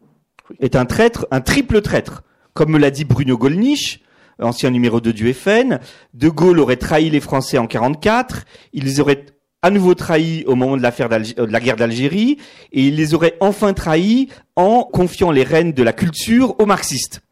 Est 0.60 0.76
un 0.76 0.84
traître, 0.84 1.26
un 1.30 1.40
triple 1.40 1.80
traître. 1.80 2.24
Comme 2.52 2.72
me 2.72 2.78
l'a 2.78 2.90
dit 2.90 3.06
Bruno 3.06 3.38
Gollnisch, 3.38 4.01
ancien 4.42 4.70
numéro 4.70 5.00
2 5.00 5.12
du 5.12 5.32
FN, 5.32 5.78
De 6.14 6.28
Gaulle 6.28 6.60
aurait 6.60 6.76
trahi 6.76 7.10
les 7.10 7.20
Français 7.20 7.58
en 7.58 7.66
44, 7.66 8.44
ils 8.72 8.84
les 8.84 9.00
auraient 9.00 9.26
à 9.62 9.70
nouveau 9.70 9.94
trahis 9.94 10.44
au 10.46 10.56
moment 10.56 10.76
de 10.76 10.82
de 10.82 11.52
la 11.52 11.60
guerre 11.60 11.76
d'Algérie, 11.76 12.38
et 12.72 12.82
il 12.82 12.96
les 12.96 13.14
aurait 13.14 13.36
enfin 13.40 13.72
trahis 13.72 14.28
en 14.56 14.82
confiant 14.82 15.30
les 15.30 15.44
rênes 15.44 15.72
de 15.72 15.82
la 15.82 15.92
culture 15.92 16.58
aux 16.60 16.66
marxistes. 16.66 17.22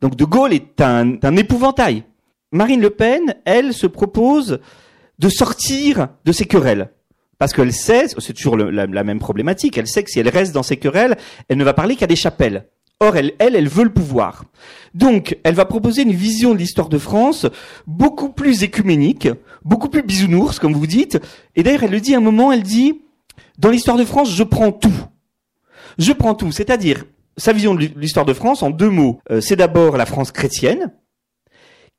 Donc 0.00 0.14
De 0.14 0.24
Gaulle 0.24 0.52
est 0.52 0.80
un, 0.80 1.36
épouvantail. 1.36 2.04
Marine 2.52 2.80
Le 2.80 2.90
Pen, 2.90 3.34
elle, 3.44 3.72
se 3.72 3.86
propose 3.86 4.60
de 5.18 5.28
sortir 5.28 6.08
de 6.24 6.32
ces 6.32 6.44
querelles. 6.44 6.90
Parce 7.38 7.52
qu'elle 7.52 7.72
sait, 7.72 8.06
c'est 8.18 8.32
toujours 8.32 8.56
la 8.56 9.04
même 9.04 9.18
problématique, 9.18 9.78
elle 9.78 9.86
sait 9.86 10.02
que 10.02 10.10
si 10.10 10.18
elle 10.18 10.28
reste 10.28 10.52
dans 10.52 10.62
ces 10.62 10.76
querelles, 10.76 11.16
elle 11.48 11.56
ne 11.56 11.64
va 11.64 11.72
parler 11.72 11.96
qu'à 11.96 12.06
des 12.06 12.16
chapelles. 12.16 12.66
Or, 13.00 13.16
elle, 13.16 13.34
elle, 13.38 13.54
elle 13.54 13.68
veut 13.68 13.84
le 13.84 13.92
pouvoir. 13.92 14.44
Donc, 14.92 15.38
elle 15.44 15.54
va 15.54 15.64
proposer 15.64 16.02
une 16.02 16.12
vision 16.12 16.52
de 16.52 16.58
l'histoire 16.58 16.88
de 16.88 16.98
France 16.98 17.46
beaucoup 17.86 18.30
plus 18.30 18.64
écuménique, 18.64 19.28
beaucoup 19.64 19.88
plus 19.88 20.02
bisounours, 20.02 20.58
comme 20.58 20.72
vous 20.72 20.86
dites. 20.86 21.18
Et 21.54 21.62
d'ailleurs, 21.62 21.84
elle 21.84 21.92
le 21.92 22.00
dit 22.00 22.14
à 22.14 22.18
un 22.18 22.22
moment, 22.22 22.50
elle 22.50 22.64
dit, 22.64 23.02
dans 23.58 23.70
l'histoire 23.70 23.96
de 23.96 24.04
France, 24.04 24.34
je 24.34 24.42
prends 24.42 24.72
tout. 24.72 25.04
Je 25.98 26.12
prends 26.12 26.34
tout. 26.34 26.50
C'est-à-dire, 26.50 27.04
sa 27.36 27.52
vision 27.52 27.76
de 27.76 27.88
l'histoire 27.96 28.26
de 28.26 28.34
France, 28.34 28.64
en 28.64 28.70
deux 28.70 28.90
mots, 28.90 29.20
euh, 29.30 29.40
c'est 29.40 29.56
d'abord 29.56 29.96
la 29.96 30.06
France 30.06 30.32
chrétienne, 30.32 30.92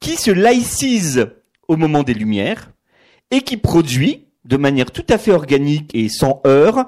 qui 0.01 0.17
se 0.17 0.31
laïcise 0.31 1.27
au 1.69 1.77
moment 1.77 2.03
des 2.03 2.13
Lumières, 2.13 2.71
et 3.31 3.41
qui 3.41 3.55
produit, 3.55 4.27
de 4.43 4.57
manière 4.57 4.91
tout 4.91 5.05
à 5.09 5.17
fait 5.17 5.31
organique 5.31 5.91
et 5.93 6.09
sans 6.09 6.41
heurts, 6.45 6.87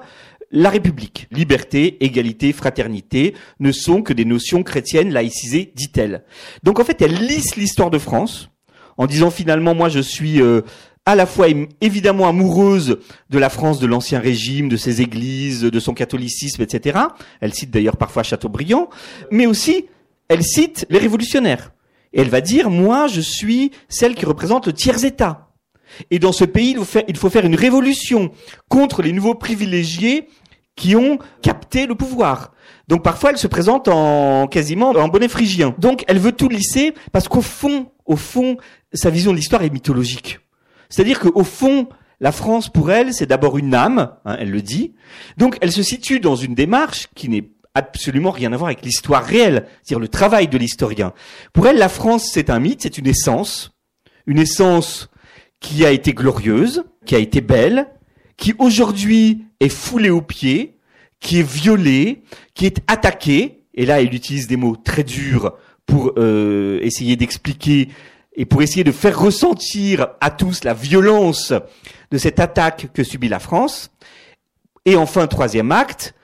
la 0.52 0.70
République. 0.70 1.26
Liberté, 1.32 1.96
égalité, 2.04 2.52
fraternité 2.52 3.34
ne 3.58 3.72
sont 3.72 4.02
que 4.02 4.12
des 4.12 4.26
notions 4.26 4.62
chrétiennes 4.62 5.12
laïcisées, 5.12 5.72
dit-elle. 5.74 6.24
Donc 6.62 6.78
en 6.78 6.84
fait, 6.84 7.00
elle 7.02 7.14
lisse 7.14 7.56
l'histoire 7.56 7.90
de 7.90 7.98
France 7.98 8.50
en 8.98 9.06
disant 9.06 9.30
finalement, 9.30 9.74
moi 9.74 9.88
je 9.88 10.00
suis 10.00 10.40
euh, 10.40 10.60
à 11.06 11.16
la 11.16 11.26
fois 11.26 11.46
évidemment 11.80 12.28
amoureuse 12.28 12.98
de 13.30 13.38
la 13.38 13.48
France 13.48 13.80
de 13.80 13.86
l'Ancien 13.86 14.20
Régime, 14.20 14.68
de 14.68 14.76
ses 14.76 15.00
églises, 15.00 15.62
de 15.62 15.80
son 15.80 15.94
catholicisme, 15.94 16.62
etc. 16.62 17.00
Elle 17.40 17.54
cite 17.54 17.70
d'ailleurs 17.70 17.96
parfois 17.96 18.22
Chateaubriand, 18.22 18.88
mais 19.30 19.46
aussi 19.46 19.86
elle 20.28 20.44
cite 20.44 20.86
les 20.90 20.98
révolutionnaires. 20.98 21.72
Et 22.12 22.20
elle 22.20 22.28
va 22.28 22.42
dire, 22.42 22.70
moi 22.70 23.06
je 23.06 23.22
suis 23.22 23.72
celle 23.88 24.14
qui 24.14 24.26
représente 24.26 24.66
le 24.66 24.74
tiers-État. 24.74 25.48
Et 26.10 26.18
dans 26.18 26.32
ce 26.32 26.44
pays, 26.44 26.76
il 27.08 27.16
faut 27.16 27.30
faire 27.30 27.44
une 27.44 27.54
révolution 27.54 28.30
contre 28.68 29.02
les 29.02 29.12
nouveaux 29.12 29.34
privilégiés 29.34 30.28
qui 30.76 30.96
ont 30.96 31.18
capté 31.42 31.86
le 31.86 31.94
pouvoir. 31.94 32.52
Donc 32.88 33.02
parfois 33.02 33.30
elle 33.30 33.38
se 33.38 33.46
présente 33.46 33.88
en 33.88 34.46
quasiment 34.46 34.90
en 34.90 35.08
bonnet 35.08 35.28
phrygien. 35.28 35.74
Donc 35.78 36.04
elle 36.08 36.18
veut 36.18 36.32
tout 36.32 36.48
lisser 36.48 36.94
parce 37.12 37.28
qu'au 37.28 37.42
fond, 37.42 37.90
au 38.06 38.16
fond, 38.16 38.56
sa 38.92 39.10
vision 39.10 39.32
de 39.32 39.36
l'histoire 39.36 39.62
est 39.62 39.70
mythologique. 39.70 40.40
C'est-à-dire 40.88 41.20
qu'au 41.20 41.44
fond, 41.44 41.88
la 42.20 42.32
France 42.32 42.68
pour 42.68 42.90
elle, 42.90 43.12
c'est 43.12 43.26
d'abord 43.26 43.58
une 43.58 43.74
âme, 43.74 44.14
hein, 44.24 44.36
elle 44.38 44.50
le 44.50 44.62
dit. 44.62 44.94
Donc 45.38 45.58
elle 45.60 45.72
se 45.72 45.82
situe 45.82 46.20
dans 46.20 46.36
une 46.36 46.54
démarche 46.54 47.08
qui 47.14 47.28
n'est 47.28 47.50
absolument 47.74 48.30
rien 48.30 48.52
à 48.52 48.56
voir 48.56 48.68
avec 48.68 48.84
l'histoire 48.84 49.24
réelle, 49.24 49.66
c'est-à-dire 49.82 50.00
le 50.00 50.08
travail 50.08 50.48
de 50.48 50.58
l'historien. 50.58 51.12
Pour 51.52 51.66
elle, 51.66 51.78
la 51.78 51.88
France, 51.88 52.30
c'est 52.32 52.50
un 52.50 52.60
mythe, 52.60 52.82
c'est 52.82 52.98
une 52.98 53.06
essence, 53.06 53.72
une 54.26 54.38
essence 54.38 55.08
qui 55.60 55.86
a 55.86 55.90
été 55.90 56.12
glorieuse, 56.12 56.84
qui 57.06 57.14
a 57.14 57.18
été 57.18 57.40
belle, 57.40 57.88
qui 58.36 58.54
aujourd'hui 58.58 59.46
est 59.62 59.68
foulé 59.68 60.10
aux 60.10 60.22
pieds, 60.22 60.76
qui 61.20 61.38
est 61.38 61.48
violé, 61.48 62.22
qui 62.54 62.66
est 62.66 62.78
attaqué, 62.86 63.64
et 63.74 63.86
là 63.86 64.00
il 64.00 64.14
utilise 64.14 64.46
des 64.46 64.56
mots 64.56 64.76
très 64.76 65.04
durs 65.04 65.54
pour 65.86 66.12
euh, 66.16 66.80
essayer 66.82 67.16
d'expliquer 67.16 67.88
et 68.34 68.44
pour 68.44 68.62
essayer 68.62 68.84
de 68.84 68.92
faire 68.92 69.18
ressentir 69.18 70.08
à 70.20 70.30
tous 70.30 70.64
la 70.64 70.74
violence 70.74 71.52
de 72.10 72.18
cette 72.18 72.40
attaque 72.40 72.88
que 72.92 73.04
subit 73.04 73.28
la 73.28 73.38
France. 73.38 73.90
Et 74.84 74.96
enfin, 74.96 75.26
troisième 75.26 75.70
acte, 75.70 76.14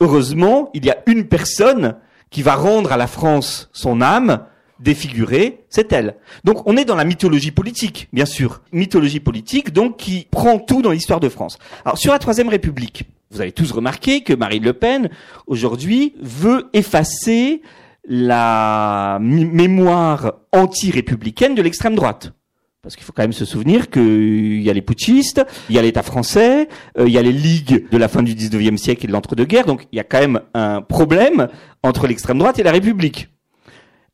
heureusement, 0.00 0.70
il 0.74 0.84
y 0.84 0.90
a 0.90 1.02
une 1.06 1.26
personne 1.26 1.96
qui 2.30 2.42
va 2.42 2.54
rendre 2.54 2.92
à 2.92 2.96
la 2.96 3.06
France 3.06 3.70
son 3.72 4.00
âme, 4.02 4.44
défigurée, 4.80 5.64
c'est 5.68 5.92
elle. 5.92 6.16
Donc 6.44 6.66
on 6.66 6.76
est 6.76 6.84
dans 6.84 6.96
la 6.96 7.04
mythologie 7.04 7.50
politique, 7.50 8.08
bien 8.12 8.26
sûr. 8.26 8.62
Mythologie 8.72 9.20
politique, 9.20 9.72
donc 9.72 9.96
qui 9.96 10.26
prend 10.30 10.58
tout 10.58 10.82
dans 10.82 10.90
l'histoire 10.90 11.20
de 11.20 11.28
France. 11.28 11.58
Alors 11.84 11.98
sur 11.98 12.12
la 12.12 12.18
Troisième 12.18 12.48
République, 12.48 13.04
vous 13.30 13.40
avez 13.40 13.52
tous 13.52 13.72
remarqué 13.72 14.22
que 14.22 14.32
Marine 14.32 14.64
Le 14.64 14.72
Pen, 14.72 15.10
aujourd'hui, 15.46 16.14
veut 16.20 16.68
effacer 16.72 17.62
la 18.08 19.18
mémoire 19.20 20.32
anti-républicaine 20.52 21.54
de 21.54 21.60
l'extrême 21.60 21.94
droite. 21.94 22.32
Parce 22.80 22.96
qu'il 22.96 23.04
faut 23.04 23.12
quand 23.12 23.24
même 23.24 23.32
se 23.32 23.44
souvenir 23.44 23.90
qu'il 23.90 24.62
y 24.62 24.70
a 24.70 24.72
les 24.72 24.80
putschistes, 24.80 25.44
il 25.68 25.76
y 25.76 25.78
a 25.78 25.82
l'État 25.82 26.02
français, 26.02 26.68
euh, 26.96 27.06
il 27.06 27.12
y 27.12 27.18
a 27.18 27.22
les 27.22 27.32
ligues 27.32 27.86
de 27.90 27.98
la 27.98 28.08
fin 28.08 28.22
du 28.22 28.34
19e 28.34 28.76
siècle 28.76 29.04
et 29.04 29.08
de 29.08 29.12
l'entre-deux-guerres, 29.12 29.66
donc 29.66 29.86
il 29.92 29.96
y 29.96 30.00
a 30.00 30.04
quand 30.04 30.20
même 30.20 30.40
un 30.54 30.80
problème 30.80 31.48
entre 31.82 32.06
l'extrême 32.06 32.38
droite 32.38 32.58
et 32.58 32.62
la 32.62 32.72
République. 32.72 33.28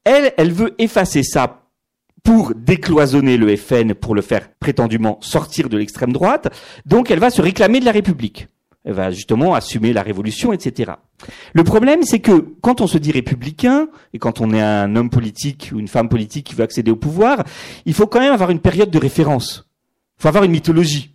Elle, 0.04 0.32
elle 0.36 0.52
veut 0.52 0.74
effacer 0.78 1.22
ça 1.22 1.62
pour 2.22 2.54
décloisonner 2.54 3.36
le 3.36 3.54
FN, 3.56 3.94
pour 3.94 4.14
le 4.14 4.22
faire 4.22 4.50
prétendument 4.58 5.18
sortir 5.20 5.68
de 5.68 5.76
l'extrême 5.76 6.12
droite. 6.12 6.54
Donc 6.86 7.10
elle 7.10 7.18
va 7.18 7.30
se 7.30 7.42
réclamer 7.42 7.80
de 7.80 7.84
la 7.84 7.92
République. 7.92 8.48
Elle 8.84 8.92
va 8.94 9.10
justement 9.10 9.54
assumer 9.54 9.94
la 9.94 10.02
révolution, 10.02 10.52
etc. 10.52 10.92
Le 11.54 11.64
problème, 11.64 12.02
c'est 12.02 12.20
que 12.20 12.44
quand 12.60 12.82
on 12.82 12.86
se 12.86 12.98
dit 12.98 13.12
républicain, 13.12 13.88
et 14.12 14.18
quand 14.18 14.42
on 14.42 14.52
est 14.52 14.60
un 14.60 14.94
homme 14.94 15.08
politique 15.08 15.70
ou 15.74 15.78
une 15.78 15.88
femme 15.88 16.10
politique 16.10 16.46
qui 16.46 16.54
veut 16.54 16.64
accéder 16.64 16.90
au 16.90 16.96
pouvoir, 16.96 17.44
il 17.86 17.94
faut 17.94 18.06
quand 18.06 18.20
même 18.20 18.34
avoir 18.34 18.50
une 18.50 18.60
période 18.60 18.90
de 18.90 18.98
référence. 18.98 19.66
Il 20.18 20.22
faut 20.22 20.28
avoir 20.28 20.44
une 20.44 20.50
mythologie. 20.50 21.14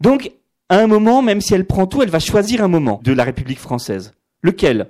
Donc, 0.00 0.32
à 0.70 0.78
un 0.78 0.86
moment, 0.86 1.20
même 1.20 1.42
si 1.42 1.52
elle 1.52 1.66
prend 1.66 1.86
tout, 1.86 2.02
elle 2.02 2.10
va 2.10 2.20
choisir 2.20 2.64
un 2.64 2.68
moment 2.68 3.00
de 3.04 3.12
la 3.12 3.24
République 3.24 3.58
française. 3.58 4.14
Lequel? 4.42 4.88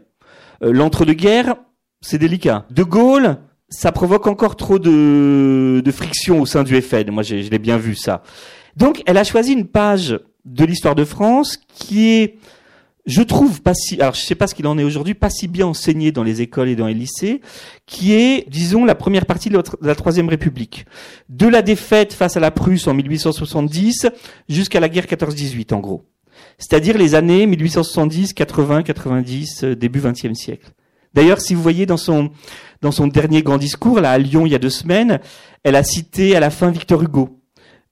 Euh, 0.62 0.72
L'entre-deux-guerres, 0.72 1.56
c'est 2.00 2.18
délicat. 2.18 2.66
De 2.70 2.82
Gaulle, 2.82 3.38
ça 3.68 3.92
provoque 3.92 4.26
encore 4.26 4.56
trop 4.56 4.78
de, 4.78 5.82
de 5.84 5.90
friction 5.90 6.40
au 6.40 6.46
sein 6.46 6.62
du 6.62 6.80
FN. 6.80 7.10
Moi, 7.10 7.22
je 7.22 7.36
l'ai 7.36 7.58
bien 7.58 7.76
vu 7.78 7.94
ça. 7.94 8.22
Donc, 8.76 9.02
elle 9.06 9.18
a 9.18 9.24
choisi 9.24 9.52
une 9.52 9.66
page 9.66 10.18
de 10.44 10.64
l'histoire 10.64 10.94
de 10.94 11.04
France 11.04 11.58
qui 11.74 12.08
est, 12.08 12.38
je 13.06 13.22
trouve, 13.22 13.60
pas 13.60 13.74
si, 13.74 14.00
alors 14.00 14.14
je 14.14 14.20
sais 14.20 14.34
pas 14.34 14.46
ce 14.46 14.54
qu'il 14.54 14.66
en 14.66 14.78
est 14.78 14.84
aujourd'hui, 14.84 15.14
pas 15.14 15.30
si 15.30 15.48
bien 15.48 15.66
enseigné 15.66 16.12
dans 16.12 16.22
les 16.22 16.40
écoles 16.40 16.68
et 16.68 16.76
dans 16.76 16.86
les 16.86 16.94
lycées, 16.94 17.40
qui 17.86 18.12
est, 18.12 18.48
disons, 18.48 18.84
la 18.84 18.94
première 18.94 19.26
partie 19.26 19.50
de 19.50 19.60
la 19.82 19.94
Troisième 19.94 20.28
République. 20.28 20.86
De 21.28 21.46
la 21.46 21.62
défaite 21.62 22.12
face 22.12 22.36
à 22.36 22.40
la 22.40 22.50
Prusse 22.50 22.86
en 22.86 22.94
1870 22.94 24.06
jusqu'à 24.48 24.80
la 24.80 24.88
guerre 24.88 25.06
14-18, 25.06 25.74
en 25.74 25.80
gros. 25.80 26.04
C'est-à-dire 26.58 26.96
les 26.96 27.14
années 27.14 27.46
1870, 27.46 28.32
80, 28.32 28.82
90, 28.84 29.64
début 29.64 30.00
20e 30.00 30.34
siècle. 30.34 30.70
D'ailleurs, 31.18 31.40
si 31.40 31.52
vous 31.56 31.62
voyez 31.62 31.84
dans 31.84 31.96
son, 31.96 32.30
dernier 33.08 33.42
grand 33.42 33.58
discours, 33.58 33.98
là, 33.98 34.12
à 34.12 34.18
Lyon, 34.18 34.46
il 34.46 34.52
y 34.52 34.54
a 34.54 34.60
deux 34.60 34.70
semaines, 34.70 35.18
elle 35.64 35.74
a 35.74 35.82
cité 35.82 36.36
à 36.36 36.38
la 36.38 36.48
fin 36.48 36.70
Victor 36.70 37.02
Hugo. 37.02 37.40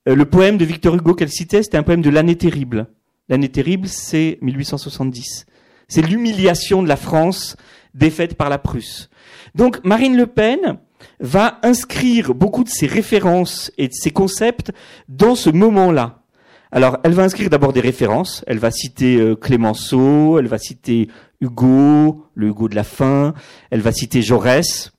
Euh, 0.08 0.14
le 0.14 0.26
poème 0.26 0.58
de 0.58 0.64
Victor 0.64 0.94
Hugo 0.94 1.12
qu'elle 1.12 1.32
citait, 1.32 1.64
c'était 1.64 1.76
un 1.76 1.82
poème 1.82 2.02
de 2.02 2.10
l'année 2.10 2.36
terrible. 2.36 2.86
L'année 3.28 3.48
terrible, 3.48 3.88
c'est 3.88 4.38
1870. 4.42 5.46
C'est 5.88 6.02
l'humiliation 6.02 6.84
de 6.84 6.88
la 6.88 6.94
France 6.94 7.56
défaite 7.94 8.36
par 8.36 8.48
la 8.48 8.58
Prusse. 8.58 9.10
Donc, 9.56 9.82
Marine 9.82 10.16
Le 10.16 10.28
Pen 10.28 10.78
va 11.18 11.58
inscrire 11.64 12.32
beaucoup 12.32 12.62
de 12.62 12.68
ses 12.68 12.86
références 12.86 13.72
et 13.76 13.88
de 13.88 13.92
ses 13.92 14.12
concepts 14.12 14.70
dans 15.08 15.34
ce 15.34 15.50
moment-là. 15.50 16.22
Alors, 16.70 16.98
elle 17.04 17.12
va 17.12 17.22
inscrire 17.22 17.50
d'abord 17.50 17.72
des 17.72 17.80
références. 17.80 18.44
Elle 18.46 18.58
va 18.58 18.70
citer 18.70 19.16
euh, 19.16 19.34
Clémenceau, 19.34 20.38
elle 20.38 20.46
va 20.46 20.58
citer 20.58 21.08
Hugo, 21.40 22.24
le 22.34 22.48
Hugo 22.48 22.68
de 22.68 22.74
la 22.74 22.84
fin. 22.84 23.34
Elle 23.70 23.80
va 23.80 23.92
citer 23.92 24.22
Jaurès, 24.22 24.92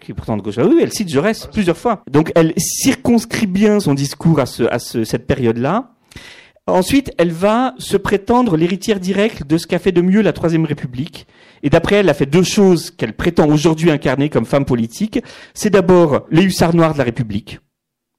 qui 0.00 0.12
est 0.12 0.14
pourtant 0.14 0.36
de 0.36 0.42
gauche. 0.42 0.58
Ah 0.58 0.66
oui, 0.66 0.78
elle 0.80 0.92
cite 0.92 1.08
Jaurès 1.08 1.48
plusieurs 1.52 1.76
fois. 1.76 2.02
Donc, 2.10 2.32
elle 2.34 2.52
circonscrit 2.56 3.46
bien 3.46 3.80
son 3.80 3.94
discours 3.94 4.40
à, 4.40 4.46
ce, 4.46 4.64
à 4.64 4.78
ce, 4.78 5.04
cette 5.04 5.26
période-là. 5.26 5.92
Ensuite, 6.66 7.12
elle 7.16 7.32
va 7.32 7.74
se 7.78 7.96
prétendre 7.96 8.56
l'héritière 8.56 9.00
directe 9.00 9.46
de 9.46 9.56
ce 9.56 9.66
qu'a 9.66 9.78
fait 9.78 9.92
de 9.92 10.02
mieux 10.02 10.20
la 10.20 10.34
Troisième 10.34 10.66
République. 10.66 11.26
Et 11.62 11.70
d'après 11.70 11.96
elle, 11.96 12.06
elle 12.06 12.10
a 12.10 12.14
fait 12.14 12.26
deux 12.26 12.42
choses 12.42 12.90
qu'elle 12.90 13.14
prétend 13.14 13.48
aujourd'hui 13.48 13.90
incarner 13.90 14.28
comme 14.28 14.44
femme 14.44 14.66
politique. 14.66 15.20
C'est 15.54 15.70
d'abord 15.70 16.26
les 16.30 16.42
hussards 16.42 16.74
noirs 16.74 16.92
de 16.92 16.98
la 16.98 17.04
République. 17.04 17.58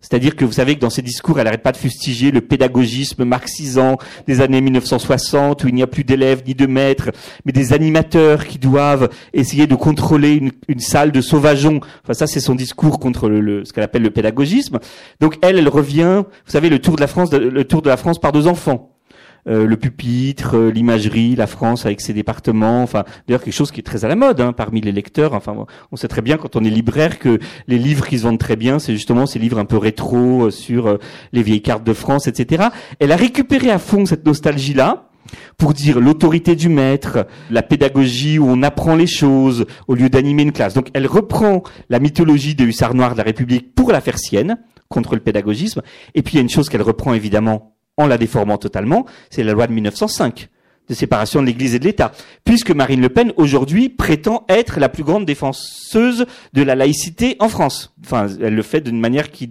C'est-à-dire 0.02 0.38
que 0.38 0.46
vous 0.46 0.54
savez 0.54 0.76
que 0.76 0.80
dans 0.80 0.90
ses 0.90 1.02
discours, 1.02 1.40
elle 1.40 1.46
n'arrête 1.46 1.62
pas 1.62 1.74
de 1.74 1.78
fustiger 1.78 2.32
le 2.32 2.40
pédagogisme 2.40 3.26
marxisant 3.26 3.98
des 4.28 4.40
années 4.40 4.62
1960, 4.62 5.64
où 5.64 5.68
il 5.68 5.76
n'y 5.76 5.84
a 5.84 5.88
plus 5.88 6.06
d'élèves 6.06 6.44
ni 6.48 6.56
de 6.56 6.66
maîtres, 6.68 7.12
mais 7.44 7.52
des 7.52 7.74
animateurs 7.74 8.46
qui 8.46 8.60
doivent 8.60 9.10
essayer 9.34 9.68
de 9.68 9.76
contrôler 9.76 10.36
une, 10.36 10.52
une 10.70 10.80
salle 10.80 11.12
de 11.12 11.20
sauvageons. 11.20 11.82
Enfin, 12.04 12.14
ça, 12.14 12.28
c'est 12.28 12.40
son 12.40 12.56
discours 12.56 13.00
contre 13.00 13.28
le, 13.28 13.66
ce 13.66 13.74
qu'elle 13.74 13.84
appelle 13.84 14.04
le 14.04 14.12
pédagogisme. 14.12 14.80
Donc, 15.20 15.38
elle, 15.42 15.60
elle 15.60 15.70
revient, 15.70 16.24
vous 16.26 16.52
savez, 16.52 16.70
le 16.70 16.80
tour 16.80 16.96
de 16.96 17.02
la 17.02 17.08
France, 17.08 17.34
le 17.34 17.64
tour 17.66 17.82
de 17.82 17.90
la 17.90 17.98
France 17.98 18.20
par 18.20 18.32
deux 18.32 18.48
enfants. 18.48 18.99
Euh, 19.48 19.66
le 19.66 19.78
pupitre, 19.78 20.56
euh, 20.56 20.70
l'imagerie, 20.70 21.36
la 21.36 21.48
France 21.48 21.86
avec 21.86 22.02
ses 22.02 22.14
départements, 22.14 22.84
enfin 22.84 23.06
d'ailleurs 23.28 23.42
quelque 23.42 23.54
chose 23.54 23.72
qui 23.72 23.80
est 23.80 23.84
très 23.84 24.04
à 24.04 24.08
la 24.08 24.16
mode 24.16 24.42
hein, 24.42 24.54
parmi 24.54 24.82
les 24.82 24.92
lecteurs. 24.92 25.34
Enfin, 25.34 25.66
on 25.92 25.96
sait 25.96 26.08
très 26.08 26.22
bien 26.22 26.38
quand 26.38 26.56
on 26.56 26.64
est 26.64 26.70
libraire 26.70 27.20
que 27.20 27.40
les 27.68 27.78
livres 27.78 28.06
qui 28.08 28.18
se 28.18 28.24
vendent 28.24 28.40
très 28.40 28.58
bien, 28.58 28.80
c'est 28.80 28.94
justement 28.94 29.26
ces 29.26 29.40
livres 29.40 29.58
un 29.58 29.66
peu 29.66 29.78
rétro 29.78 30.48
euh, 30.48 30.52
sur 30.52 30.98
les 31.32 31.44
vieilles 31.44 31.62
cartes 31.62 31.84
de 31.84 31.94
France, 31.94 32.28
etc. 32.28 32.68
Elle 33.00 33.12
a 33.12 33.16
récupéré 33.16 33.72
à 33.72 33.80
fond 33.80 34.06
cette 34.06 34.26
nostalgie-là 34.26 35.10
pour 35.58 35.74
dire 35.74 36.00
l'autorité 36.00 36.56
du 36.56 36.70
maître, 36.70 37.28
la 37.50 37.62
pédagogie 37.62 38.40
où 38.40 38.46
on 38.48 38.64
apprend 38.64 38.96
les 38.96 39.08
choses 39.08 39.66
au 39.88 39.96
lieu 39.96 40.10
d'animer 40.10 40.44
une 40.44 40.52
classe. 40.52 40.74
Donc 40.74 40.88
elle 40.94 41.08
reprend 41.08 41.64
la 41.90 42.00
mythologie 42.00 42.56
des 42.56 42.64
hussards 42.64 42.96
noirs 42.96 43.14
de 43.14 43.18
la 43.18 43.24
République 43.24 43.74
pour 43.76 43.92
la 43.92 44.02
faire 44.02 44.18
sienne 44.18 44.58
contre 44.90 45.16
le 45.16 45.22
pédagogisme. 45.22 45.82
Et 46.16 46.24
puis 46.24 46.34
il 46.34 46.36
y 46.38 46.40
a 46.40 46.42
une 46.42 46.50
chose 46.50 46.68
qu'elle 46.68 46.82
reprend 46.82 47.14
évidemment 47.14 47.76
en 48.00 48.08
la 48.08 48.18
déformant 48.18 48.58
totalement, 48.58 49.06
c'est 49.30 49.44
la 49.44 49.52
loi 49.54 49.68
de 49.68 49.74
1905. 49.74 50.50
de 50.88 50.96
séparation 50.96 51.42
de 51.42 51.46
l'Église 51.46 51.76
et 51.76 51.80
de 51.80 51.86
l'État, 51.86 52.12
puisque 52.44 52.72
Marine 52.72 53.00
Le 53.00 53.10
Pen 53.10 53.32
aujourd'hui 53.38 53.90
prétend 53.90 54.44
être 54.50 54.80
la 54.80 54.90
plus 54.90 55.04
grande 55.04 55.24
défenseuse 55.24 56.26
de 56.54 56.64
la 56.64 56.74
laïcité 56.74 57.36
en 57.38 57.48
France. 57.48 57.94
Enfin, 58.04 58.26
elle 58.42 58.56
le 58.56 58.64
fait 58.64 58.82
d'une 58.82 59.00
manière 59.00 59.30
qui 59.30 59.48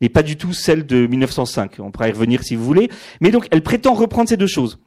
n'est 0.00 0.08
pas 0.08 0.22
du 0.22 0.38
tout 0.38 0.54
celle 0.54 0.86
de 0.86 1.06
1905. 1.06 1.72
On 1.80 1.90
pourra 1.90 2.08
y 2.08 2.12
revenir 2.12 2.42
si 2.42 2.56
vous 2.56 2.64
voulez. 2.64 2.88
Mais 3.20 3.30
donc, 3.30 3.48
elle 3.50 3.62
prétend 3.62 3.92
reprendre 3.92 4.30
ces 4.30 4.38
deux 4.38 4.46
choses. 4.46 4.78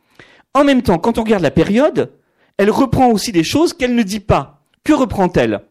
En 0.55 0.63
même 0.63 0.81
temps, 0.81 0.97
quand 0.97 1.19
on 1.19 1.23
regarde 1.23 1.43
la 1.43 1.51
période, 1.51 2.11
elle 2.57 2.71
reprend 2.71 3.11
aussi 3.11 3.31
des 3.31 3.43
choses 3.43 3.73
qu'elle 3.73 3.93
ne 3.93 4.01
dit 4.01 4.21
pas. 4.21 4.63
Que 4.83 4.93
reprend-elle? 4.93 5.61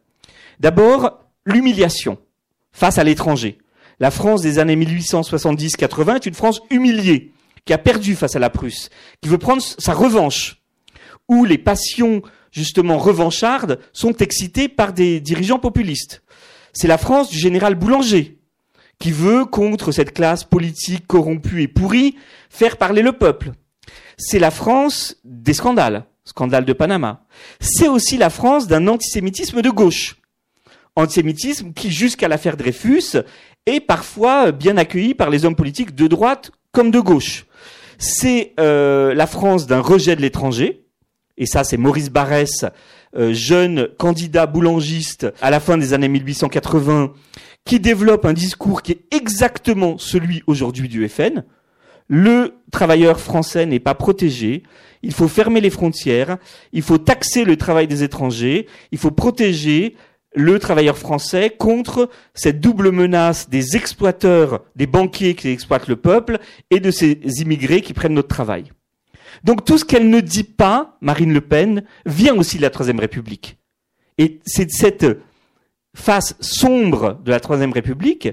D'abord, 0.61 1.24
l'humiliation 1.45 2.18
face 2.70 2.99
à 2.99 3.05
l'étranger. 3.05 3.59
La 4.01 4.11
France 4.11 4.40
des 4.40 4.59
années 4.59 4.76
1870-80 4.76 6.16
est 6.16 6.26
une 6.26 6.34
France 6.34 6.62
humiliée 6.70 7.32
qui 7.66 7.74
a 7.74 7.78
perdu 7.78 8.16
face 8.16 8.34
à 8.34 8.38
la 8.38 8.48
Prusse, 8.48 8.88
qui 9.20 9.28
veut 9.28 9.38
prendre 9.38 9.62
sa 9.62 9.92
revanche, 9.92 10.62
où 11.28 11.44
les 11.44 11.59
passions 11.59 12.22
justement 12.51 12.96
revanchardes 12.96 13.78
sont 13.92 14.16
excitées 14.16 14.68
par 14.68 14.94
des 14.94 15.20
dirigeants 15.20 15.59
populistes. 15.59 16.22
C'est 16.72 16.88
la 16.88 16.96
France 16.96 17.28
du 17.28 17.38
général 17.38 17.74
Boulanger, 17.74 18.38
qui 18.98 19.12
veut, 19.12 19.44
contre 19.44 19.92
cette 19.92 20.14
classe 20.14 20.44
politique 20.44 21.07
corrompue 21.07 21.62
et 21.62 21.68
pourrie, 21.68 22.16
faire 22.48 22.78
parler 22.78 23.03
le 23.03 23.12
peuple. 23.12 23.53
C'est 24.16 24.38
la 24.38 24.51
France 24.51 25.16
des 25.24 25.55
scandales, 25.55 26.07
scandale 26.24 26.64
de 26.64 26.72
Panama. 26.72 27.24
C'est 27.61 27.88
aussi 27.88 28.16
la 28.16 28.30
France 28.30 28.66
d'un 28.66 28.86
antisémitisme 28.88 29.61
de 29.61 29.70
gauche. 29.70 30.16
Antisémitisme 30.96 31.72
qui, 31.72 31.90
jusqu'à 31.90 32.28
l'affaire 32.28 32.57
Dreyfus, 32.57 33.16
est 33.66 33.80
parfois 33.80 34.52
bien 34.52 34.76
accueilli 34.76 35.14
par 35.14 35.30
les 35.30 35.44
hommes 35.44 35.56
politiques 35.56 35.94
de 35.94 36.06
droite 36.06 36.50
comme 36.72 36.90
de 36.90 37.00
gauche. 37.00 37.46
C'est 37.98 38.54
euh, 38.58 39.14
la 39.14 39.26
France 39.26 39.66
d'un 39.66 39.80
rejet 39.80 40.16
de 40.16 40.22
l'étranger, 40.22 40.86
et 41.36 41.46
ça 41.46 41.64
c'est 41.64 41.76
Maurice 41.76 42.11
Barrès, 42.11 42.64
euh, 43.16 43.34
jeune 43.34 43.88
candidat 43.98 44.46
boulangiste 44.46 45.26
à 45.42 45.50
la 45.50 45.61
fin 45.61 45.76
des 45.76 45.92
années 45.92 46.08
1880, 46.08 47.12
qui 47.64 47.80
développe 47.80 48.24
un 48.24 48.32
discours 48.32 48.82
qui 48.82 48.92
est 48.92 49.14
exactement 49.14 49.98
celui 49.98 50.42
aujourd'hui 50.46 50.88
du 50.88 51.06
FN. 51.08 51.44
Le 52.08 52.54
travailleur 52.72 53.20
français 53.20 53.66
n'est 53.66 53.80
pas 53.80 53.94
protégé, 53.94 54.62
il 55.02 55.12
faut 55.12 55.28
fermer 55.28 55.61
les 55.61 55.70
frontières, 55.70 56.38
il 56.72 56.82
faut 56.82 56.98
taxer 56.98 57.44
le 57.44 57.56
travail 57.56 57.86
des 57.86 58.02
étrangers, 58.02 58.66
il 58.92 58.98
faut 58.98 59.11
protéger 59.11 59.94
le 60.35 60.59
travailleur 60.59 60.97
français 60.97 61.51
contre 61.51 62.09
cette 62.35 62.61
double 62.61 62.93
menace 62.93 63.49
des 63.49 63.76
exploiteurs, 63.76 64.64
des 64.76 64.87
banquiers 64.87 65.35
qui 65.35 65.49
exploitent 65.49 65.89
le 65.89 65.97
peuple 65.97 66.39
et 66.70 66.81
de 66.81 66.91
ces 66.91 67.18
immigrés 67.41 67.83
qui 67.83 67.93
prennent 67.93 68.14
notre 68.14 68.28
travail. 68.28 68.72
Donc 69.45 69.64
tout 69.64 69.78
ce 69.78 69.85
qu'elle 69.85 70.11
ne 70.11 70.20
dit 70.20 70.45
pas, 70.45 70.97
Marine 71.01 71.33
Le 71.33 71.41
Pen, 71.41 71.85
vient 72.07 72.37
aussi 72.37 72.57
de 72.57 72.62
la 72.62 72.70
Troisième 72.70 73.01
République. 73.01 73.59
Et 74.18 74.41
c'est 74.45 74.70
cette 74.70 75.07
face 75.95 76.37
sombre 76.41 77.20
de 77.24 77.31
la 77.31 77.41
Troisième 77.41 77.72
République 77.72 78.28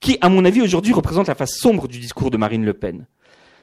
qui, 0.00 0.18
à 0.20 0.28
mon 0.28 0.44
avis, 0.44 0.60
aujourd'hui 0.60 0.92
représente 0.92 1.28
la 1.28 1.34
face 1.34 1.56
sombre 1.56 1.88
du 1.88 1.98
discours 1.98 2.30
de 2.30 2.36
Marine 2.36 2.64
Le 2.64 2.74
Pen. 2.74 3.06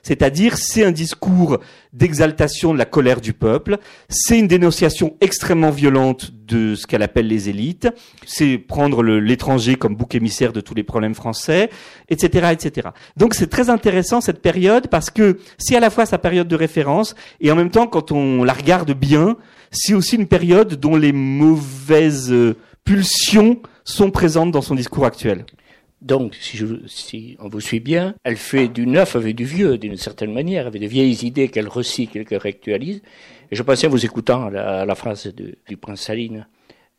C'est-à-dire, 0.03 0.57
c'est 0.57 0.83
un 0.83 0.91
discours 0.91 1.59
d'exaltation 1.93 2.73
de 2.73 2.77
la 2.77 2.85
colère 2.85 3.21
du 3.21 3.33
peuple, 3.33 3.77
c'est 4.09 4.39
une 4.39 4.47
dénonciation 4.47 5.15
extrêmement 5.21 5.69
violente 5.69 6.31
de 6.47 6.75
ce 6.75 6.87
qu'elle 6.87 7.03
appelle 7.03 7.27
les 7.27 7.49
élites, 7.49 7.87
c'est 8.25 8.57
prendre 8.57 9.03
l'étranger 9.03 9.75
comme 9.75 9.95
bouc 9.95 10.15
émissaire 10.15 10.53
de 10.53 10.61
tous 10.61 10.73
les 10.73 10.83
problèmes 10.83 11.15
français, 11.15 11.69
etc., 12.09 12.49
etc. 12.51 12.89
Donc 13.17 13.33
c'est 13.33 13.47
très 13.47 13.69
intéressant 13.69 14.21
cette 14.21 14.41
période 14.41 14.87
parce 14.87 15.09
que 15.09 15.37
c'est 15.57 15.75
à 15.75 15.79
la 15.79 15.89
fois 15.89 16.05
sa 16.05 16.17
période 16.17 16.47
de 16.47 16.55
référence 16.55 17.15
et 17.39 17.51
en 17.51 17.55
même 17.55 17.71
temps, 17.71 17.87
quand 17.87 18.11
on 18.11 18.43
la 18.43 18.53
regarde 18.53 18.93
bien, 18.93 19.37
c'est 19.71 19.93
aussi 19.93 20.15
une 20.15 20.27
période 20.27 20.75
dont 20.75 20.95
les 20.95 21.13
mauvaises 21.13 22.33
pulsions 22.83 23.61
sont 23.83 24.11
présentes 24.11 24.51
dans 24.51 24.61
son 24.61 24.75
discours 24.75 25.05
actuel. 25.05 25.45
Donc, 26.01 26.35
si, 26.39 26.57
je, 26.57 26.65
on 27.39 27.47
vous 27.47 27.61
suit 27.61 27.79
bien, 27.79 28.15
elle 28.23 28.37
fait 28.37 28.67
du 28.67 28.87
neuf 28.87 29.15
avec 29.15 29.35
du 29.35 29.45
vieux, 29.45 29.77
d'une 29.77 29.97
certaine 29.97 30.33
manière, 30.33 30.65
avec 30.65 30.81
de 30.81 30.87
vieilles 30.87 31.25
idées 31.25 31.49
qu'elle 31.49 31.67
recycle 31.67 32.25
qu'elle 32.25 32.39
réactualise. 32.39 33.01
Et 33.51 33.55
je 33.55 33.61
pensais, 33.61 33.85
en 33.85 33.91
vous 33.91 34.03
écoutant, 34.03 34.47
à 34.47 34.85
la, 34.85 34.95
phrase 34.95 35.31
du 35.35 35.77
prince 35.77 36.01
Saline, 36.01 36.47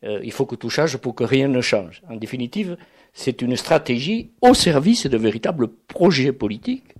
euh, 0.05 0.19
il 0.23 0.31
faut 0.31 0.45
que 0.45 0.55
tout 0.55 0.69
change 0.69 0.97
pour 0.97 1.15
que 1.15 1.25
rien 1.25 1.49
ne 1.49 1.59
change. 1.59 2.01
En 2.09 2.15
définitive, 2.15 2.77
c'est 3.13 3.41
une 3.41 3.57
stratégie 3.57 4.31
au 4.41 4.53
service 4.53 5.05
de 5.05 5.17
véritables 5.17 5.67
projets 5.67 6.31
politiques, 6.31 6.95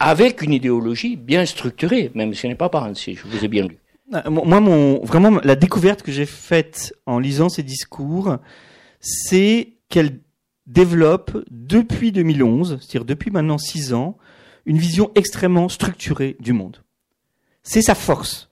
avec 0.00 0.42
une 0.42 0.52
idéologie 0.52 1.16
bien 1.16 1.46
structurée, 1.46 2.10
même 2.14 2.34
si 2.34 2.46
elle 2.46 2.52
n'est 2.52 2.56
pas 2.56 2.70
si 2.94 3.14
je 3.14 3.26
vous 3.26 3.44
ai 3.44 3.48
bien 3.48 3.66
lu. 3.66 3.78
Euh, 4.14 4.30
moi, 4.30 4.60
vraiment, 5.02 5.40
la 5.42 5.56
découverte 5.56 6.02
que 6.02 6.12
j'ai 6.12 6.26
faite 6.26 6.94
en 7.06 7.18
lisant 7.18 7.48
ces 7.48 7.62
discours, 7.62 8.36
c'est 9.00 9.74
qu'elle 9.88 10.20
développe 10.68 11.44
depuis 11.50 12.12
2011, 12.12 12.78
c'est-à-dire 12.80 13.04
depuis 13.04 13.30
maintenant 13.30 13.58
six 13.58 13.92
ans, 13.92 14.16
une 14.66 14.78
vision 14.78 15.10
extrêmement 15.14 15.68
structurée 15.68 16.36
du 16.40 16.52
monde. 16.52 16.82
C'est 17.62 17.82
sa 17.82 17.94
force. 17.94 18.50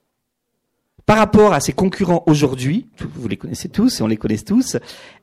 Par 1.04 1.18
rapport 1.18 1.52
à 1.52 1.60
ses 1.60 1.72
concurrents 1.72 2.24
aujourd'hui, 2.26 2.88
vous 2.98 3.28
les 3.28 3.36
connaissez 3.36 3.68
tous 3.68 4.00
et 4.00 4.02
on 4.02 4.08
les 4.08 4.16
connaît 4.16 4.38
tous, 4.38 4.76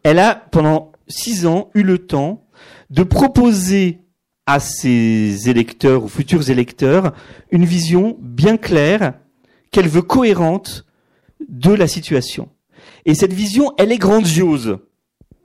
elle 0.03 0.19
a 0.19 0.33
pendant 0.35 0.93
six 1.07 1.45
ans 1.45 1.69
eu 1.73 1.83
le 1.83 1.97
temps 1.97 2.45
de 2.89 3.03
proposer 3.03 3.99
à 4.45 4.59
ses 4.59 5.49
électeurs 5.49 6.03
ou 6.03 6.07
futurs 6.07 6.49
électeurs 6.49 7.13
une 7.51 7.65
vision 7.65 8.17
bien 8.21 8.55
claire 8.55 9.15
qu'elle 9.71 9.87
veut 9.87 10.01
cohérente 10.01 10.85
de 11.49 11.73
la 11.73 11.87
situation. 11.87 12.49
Et 13.05 13.15
cette 13.15 13.33
vision, 13.33 13.73
elle 13.77 13.91
est 13.91 13.97
grandiose 13.97 14.77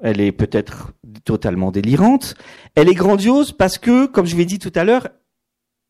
elle 0.02 0.20
est 0.20 0.32
peut-être 0.32 0.92
totalement 1.24 1.70
délirante. 1.70 2.34
Elle 2.74 2.88
est 2.88 2.94
grandiose 2.94 3.52
parce 3.52 3.78
que, 3.78 4.06
comme 4.06 4.26
je 4.26 4.36
l'ai 4.36 4.44
dit 4.44 4.58
tout 4.58 4.72
à 4.74 4.84
l'heure, 4.84 5.08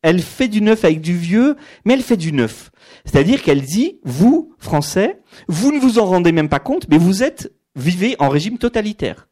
elle 0.01 0.21
fait 0.21 0.47
du 0.47 0.61
neuf 0.61 0.85
avec 0.85 1.01
du 1.01 1.15
vieux, 1.15 1.55
mais 1.85 1.93
elle 1.93 2.01
fait 2.01 2.17
du 2.17 2.31
neuf. 2.31 2.71
C'est-à-dire 3.05 3.41
qu'elle 3.41 3.61
dit, 3.61 3.99
vous, 4.03 4.53
Français, 4.57 5.19
vous 5.47 5.71
ne 5.71 5.79
vous 5.79 5.99
en 5.99 6.05
rendez 6.05 6.31
même 6.31 6.49
pas 6.49 6.59
compte, 6.59 6.87
mais 6.89 6.97
vous 6.97 7.21
êtes, 7.21 7.53
vivez 7.75 8.15
en 8.19 8.29
régime 8.29 8.57
totalitaire. 8.57 9.27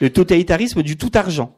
Le 0.00 0.10
totalitarisme 0.10 0.82
du 0.82 0.96
tout 0.96 1.10
argent. 1.14 1.56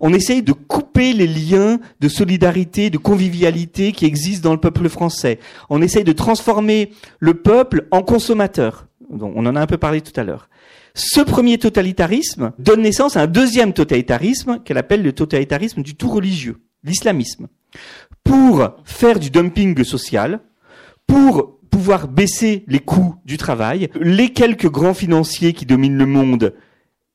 On 0.00 0.14
essaye 0.14 0.42
de 0.42 0.52
couper 0.52 1.12
les 1.12 1.26
liens 1.26 1.78
de 2.00 2.08
solidarité, 2.08 2.90
de 2.90 2.98
convivialité 2.98 3.92
qui 3.92 4.06
existent 4.06 4.48
dans 4.48 4.54
le 4.54 4.60
peuple 4.60 4.88
français. 4.88 5.38
On 5.68 5.82
essaye 5.82 6.04
de 6.04 6.12
transformer 6.12 6.92
le 7.18 7.34
peuple 7.34 7.86
en 7.90 8.02
consommateur. 8.02 8.86
On 9.10 9.44
en 9.44 9.56
a 9.56 9.60
un 9.60 9.66
peu 9.66 9.76
parlé 9.76 10.00
tout 10.00 10.18
à 10.18 10.24
l'heure. 10.24 10.48
Ce 10.94 11.20
premier 11.20 11.58
totalitarisme 11.58 12.52
donne 12.58 12.82
naissance 12.82 13.16
à 13.16 13.22
un 13.22 13.26
deuxième 13.26 13.72
totalitarisme 13.72 14.60
qu'elle 14.64 14.78
appelle 14.78 15.02
le 15.02 15.12
totalitarisme 15.12 15.82
du 15.82 15.94
tout 15.94 16.08
religieux, 16.08 16.60
l'islamisme. 16.84 17.48
Pour 18.24 18.74
faire 18.84 19.18
du 19.18 19.30
dumping 19.30 19.82
social, 19.84 20.40
pour 21.06 21.58
pouvoir 21.70 22.08
baisser 22.08 22.64
les 22.66 22.80
coûts 22.80 23.14
du 23.24 23.36
travail, 23.36 23.88
les 24.00 24.32
quelques 24.32 24.68
grands 24.68 24.94
financiers 24.94 25.52
qui 25.52 25.66
dominent 25.66 25.98
le 25.98 26.06
monde 26.06 26.54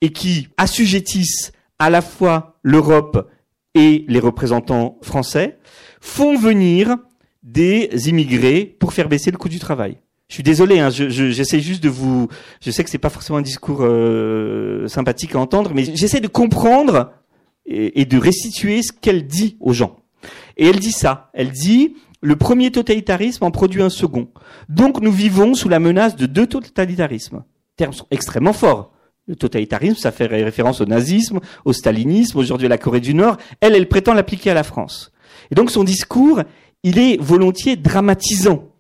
et 0.01 0.11
qui 0.11 0.47
assujettissent 0.57 1.51
à 1.80 1.89
la 1.89 2.01
fois 2.01 2.57
l'Europe 2.63 3.30
et 3.73 4.05
les 4.07 4.19
représentants 4.19 4.97
français 5.01 5.59
font 5.99 6.38
venir 6.38 6.97
des 7.43 7.89
immigrés 8.07 8.65
pour 8.80 8.93
faire 8.93 9.09
baisser 9.09 9.32
le 9.32 9.38
coût 9.38 9.49
du 9.49 9.59
travail. 9.59 9.97
Je 10.28 10.34
suis 10.34 10.43
désolé, 10.43 10.80
hein, 10.80 10.89
j'essaie 10.89 11.59
juste 11.59 11.84
de 11.84 11.89
vous. 11.89 12.28
Je 12.61 12.71
sais 12.71 12.84
que 12.84 12.89
c'est 12.89 12.97
pas 12.97 13.09
forcément 13.09 13.38
un 13.38 13.43
discours 13.43 13.80
euh, 13.82 14.88
sympathique 14.88 15.36
à 15.36 15.39
entendre, 15.39 15.71
mais 15.76 15.84
j'essaie 15.84 16.19
de 16.19 16.28
comprendre 16.28 17.11
et, 17.67 18.01
et, 18.01 18.05
de 18.05 18.17
restituer 18.17 18.82
ce 18.82 18.91
qu'elle 18.91 19.28
dit 19.28 19.55
aux 19.59 19.73
gens. 19.73 19.99
Et 20.57 20.67
elle 20.67 20.80
dit 20.80 20.91
ça. 20.91 21.30
Elle 21.34 21.51
dit 21.51 21.95
le 22.21 22.36
premier 22.36 22.71
totalitarisme 22.71 23.43
en 23.43 23.51
produit 23.51 23.84
un 23.84 23.89
second. 23.89 24.30
Donc 24.67 24.99
nous 24.99 25.11
vivons 25.11 25.53
sous 25.53 25.69
la 25.69 25.80
menace 25.80 26.15
de 26.15 26.26
deux 26.26 26.47
totalitarismes. 26.47 27.43
Termes 27.78 27.93
extrêmement 28.09 28.53
forts. 28.53 28.91
Le 29.28 29.36
totalitarisme, 29.36 29.97
ça 29.97 30.11
fait 30.11 30.26
référence 30.26 30.82
au 30.82 30.86
nazisme, 30.86 31.39
au 31.65 31.73
stalinisme, 31.73 32.38
aujourd'hui 32.39 32.65
à 32.65 32.69
la 32.69 32.78
Corée 32.80 32.99
du 32.99 33.13
Nord. 33.13 33.38
Elle, 33.59 33.76
elle 33.76 33.88
prétend 33.88 34.13
l'appliquer 34.13 34.51
à 34.51 34.53
la 34.55 34.63
France. 34.63 35.11
Et 35.51 35.55
donc 35.55 35.69
son 35.69 35.84
discours, 35.84 36.41
il 36.84 36.97
est 36.97 37.21
volontiers 37.21 37.76
dramatisant 37.76 38.74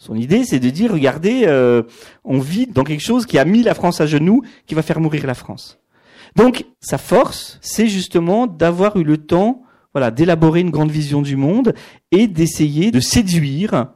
son 0.00 0.16
idée, 0.16 0.44
c'est 0.44 0.60
de 0.60 0.70
dire, 0.70 0.92
regardez, 0.92 1.42
euh, 1.46 1.82
on 2.24 2.38
vit 2.38 2.66
dans 2.66 2.84
quelque 2.84 3.02
chose 3.02 3.26
qui 3.26 3.38
a 3.38 3.44
mis 3.44 3.62
la 3.62 3.74
France 3.74 4.00
à 4.00 4.06
genoux, 4.06 4.40
qui 4.66 4.74
va 4.74 4.80
faire 4.80 4.98
mourir 4.98 5.26
la 5.26 5.34
France. 5.34 5.78
Donc, 6.36 6.64
sa 6.80 6.96
force, 6.96 7.58
c'est 7.60 7.86
justement 7.86 8.46
d'avoir 8.46 8.96
eu 8.96 9.04
le 9.04 9.18
temps, 9.18 9.62
voilà, 9.92 10.10
d'élaborer 10.10 10.60
une 10.60 10.70
grande 10.70 10.90
vision 10.90 11.20
du 11.20 11.36
monde 11.36 11.74
et 12.12 12.28
d'essayer 12.28 12.90
de 12.90 12.98
séduire 12.98 13.88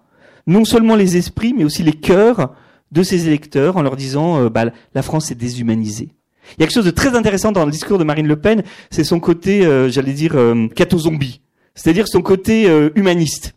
non 0.46 0.66
seulement 0.66 0.94
les 0.94 1.16
esprits, 1.16 1.54
mais 1.56 1.64
aussi 1.64 1.82
les 1.82 1.94
cœurs 1.94 2.54
de 2.92 3.02
ses 3.02 3.26
électeurs 3.26 3.78
en 3.78 3.82
leur 3.82 3.96
disant, 3.96 4.42
euh, 4.42 4.50
bah, 4.50 4.66
la 4.94 5.02
France 5.02 5.30
est 5.30 5.36
déshumanisée. 5.36 6.10
Il 6.48 6.60
y 6.60 6.64
a 6.64 6.66
quelque 6.66 6.74
chose 6.74 6.84
de 6.84 6.90
très 6.90 7.16
intéressant 7.16 7.50
dans 7.50 7.64
le 7.64 7.72
discours 7.72 7.96
de 7.96 8.04
Marine 8.04 8.28
Le 8.28 8.36
Pen, 8.36 8.62
c'est 8.90 9.04
son 9.04 9.20
côté, 9.20 9.64
euh, 9.64 9.88
j'allais 9.88 10.12
dire, 10.12 10.36
catho-zombie, 10.76 11.40
c'est-à-dire 11.74 12.08
son 12.08 12.20
côté 12.20 12.68
humaniste. 12.94 13.53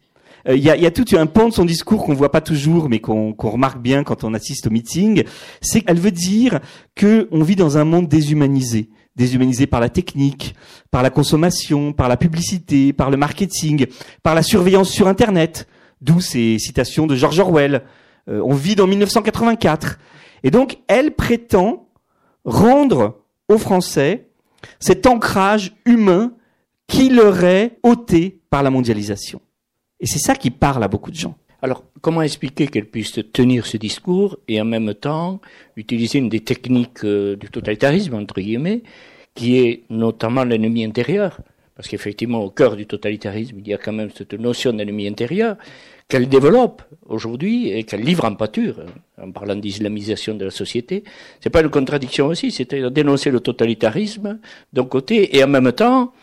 Euh, 0.47 0.55
Il 0.55 0.63
y, 0.63 0.69
a, 0.69 0.77
y 0.77 0.85
a 0.85 0.91
tout 0.91 1.05
un 1.17 1.25
pan 1.25 1.49
de 1.49 1.53
son 1.53 1.65
discours 1.65 2.05
qu'on 2.05 2.13
voit 2.13 2.31
pas 2.31 2.41
toujours, 2.41 2.89
mais 2.89 2.99
qu'on 2.99 3.33
qu'on 3.33 3.49
remarque 3.49 3.81
bien 3.81 4.03
quand 4.03 4.23
on 4.23 4.33
assiste 4.33 4.67
au 4.67 4.69
meeting. 4.69 5.23
C'est 5.61 5.81
qu'elle 5.81 5.99
veut 5.99 6.11
dire 6.11 6.59
que 6.95 7.27
on 7.31 7.43
vit 7.43 7.55
dans 7.55 7.77
un 7.77 7.83
monde 7.83 8.07
déshumanisé, 8.07 8.89
déshumanisé 9.15 9.67
par 9.67 9.79
la 9.79 9.89
technique, 9.89 10.55
par 10.91 11.03
la 11.03 11.09
consommation, 11.09 11.93
par 11.93 12.07
la 12.07 12.17
publicité, 12.17 12.93
par 12.93 13.09
le 13.09 13.17
marketing, 13.17 13.87
par 14.23 14.35
la 14.35 14.43
surveillance 14.43 14.89
sur 14.89 15.07
Internet. 15.07 15.67
D'où 16.01 16.21
ces 16.21 16.59
citations 16.59 17.07
de 17.07 17.15
George 17.15 17.39
Orwell. 17.39 17.83
Euh, 18.29 18.41
on 18.45 18.53
vit 18.53 18.75
dans 18.75 18.87
1984. 18.87 19.97
Et 20.43 20.51
donc, 20.51 20.77
elle 20.87 21.15
prétend 21.15 21.87
rendre 22.45 23.21
aux 23.49 23.57
Français 23.57 24.27
cet 24.79 25.07
ancrage 25.07 25.73
humain 25.85 26.33
qui 26.87 27.09
leur 27.09 27.43
est 27.43 27.79
ôté 27.83 28.41
par 28.49 28.63
la 28.63 28.69
mondialisation. 28.69 29.41
Et 29.99 30.05
c'est 30.05 30.19
ça 30.19 30.35
qui 30.35 30.51
parle 30.51 30.83
à 30.83 30.87
beaucoup 30.87 31.11
de 31.11 31.15
gens. 31.15 31.35
Alors, 31.61 31.83
comment 32.01 32.21
expliquer 32.21 32.67
qu'elle 32.67 32.85
puisse 32.85 33.19
tenir 33.33 33.65
ce 33.65 33.77
discours 33.77 34.37
et 34.47 34.61
en 34.61 34.65
même 34.65 34.93
temps 34.93 35.41
utiliser 35.75 36.19
une 36.19 36.29
des 36.29 36.41
techniques 36.41 37.03
euh, 37.03 37.35
du 37.35 37.49
totalitarisme, 37.49 38.13
entre 38.13 38.39
guillemets, 38.41 38.83
qui 39.33 39.57
est 39.57 39.83
notamment 39.89 40.43
l'ennemi 40.43 40.85
intérieur? 40.85 41.39
Parce 41.75 41.87
qu'effectivement, 41.87 42.43
au 42.43 42.51
cœur 42.51 42.75
du 42.75 42.85
totalitarisme, 42.85 43.57
il 43.59 43.67
y 43.67 43.73
a 43.73 43.77
quand 43.77 43.93
même 43.93 44.09
cette 44.15 44.33
notion 44.33 44.73
d'ennemi 44.73 45.07
intérieur 45.07 45.57
qu'elle 46.07 46.29
développe 46.29 46.83
aujourd'hui 47.07 47.69
et 47.69 47.83
qu'elle 47.83 48.01
livre 48.01 48.25
en 48.25 48.35
pâture, 48.35 48.79
hein, 48.79 49.23
en 49.23 49.31
parlant 49.31 49.55
d'islamisation 49.55 50.35
de 50.35 50.45
la 50.45 50.51
société. 50.51 51.03
C'est 51.41 51.49
pas 51.49 51.61
une 51.61 51.69
contradiction 51.69 52.27
aussi, 52.27 52.51
c'est-à-dire 52.51 52.91
dénoncer 52.91 53.29
le 53.29 53.39
totalitarisme 53.41 54.39
d'un 54.73 54.85
côté 54.85 55.37
et 55.37 55.43
en 55.43 55.47
même 55.47 55.71
temps 55.71 56.13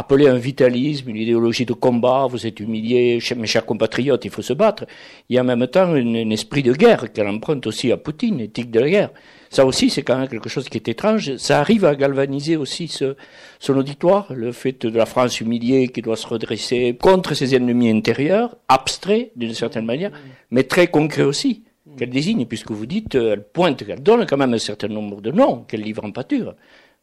appeler 0.00 0.28
un 0.28 0.36
vitalisme, 0.36 1.10
une 1.10 1.16
idéologie 1.16 1.66
de 1.66 1.74
combat, 1.74 2.26
vous 2.26 2.46
êtes 2.46 2.58
humiliés, 2.58 3.18
mes 3.36 3.46
chers 3.46 3.66
compatriotes, 3.66 4.24
il 4.24 4.30
faut 4.30 4.40
se 4.40 4.54
battre. 4.54 4.86
Il 5.28 5.36
y 5.36 5.38
a 5.38 5.42
en 5.42 5.44
même 5.44 5.66
temps 5.66 5.92
un, 5.92 6.30
esprit 6.30 6.62
de 6.62 6.72
guerre 6.72 7.12
qu'elle 7.12 7.28
emprunte 7.28 7.66
aussi 7.66 7.92
à 7.92 7.98
Poutine, 7.98 8.40
éthique 8.40 8.70
de 8.70 8.80
la 8.80 8.88
guerre. 8.88 9.10
Ça 9.50 9.66
aussi, 9.66 9.90
c'est 9.90 10.02
quand 10.02 10.16
même 10.16 10.28
quelque 10.28 10.48
chose 10.48 10.70
qui 10.70 10.78
est 10.78 10.88
étrange. 10.88 11.36
Ça 11.36 11.60
arrive 11.60 11.84
à 11.84 11.94
galvaniser 11.94 12.56
aussi 12.56 12.88
ce, 12.88 13.14
son 13.58 13.76
auditoire, 13.76 14.32
le 14.32 14.52
fait 14.52 14.86
de 14.86 14.96
la 14.96 15.04
France 15.04 15.38
humiliée 15.40 15.88
qui 15.88 16.00
doit 16.00 16.16
se 16.16 16.26
redresser 16.26 16.96
contre 16.98 17.34
ses 17.34 17.54
ennemis 17.54 17.90
intérieurs, 17.90 18.56
abstrait 18.68 19.32
d'une 19.36 19.54
certaine 19.54 19.84
manière, 19.84 20.12
mais 20.50 20.62
très 20.62 20.86
concret 20.86 21.24
aussi, 21.24 21.64
qu'elle 21.98 22.10
désigne, 22.10 22.46
puisque 22.46 22.70
vous 22.70 22.86
dites, 22.86 23.16
euh, 23.16 23.34
elle 23.34 23.42
pointe, 23.42 23.84
qu'elle 23.84 24.02
donne 24.02 24.24
quand 24.24 24.38
même 24.38 24.54
un 24.54 24.58
certain 24.58 24.88
nombre 24.88 25.20
de 25.20 25.30
noms 25.30 25.64
qu'elle 25.68 25.82
livre 25.82 26.04
en 26.06 26.12
pâture. 26.12 26.54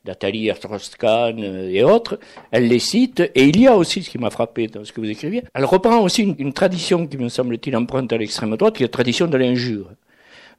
Nathalie 0.08 0.50
Strauss-Kahn 0.56 1.44
euh, 1.44 1.70
et 1.70 1.84
autres, 1.84 2.20
elle 2.52 2.68
les 2.68 2.80
cite, 2.80 3.20
et 3.20 3.46
il 3.46 3.60
y 3.60 3.68
a 3.68 3.76
aussi, 3.76 4.04
ce 4.04 4.10
qui 4.10 4.18
m'a 4.18 4.30
frappé 4.30 4.68
dans 4.68 4.84
ce 4.84 4.92
que 4.92 5.02
vous 5.02 5.10
écriviez, 5.10 5.44
elle 5.54 5.66
reprend 5.66 6.00
aussi 6.00 6.36
une, 6.38 6.54
tradition 6.54 7.06
qui 7.06 7.18
me 7.18 7.30
semble-t-il 7.30 7.76
emprunte 7.76 8.12
à 8.14 8.18
l'extrême 8.18 8.56
droite, 8.56 8.76
qui 8.76 8.84
est 8.84 8.88
la 8.88 8.92
tradition 8.92 9.28
de 9.28 9.38
l'injure 9.38 9.92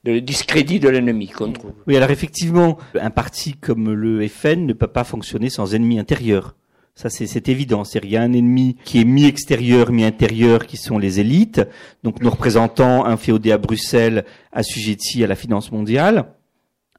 de 0.04 0.20
discrédit 0.20 0.78
de 0.78 0.88
l'ennemi 0.88 1.26
qu'on 1.26 1.50
trouve. 1.50 1.72
Oui, 1.88 1.96
alors 1.96 2.12
effectivement, 2.12 2.78
un 2.94 3.10
parti 3.10 3.54
comme 3.54 3.92
le 3.92 4.26
FN 4.28 4.64
ne 4.64 4.72
peut 4.72 4.86
pas 4.86 5.02
fonctionner 5.02 5.50
sans 5.50 5.74
ennemi 5.74 5.98
intérieur. 5.98 6.54
Ça, 6.98 7.10
c'est 7.10 7.48
évident. 7.48 7.84
C'est 7.84 8.00
il 8.02 8.10
y 8.10 8.16
a 8.16 8.22
un 8.22 8.32
ennemi 8.32 8.76
qui 8.84 9.00
est 9.00 9.04
mi-extérieur, 9.04 9.92
mi-intérieur, 9.92 10.66
qui 10.66 10.76
sont 10.76 10.98
les 10.98 11.20
élites. 11.20 11.60
Donc, 12.02 12.20
nos 12.20 12.30
représentants 12.30 13.04
inféodés 13.04 13.52
à 13.52 13.58
Bruxelles, 13.58 14.24
assujettis 14.50 15.22
à 15.22 15.28
la 15.28 15.36
finance 15.36 15.70
mondiale. 15.70 16.26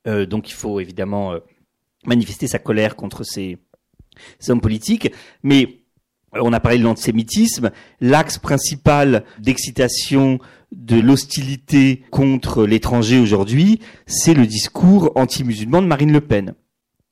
Euh, 0.08 0.26
donc, 0.26 0.50
il 0.50 0.54
faut 0.54 0.80
évidemment 0.80 1.34
euh, 1.34 1.40
manifester 2.10 2.48
sa 2.48 2.60
colère 2.60 2.96
contre 2.96 3.24
ces, 3.24 3.58
hommes 4.50 4.62
politiques. 4.62 5.12
Mais 5.44 5.80
on 6.34 6.52
a 6.52 6.60
parlé 6.60 6.78
de 6.78 6.84
l'antisémitisme. 6.84 7.72
L'axe 8.02 8.38
principal 8.38 9.24
d'excitation 9.40 10.40
de 10.72 11.00
l'hostilité 11.00 12.04
contre 12.12 12.66
l'étranger 12.66 13.18
aujourd'hui, 13.20 13.80
c'est 14.06 14.36
le 14.36 14.46
discours 14.46 15.12
anti-musulman 15.16 15.82
de 15.82 15.88
Marine 15.88 16.12
Le 16.12 16.22
Pen. 16.22 16.54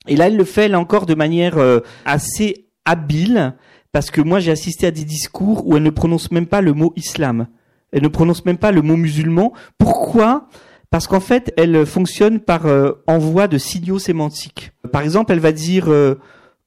Et 0.06 0.16
là, 0.16 0.28
elle 0.28 0.36
le 0.36 0.44
fait, 0.44 0.68
là 0.68 0.78
encore, 0.78 1.06
de 1.06 1.14
manière 1.14 1.58
euh, 1.58 1.80
assez 2.04 2.68
habile, 2.84 3.54
parce 3.90 4.10
que 4.10 4.20
moi, 4.20 4.38
j'ai 4.38 4.52
assisté 4.52 4.86
à 4.86 4.90
des 4.90 5.04
discours 5.04 5.66
où 5.66 5.76
elle 5.76 5.82
ne 5.82 5.90
prononce 5.90 6.30
même 6.30 6.46
pas 6.46 6.60
le 6.60 6.72
mot 6.72 6.92
islam. 6.94 7.48
Elle 7.90 8.02
ne 8.02 8.08
prononce 8.08 8.44
même 8.44 8.58
pas 8.58 8.70
le 8.70 8.82
mot 8.82 8.96
musulman. 8.96 9.52
Pourquoi 9.76 10.48
Parce 10.90 11.06
qu'en 11.06 11.20
fait, 11.20 11.52
elle 11.56 11.84
fonctionne 11.84 12.40
par 12.40 12.66
euh, 12.66 12.92
envoi 13.06 13.46
de 13.46 13.58
signaux 13.58 13.98
sémantiques. 13.98 14.72
Par 14.92 15.02
exemple, 15.02 15.32
elle 15.32 15.40
va 15.40 15.52
dire... 15.52 15.90
Euh, 15.90 16.18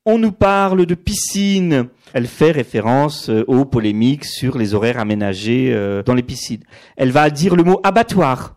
on 0.06 0.18
nous 0.18 0.32
parle 0.32 0.86
de 0.86 0.96
piscine. 0.96 1.88
Elle 2.14 2.28
fait 2.28 2.52
référence 2.52 3.30
euh, 3.30 3.46
aux 3.48 3.66
polémiques 3.66 4.26
sur 4.26 4.58
les 4.58 4.74
horaires 4.74 5.00
aménagés 5.00 5.72
euh, 5.74 6.04
dans 6.04 6.16
les 6.16 6.24
piscines. 6.24 6.64
Elle 6.98 7.12
va 7.12 7.30
dire 7.30 7.56
le 7.56 7.64
mot 7.64 7.80
abattoir. 7.84 8.56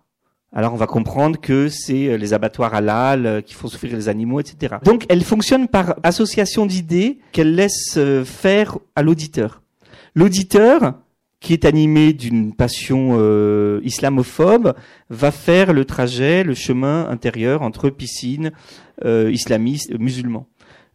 Alors 0.53 0.73
on 0.73 0.77
va 0.77 0.87
comprendre 0.87 1.39
que 1.41 1.69
c'est 1.69 2.09
euh, 2.09 2.17
les 2.17 2.33
abattoirs 2.33 2.75
halal 2.75 3.43
qui 3.45 3.55
font 3.55 3.69
souffrir 3.69 3.95
les 3.95 4.09
animaux, 4.09 4.41
etc. 4.41 4.77
Donc 4.85 5.05
elle 5.09 5.23
fonctionne 5.23 5.69
par 5.69 5.97
association 6.03 6.65
d'idées 6.65 7.19
qu'elle 7.33 7.55
laisse 7.55 7.99
faire 8.25 8.79
à 8.97 9.03
l'auditeur. 9.03 9.63
L'auditeur, 10.15 10.95
qui 11.45 11.53
est 11.53 11.67
animé 11.67 12.15
d'une 12.15 12.55
passion 12.55 13.19
euh, 13.19 13.79
islamophobe, 13.85 14.75
va 15.11 15.31
faire 15.31 15.75
le 15.75 15.85
trajet, 15.85 16.43
le 16.43 16.55
chemin 16.55 17.07
intérieur 17.11 17.61
entre 17.61 17.91
piscine, 17.91 18.51
euh, 19.05 19.31
islamiste, 19.31 19.93
musulman. 19.99 20.47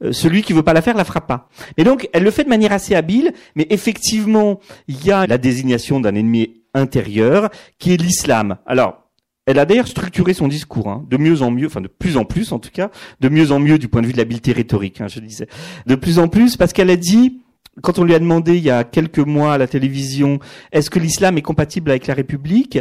Euh, 0.04 0.12
celui 0.12 0.42
qui 0.42 0.54
veut 0.54 0.64
pas 0.64 0.74
la 0.74 0.82
faire 0.82 0.98
la 0.98 1.06
fera 1.06 1.22
pas. 1.22 1.50
Et 1.78 1.84
donc, 1.84 2.10
elle 2.14 2.24
le 2.24 2.32
fait 2.32 2.46
de 2.46 2.50
manière 2.50 2.74
assez 2.74 2.96
habile, 2.96 3.32
mais 3.56 3.68
effectivement, 3.70 4.60
il 4.88 5.06
y 5.06 5.12
a 5.12 5.28
la 5.28 5.38
désignation 5.38 6.00
d'un 6.00 6.16
ennemi 6.16 6.64
intérieur 6.74 7.52
qui 7.78 7.94
est 7.94 7.98
l'islam. 7.98 8.58
Alors, 8.66 9.04
elle 9.46 9.60
a 9.60 9.66
d'ailleurs 9.66 9.88
structuré 9.88 10.34
son 10.34 10.48
discours, 10.48 10.90
hein, 10.90 11.06
de 11.12 11.18
mieux 11.18 11.44
en 11.44 11.52
mieux, 11.52 11.68
enfin 11.68 11.82
de 11.82 11.88
plus 11.88 12.18
en 12.18 12.26
plus 12.26 12.52
en 12.54 12.58
tout 12.60 12.72
cas, 12.74 12.90
de 13.20 13.30
mieux 13.30 13.52
en 13.52 13.60
mieux 13.60 13.78
du 13.78 13.88
point 13.88 14.02
de 14.02 14.08
vue 14.08 14.14
de 14.14 14.18
l'habileté 14.18 14.52
rhétorique, 14.52 15.00
hein, 15.00 15.08
je 15.08 15.20
disais, 15.20 15.48
de 15.86 15.94
plus 15.94 16.18
en 16.18 16.28
plus 16.28 16.58
parce 16.58 16.74
qu'elle 16.74 16.90
a 16.90 16.96
dit, 16.96 17.42
quand 17.82 18.00
on 18.00 18.04
lui 18.04 18.16
a 18.16 18.20
demandé 18.20 18.58
il 18.58 18.64
y 18.64 18.70
a 18.70 18.84
quelques 18.84 19.20
mois 19.20 19.54
à 19.54 19.58
la 19.58 19.68
télévision, 19.68 20.40
est-ce 20.72 20.90
que 20.90 21.00
l'islam 21.00 21.38
est 21.38 21.42
compatible 21.42 21.92
avec 21.92 22.08
la 22.08 22.14
République, 22.14 22.80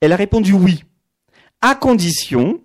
elle 0.00 0.12
a 0.12 0.16
répondu 0.16 0.52
oui, 0.52 0.84
à 1.60 1.74
condition 1.74 2.60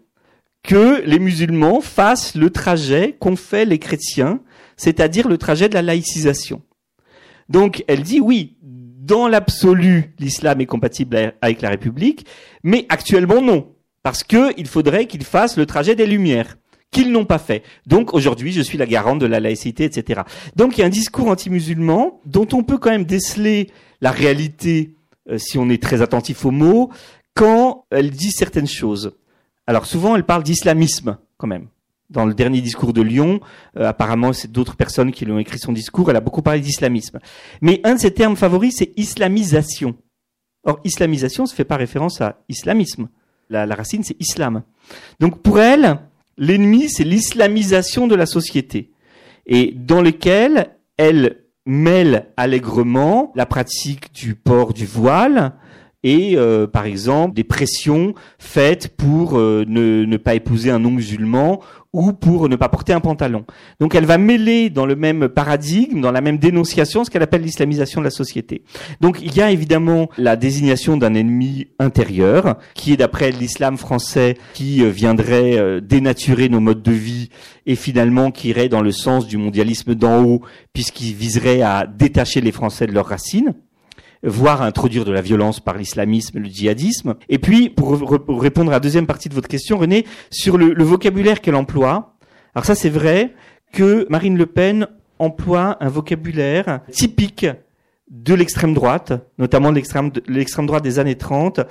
que 0.64 1.02
les 1.06 1.20
musulmans 1.20 1.82
fassent 1.82 2.36
le 2.36 2.50
trajet 2.50 3.16
qu'ont 3.20 3.36
fait 3.36 3.66
les 3.66 3.80
chrétiens, 3.80 4.40
c'est-à-dire 4.78 5.28
le 5.28 5.38
trajet 5.38 5.70
de 5.70 5.76
la 5.76 5.82
laïcisation. 5.82 6.62
Donc 7.50 7.84
elle 7.88 8.02
dit 8.02 8.20
oui, 8.20 8.58
dans 8.62 9.28
l'absolu, 9.28 10.16
l'islam 10.18 10.62
est 10.62 10.66
compatible 10.66 11.34
avec 11.42 11.62
la 11.62 11.70
République, 11.70 12.26
mais 12.64 12.88
actuellement 12.90 13.42
non, 13.42 13.76
parce 14.02 14.24
que 14.24 14.54
il 14.58 14.68
faudrait 14.68 15.06
qu'ils 15.06 15.24
fassent 15.24 15.58
le 15.58 15.68
trajet 15.68 15.96
des 15.96 16.08
Lumières 16.08 16.58
qu'ils 16.96 17.12
n'ont 17.12 17.26
pas 17.26 17.40
fait. 17.40 17.62
Donc 17.86 18.14
aujourd'hui, 18.14 18.54
je 18.54 18.62
suis 18.62 18.78
la 18.78 18.86
garante 18.86 19.20
de 19.20 19.26
la 19.26 19.42
laïcité, 19.42 19.84
etc. 19.84 20.22
Donc 20.56 20.78
il 20.78 20.82
y 20.82 20.84
a 20.84 20.88
un 20.88 20.90
discours 20.90 21.28
anti-musulman 21.28 22.22
dont 22.26 22.48
on 22.54 22.64
peut 22.64 22.78
quand 22.78 22.90
même 22.90 23.04
déceler 23.04 23.70
la 24.00 24.12
réalité 24.12 24.96
euh, 25.30 25.38
si 25.38 25.58
on 25.58 25.70
est 25.70 25.84
très 25.84 26.02
attentif 26.02 26.46
aux 26.46 26.52
mots 26.52 26.90
quand 27.34 27.86
elle 27.92 28.12
dit 28.12 28.32
certaines 28.32 28.68
choses. 28.68 29.12
Alors 29.68 29.86
souvent, 29.88 30.16
elle 30.16 30.24
parle 30.24 30.44
d'islamisme 30.44 31.18
quand 31.38 31.48
même. 31.48 31.68
Dans 32.10 32.26
le 32.26 32.34
dernier 32.34 32.62
discours 32.62 32.94
de 32.94 33.02
Lyon, 33.02 33.42
euh, 33.78 33.90
apparemment, 33.90 34.32
c'est 34.32 34.52
d'autres 34.52 34.78
personnes 34.78 35.12
qui 35.12 35.26
lui 35.26 35.34
ont 35.34 35.40
écrit 35.40 35.60
son 35.60 35.74
discours. 35.74 36.10
Elle 36.10 36.16
a 36.16 36.22
beaucoup 36.22 36.44
parlé 36.44 36.62
d'islamisme. 36.62 37.20
Mais 37.62 37.82
un 37.84 37.96
de 37.96 38.00
ses 38.00 38.12
termes 38.12 38.38
favoris, 38.38 38.76
c'est 38.78 38.94
islamisation. 38.96 39.96
Or, 40.64 40.80
islamisation, 40.86 41.46
ça 41.46 41.56
fait 41.56 41.66
pas 41.66 41.76
référence 41.76 42.22
à 42.22 42.38
islamisme. 42.48 43.10
La, 43.50 43.66
la 43.66 43.76
racine, 43.76 44.04
c'est 44.04 44.16
islam. 44.22 44.64
Donc 45.20 45.42
pour 45.42 45.60
elle, 45.60 46.00
l'ennemi, 46.38 46.90
c'est 46.90 47.04
l'islamisation 47.04 48.08
de 48.08 48.16
la 48.16 48.26
société, 48.26 48.92
et 49.46 49.74
dans 49.76 50.02
lequel 50.02 50.76
elle 50.98 51.44
mêle 51.66 52.28
allègrement 52.38 53.32
la 53.36 53.46
pratique 53.46 54.14
du 54.14 54.36
port 54.36 54.74
du 54.74 54.86
voile, 54.86 55.54
et 56.04 56.38
euh, 56.38 56.68
par 56.68 56.86
exemple 56.86 57.34
des 57.34 57.44
pressions 57.44 58.14
faites 58.38 58.96
pour 58.96 59.40
euh, 59.40 59.66
ne, 59.68 60.06
ne, 60.06 60.18
pas 60.18 60.36
épouser 60.36 60.70
un 60.70 60.78
non-musulman 60.78 61.62
ou 61.96 62.14
pour 62.14 62.50
ne 62.50 62.56
pas 62.56 62.70
porter 62.70 62.94
un 62.94 63.00
pantalon. 63.00 63.46
Donc 63.80 63.96
elle 63.96 64.06
va 64.06 64.18
mêler 64.18 64.70
dans 64.70 64.86
le 64.86 64.96
même 64.96 65.30
paradigme, 65.30 66.02
dans 66.02 66.12
la 66.12 66.22
même 66.22 66.38
dénonciation, 66.38 67.04
ce 67.04 67.10
qu'elle 67.10 67.24
appelle 67.24 67.42
l'islamisation 67.42 68.02
de 68.02 68.06
la 68.06 68.12
société. 68.12 68.64
Donc 69.02 69.20
il 69.22 69.36
y 69.36 69.42
a 69.42 69.52
évidemment 69.52 70.10
la 70.18 70.36
désignation 70.36 70.98
d'un 70.98 71.14
ennemi 71.14 71.68
intérieur, 71.80 72.58
qui 72.74 72.94
est 72.94 72.98
d'après 72.98 73.32
l'islam 73.32 73.78
français, 73.78 74.38
qui 74.54 74.84
euh, 74.84 74.90
viendrait 74.90 75.82
dénaturer 75.82 76.50
nos 76.50 76.60
modes 76.60 76.84
de 76.84 76.92
vie 76.92 77.30
et 77.66 77.76
finalement 77.76 78.32
qui 78.32 78.50
irait 78.50 78.70
dans 78.70 78.82
le 78.82 78.92
sens 78.92 79.28
du 79.28 79.38
mondialisme 79.38 79.96
d'en 79.96 80.24
haut, 80.24 80.42
puisqu'il 80.74 81.14
viserait 81.14 81.62
à 81.62 81.88
détacher 81.88 82.42
les 82.42 82.52
Français 82.52 82.88
de 82.88 82.92
leurs 82.92 83.08
racines 83.08 83.54
voire 84.26 84.62
introduire 84.64 85.06
de 85.06 85.12
la 85.12 85.22
violence 85.22 85.60
par 85.60 85.78
l'islamisme, 85.78 86.40
le 86.40 86.50
djihadisme. 86.50 87.16
Et 87.30 87.40
puis, 87.40 87.70
pour, 87.70 88.00
répondre 88.42 88.72
à 88.72 88.76
la 88.76 88.80
deuxième 88.80 89.08
partie 89.08 89.30
de 89.30 89.36
votre 89.36 89.48
question, 89.48 89.78
René, 89.78 90.06
sur 90.32 90.58
le, 90.58 90.84
vocabulaire 90.84 91.42
qu'elle 91.42 91.56
emploie, 91.56 92.16
alors 92.54 92.66
ça 92.66 92.76
c'est 92.76 92.90
vrai 92.90 93.34
que 93.72 94.08
Marine 94.10 94.38
Le 94.38 94.46
Pen 94.46 94.88
emploie 95.20 95.78
un 95.80 95.90
vocabulaire 95.90 96.82
typique 96.92 97.46
de 98.10 98.34
l'extrême 98.34 98.74
droite, 98.74 99.14
notamment 99.38 99.72
l'extrême, 99.72 100.12
l'extrême 100.28 100.66
droite 100.66 100.84
des 100.84 101.00
années 101.00 101.18
30, 101.18 101.62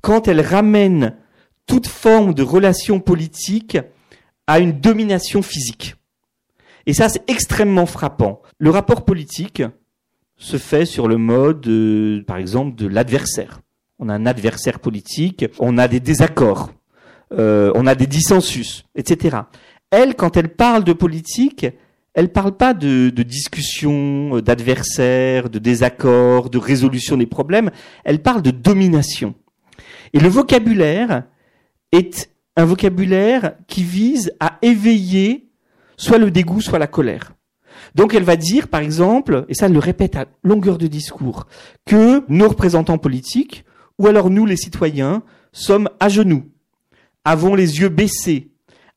quand 0.00 0.28
elle 0.28 0.40
ramène 0.40 1.16
toute 1.66 1.86
forme 1.86 2.34
de 2.34 2.42
relation 2.42 3.00
politique 3.00 3.78
à 4.46 4.60
une 4.60 4.72
domination 4.72 5.42
physique. 5.42 5.96
Et 6.86 6.94
ça, 6.94 7.08
c'est 7.08 7.28
extrêmement 7.28 7.86
frappant. 7.86 8.40
Le 8.58 8.70
rapport 8.70 9.04
politique 9.04 9.62
se 10.36 10.58
fait 10.58 10.84
sur 10.84 11.08
le 11.08 11.16
mode, 11.16 11.66
euh, 11.66 12.22
par 12.26 12.36
exemple, 12.36 12.76
de 12.76 12.86
l'adversaire. 12.86 13.60
On 13.98 14.08
a 14.08 14.14
un 14.14 14.26
adversaire 14.26 14.78
politique, 14.78 15.46
on 15.58 15.78
a 15.78 15.88
des 15.88 16.00
désaccords, 16.00 16.72
euh, 17.32 17.72
on 17.74 17.86
a 17.86 17.94
des 17.94 18.06
dissensus, 18.06 18.84
etc. 18.94 19.38
Elle, 19.90 20.14
quand 20.14 20.36
elle 20.36 20.50
parle 20.50 20.84
de 20.84 20.92
politique, 20.92 21.66
elle 22.12 22.30
parle 22.30 22.56
pas 22.56 22.74
de, 22.74 23.10
de 23.10 23.22
discussion, 23.22 24.36
euh, 24.36 24.42
d'adversaire, 24.42 25.48
de 25.48 25.58
désaccord, 25.58 26.50
de 26.50 26.58
résolution 26.58 27.16
des 27.16 27.26
problèmes. 27.26 27.70
Elle 28.04 28.20
parle 28.20 28.42
de 28.42 28.50
domination. 28.50 29.34
Et 30.12 30.20
le 30.20 30.28
vocabulaire 30.28 31.24
est 31.92 32.30
un 32.56 32.64
vocabulaire 32.64 33.54
qui 33.66 33.82
vise 33.82 34.32
à 34.40 34.58
éveiller 34.62 35.48
soit 35.96 36.18
le 36.18 36.30
dégoût, 36.30 36.60
soit 36.60 36.78
la 36.78 36.86
colère. 36.86 37.35
Donc 37.96 38.12
elle 38.12 38.24
va 38.24 38.36
dire, 38.36 38.68
par 38.68 38.82
exemple, 38.82 39.46
et 39.48 39.54
ça 39.54 39.66
elle 39.66 39.72
le 39.72 39.78
répète 39.78 40.16
à 40.16 40.26
longueur 40.44 40.76
de 40.76 40.86
discours, 40.86 41.46
que 41.86 42.22
nos 42.28 42.50
représentants 42.50 42.98
politiques, 42.98 43.64
ou 43.98 44.06
alors 44.06 44.28
nous 44.28 44.44
les 44.44 44.58
citoyens, 44.58 45.22
sommes 45.50 45.88
à 45.98 46.10
genoux, 46.10 46.44
avons 47.24 47.54
les 47.54 47.80
yeux 47.80 47.88
baissés, 47.88 48.50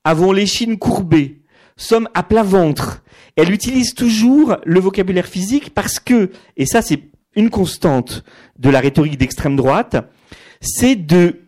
avons 0.03 0.33
les 0.33 0.45
chines 0.45 0.77
courbées, 0.77 1.41
sommes 1.77 2.09
à 2.13 2.23
plat 2.23 2.43
ventre. 2.43 3.01
Elle 3.37 3.53
utilise 3.53 3.93
toujours 3.93 4.57
le 4.65 4.81
vocabulaire 4.81 5.27
physique 5.27 5.73
parce 5.73 6.01
que, 6.01 6.29
et 6.57 6.65
ça 6.65 6.81
c'est 6.81 7.03
une 7.37 7.49
constante 7.49 8.25
de 8.57 8.69
la 8.69 8.81
rhétorique 8.81 9.17
d'extrême 9.17 9.55
droite, 9.55 9.95
c'est 10.59 10.97
de, 10.97 11.39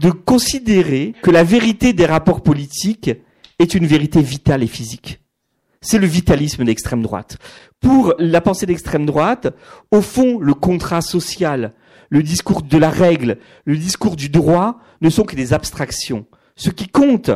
de 0.00 0.10
considérer 0.10 1.14
que 1.22 1.30
la 1.30 1.44
vérité 1.44 1.92
des 1.92 2.06
rapports 2.06 2.42
politiques 2.42 3.12
est 3.60 3.74
une 3.74 3.86
vérité 3.86 4.22
vitale 4.22 4.64
et 4.64 4.66
physique. 4.66 5.20
C'est 5.84 5.98
le 5.98 6.06
vitalisme 6.06 6.64
d'extrême 6.64 7.02
droite. 7.02 7.36
Pour 7.80 8.14
la 8.18 8.40
pensée 8.40 8.64
d'extrême 8.64 9.04
droite, 9.04 9.54
au 9.90 10.00
fond, 10.00 10.38
le 10.40 10.54
contrat 10.54 11.02
social, 11.02 11.74
le 12.08 12.22
discours 12.22 12.62
de 12.62 12.78
la 12.78 12.88
règle, 12.88 13.36
le 13.66 13.76
discours 13.76 14.16
du 14.16 14.30
droit 14.30 14.78
ne 15.02 15.10
sont 15.10 15.24
que 15.24 15.36
des 15.36 15.52
abstractions. 15.52 16.24
Ce 16.56 16.70
qui 16.70 16.88
compte, 16.88 17.30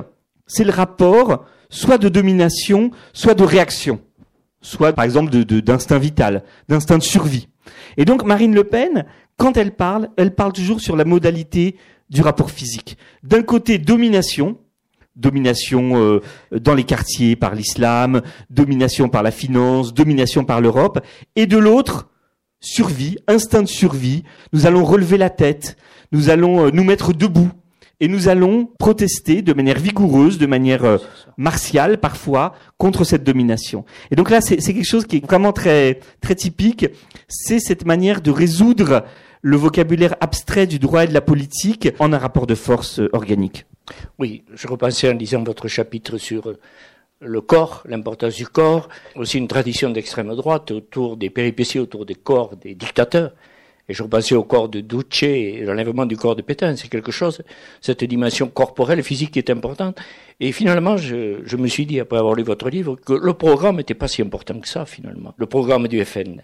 c'est 0.46 0.64
le 0.64 0.70
rapport 0.70 1.44
soit 1.68 1.98
de 1.98 2.08
domination, 2.08 2.90
soit 3.12 3.34
de 3.34 3.44
réaction, 3.44 4.00
soit 4.62 4.94
par 4.94 5.04
exemple 5.04 5.30
d'instinct 5.44 5.98
vital, 5.98 6.42
d'instinct 6.70 6.98
de 6.98 7.02
survie. 7.02 7.48
Et 7.98 8.06
donc 8.06 8.24
Marine 8.24 8.54
Le 8.54 8.64
Pen, 8.64 9.04
quand 9.36 9.58
elle 9.58 9.72
parle, 9.72 10.08
elle 10.16 10.34
parle 10.34 10.54
toujours 10.54 10.80
sur 10.80 10.96
la 10.96 11.04
modalité 11.04 11.76
du 12.08 12.22
rapport 12.22 12.50
physique. 12.50 12.96
D'un 13.22 13.42
côté, 13.42 13.76
domination, 13.76 14.56
domination 15.18 16.00
euh, 16.00 16.20
dans 16.52 16.74
les 16.74 16.84
quartiers 16.84 17.36
par 17.36 17.54
l'islam, 17.54 18.22
domination 18.48 19.08
par 19.08 19.22
la 19.22 19.30
finance, 19.30 19.92
domination 19.92 20.44
par 20.44 20.60
l'Europe, 20.60 21.00
et 21.36 21.46
de 21.46 21.58
l'autre, 21.58 22.08
survie, 22.60 23.18
instinct 23.26 23.62
de 23.62 23.68
survie, 23.68 24.24
nous 24.52 24.66
allons 24.66 24.84
relever 24.84 25.18
la 25.18 25.30
tête, 25.30 25.76
nous 26.12 26.30
allons 26.30 26.66
euh, 26.66 26.70
nous 26.72 26.84
mettre 26.84 27.12
debout, 27.12 27.50
et 28.00 28.06
nous 28.06 28.28
allons 28.28 28.68
protester 28.78 29.42
de 29.42 29.52
manière 29.52 29.78
vigoureuse, 29.78 30.38
de 30.38 30.46
manière 30.46 30.84
euh, 30.84 30.98
martiale 31.36 31.98
parfois, 31.98 32.54
contre 32.76 33.02
cette 33.02 33.24
domination. 33.24 33.84
Et 34.10 34.16
donc 34.16 34.30
là, 34.30 34.40
c'est 34.40 34.56
quelque 34.58 34.84
chose 34.84 35.04
qui 35.04 35.16
est 35.16 35.24
vraiment 35.24 35.52
très, 35.52 35.98
très 36.20 36.36
typique, 36.36 36.86
c'est 37.26 37.58
cette 37.58 37.84
manière 37.84 38.20
de 38.20 38.30
résoudre 38.30 39.04
le 39.42 39.56
vocabulaire 39.56 40.16
abstrait 40.20 40.66
du 40.66 40.78
droit 40.78 41.04
et 41.04 41.08
de 41.08 41.14
la 41.14 41.20
politique 41.20 41.88
en 41.98 42.12
un 42.12 42.18
rapport 42.18 42.46
de 42.46 42.54
force 42.54 43.00
organique. 43.12 43.66
Oui, 44.18 44.44
je 44.54 44.68
repensais 44.68 45.10
en 45.10 45.14
lisant 45.14 45.42
votre 45.42 45.68
chapitre 45.68 46.18
sur 46.18 46.54
le 47.20 47.40
corps, 47.40 47.82
l'importance 47.86 48.36
du 48.36 48.46
corps, 48.46 48.88
aussi 49.16 49.38
une 49.38 49.48
tradition 49.48 49.90
d'extrême 49.90 50.34
droite 50.34 50.70
autour 50.70 51.16
des 51.16 51.30
péripéties 51.30 51.78
autour 51.78 52.06
des 52.06 52.14
corps 52.14 52.56
des 52.56 52.74
dictateurs. 52.74 53.32
Et 53.90 53.94
je 53.94 54.02
repensais 54.02 54.34
au 54.34 54.44
corps 54.44 54.68
de 54.68 54.82
Duce 54.82 55.22
et 55.22 55.62
l'enlèvement 55.62 56.04
du 56.04 56.16
corps 56.16 56.36
de 56.36 56.42
Pétain. 56.42 56.76
C'est 56.76 56.88
quelque 56.88 57.10
chose, 57.10 57.42
cette 57.80 58.04
dimension 58.04 58.48
corporelle, 58.48 59.02
physique 59.02 59.30
qui 59.30 59.38
est 59.38 59.48
importante. 59.48 59.98
Et 60.40 60.52
finalement, 60.52 60.98
je, 60.98 61.40
je 61.42 61.56
me 61.56 61.66
suis 61.68 61.86
dit, 61.86 61.98
après 61.98 62.18
avoir 62.18 62.34
lu 62.34 62.42
votre 62.42 62.68
livre, 62.68 62.96
que 62.96 63.14
le 63.14 63.32
programme 63.32 63.76
n'était 63.76 63.94
pas 63.94 64.06
si 64.06 64.20
important 64.20 64.60
que 64.60 64.68
ça, 64.68 64.84
finalement. 64.84 65.32
Le 65.38 65.46
programme 65.46 65.88
du 65.88 66.04
FN. 66.04 66.42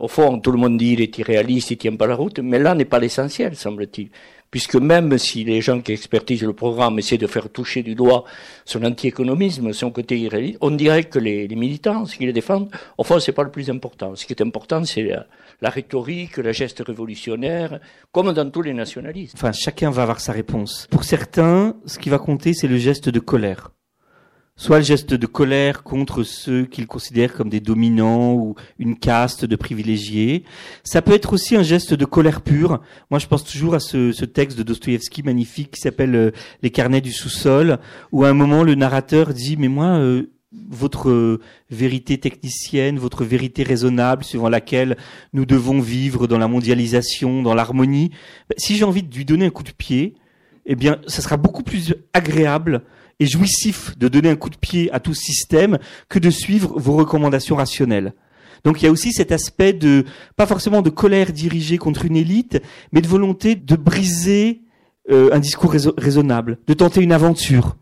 Au 0.00 0.08
fond, 0.08 0.40
tout 0.40 0.50
le 0.50 0.58
monde 0.58 0.78
dit 0.78 0.96
qu'il 0.96 1.02
est 1.02 1.18
irréaliste, 1.18 1.70
il 1.70 1.76
tient 1.76 1.94
pas 1.94 2.06
la 2.06 2.14
route, 2.14 2.40
mais 2.40 2.58
là 2.58 2.74
n'est 2.74 2.84
pas 2.84 2.98
l'essentiel, 2.98 3.54
semble-t-il 3.54 4.10
puisque 4.50 4.74
même 4.76 5.16
si 5.18 5.44
les 5.44 5.60
gens 5.60 5.80
qui 5.80 5.92
expertisent 5.92 6.42
le 6.42 6.52
programme 6.52 6.98
essaient 6.98 7.18
de 7.18 7.26
faire 7.26 7.48
toucher 7.48 7.82
du 7.82 7.94
doigt 7.94 8.24
son 8.64 8.82
anti-économisme, 8.84 9.72
son 9.72 9.90
côté 9.90 10.18
irréaliste, 10.18 10.58
on 10.60 10.72
dirait 10.72 11.04
que 11.04 11.18
les, 11.18 11.48
militants, 11.48 12.04
ce 12.04 12.16
qu'ils 12.16 12.26
le 12.26 12.32
défendent, 12.32 12.68
au 12.98 13.04
fond, 13.04 13.20
c'est 13.20 13.32
pas 13.32 13.44
le 13.44 13.50
plus 13.50 13.70
important. 13.70 14.14
Ce 14.16 14.26
qui 14.26 14.32
est 14.32 14.42
important, 14.42 14.84
c'est 14.84 15.08
la, 15.60 15.70
rhétorique, 15.70 16.38
la 16.38 16.52
geste 16.52 16.82
révolutionnaire, 16.84 17.80
comme 18.12 18.32
dans 18.32 18.50
tous 18.50 18.62
les 18.62 18.74
nationalistes. 18.74 19.34
Enfin, 19.36 19.52
chacun 19.52 19.90
va 19.90 20.02
avoir 20.02 20.20
sa 20.20 20.32
réponse. 20.32 20.88
Pour 20.90 21.04
certains, 21.04 21.76
ce 21.86 21.98
qui 21.98 22.08
va 22.08 22.18
compter, 22.18 22.52
c'est 22.54 22.68
le 22.68 22.78
geste 22.78 23.08
de 23.08 23.20
colère 23.20 23.70
soit 24.60 24.76
le 24.76 24.84
geste 24.84 25.14
de 25.14 25.26
colère 25.26 25.82
contre 25.82 26.22
ceux 26.22 26.66
qu'ils 26.66 26.86
considèrent 26.86 27.32
comme 27.32 27.48
des 27.48 27.60
dominants 27.60 28.34
ou 28.34 28.56
une 28.78 28.98
caste 28.98 29.46
de 29.46 29.56
privilégiés. 29.56 30.44
Ça 30.84 31.00
peut 31.00 31.14
être 31.14 31.32
aussi 31.32 31.56
un 31.56 31.62
geste 31.62 31.94
de 31.94 32.04
colère 32.04 32.42
pure. 32.42 32.82
Moi, 33.10 33.18
je 33.18 33.26
pense 33.26 33.42
toujours 33.42 33.74
à 33.74 33.80
ce, 33.80 34.12
ce 34.12 34.26
texte 34.26 34.58
de 34.58 34.62
Dostoïevski 34.62 35.22
magnifique 35.22 35.70
qui 35.70 35.80
s'appelle 35.80 36.14
euh, 36.14 36.30
Les 36.62 36.68
carnets 36.68 37.00
du 37.00 37.10
sous-sol, 37.10 37.78
où 38.12 38.24
à 38.24 38.28
un 38.28 38.34
moment 38.34 38.62
le 38.62 38.74
narrateur 38.74 39.32
dit 39.32 39.56
mais 39.56 39.68
moi 39.68 39.86
euh, 39.86 40.24
votre 40.68 41.08
euh, 41.08 41.40
vérité 41.70 42.18
technicienne, 42.18 42.98
votre 42.98 43.24
vérité 43.24 43.62
raisonnable, 43.62 44.24
suivant 44.24 44.50
laquelle 44.50 44.98
nous 45.32 45.46
devons 45.46 45.80
vivre 45.80 46.26
dans 46.26 46.38
la 46.38 46.48
mondialisation, 46.48 47.42
dans 47.42 47.54
l'harmonie, 47.54 48.10
ben, 48.50 48.56
si 48.58 48.76
j'ai 48.76 48.84
envie 48.84 49.02
de 49.02 49.14
lui 49.16 49.24
donner 49.24 49.46
un 49.46 49.50
coup 49.50 49.62
de 49.62 49.72
pied, 49.72 50.16
eh 50.66 50.74
bien, 50.74 51.00
ça 51.06 51.22
sera 51.22 51.38
beaucoup 51.38 51.62
plus 51.62 51.94
agréable 52.12 52.82
et 53.20 53.26
jouissif 53.26 53.96
de 53.98 54.08
donner 54.08 54.30
un 54.30 54.36
coup 54.36 54.50
de 54.50 54.56
pied 54.56 54.90
à 54.92 54.98
tout 54.98 55.14
système 55.14 55.78
que 56.08 56.18
de 56.18 56.30
suivre 56.30 56.72
vos 56.76 56.96
recommandations 56.96 57.56
rationnelles. 57.56 58.14
Donc 58.64 58.82
il 58.82 58.86
y 58.86 58.88
a 58.88 58.90
aussi 58.90 59.12
cet 59.12 59.30
aspect 59.32 59.72
de, 59.72 60.04
pas 60.36 60.46
forcément 60.46 60.82
de 60.82 60.90
colère 60.90 61.32
dirigée 61.32 61.78
contre 61.78 62.04
une 62.04 62.16
élite, 62.16 62.60
mais 62.92 63.00
de 63.00 63.06
volonté 63.06 63.54
de 63.54 63.76
briser 63.76 64.62
euh, 65.10 65.30
un 65.32 65.38
discours 65.38 65.72
raisonnable, 65.72 66.58
de 66.66 66.74
tenter 66.74 67.00
une 67.02 67.12
aventure. 67.12 67.76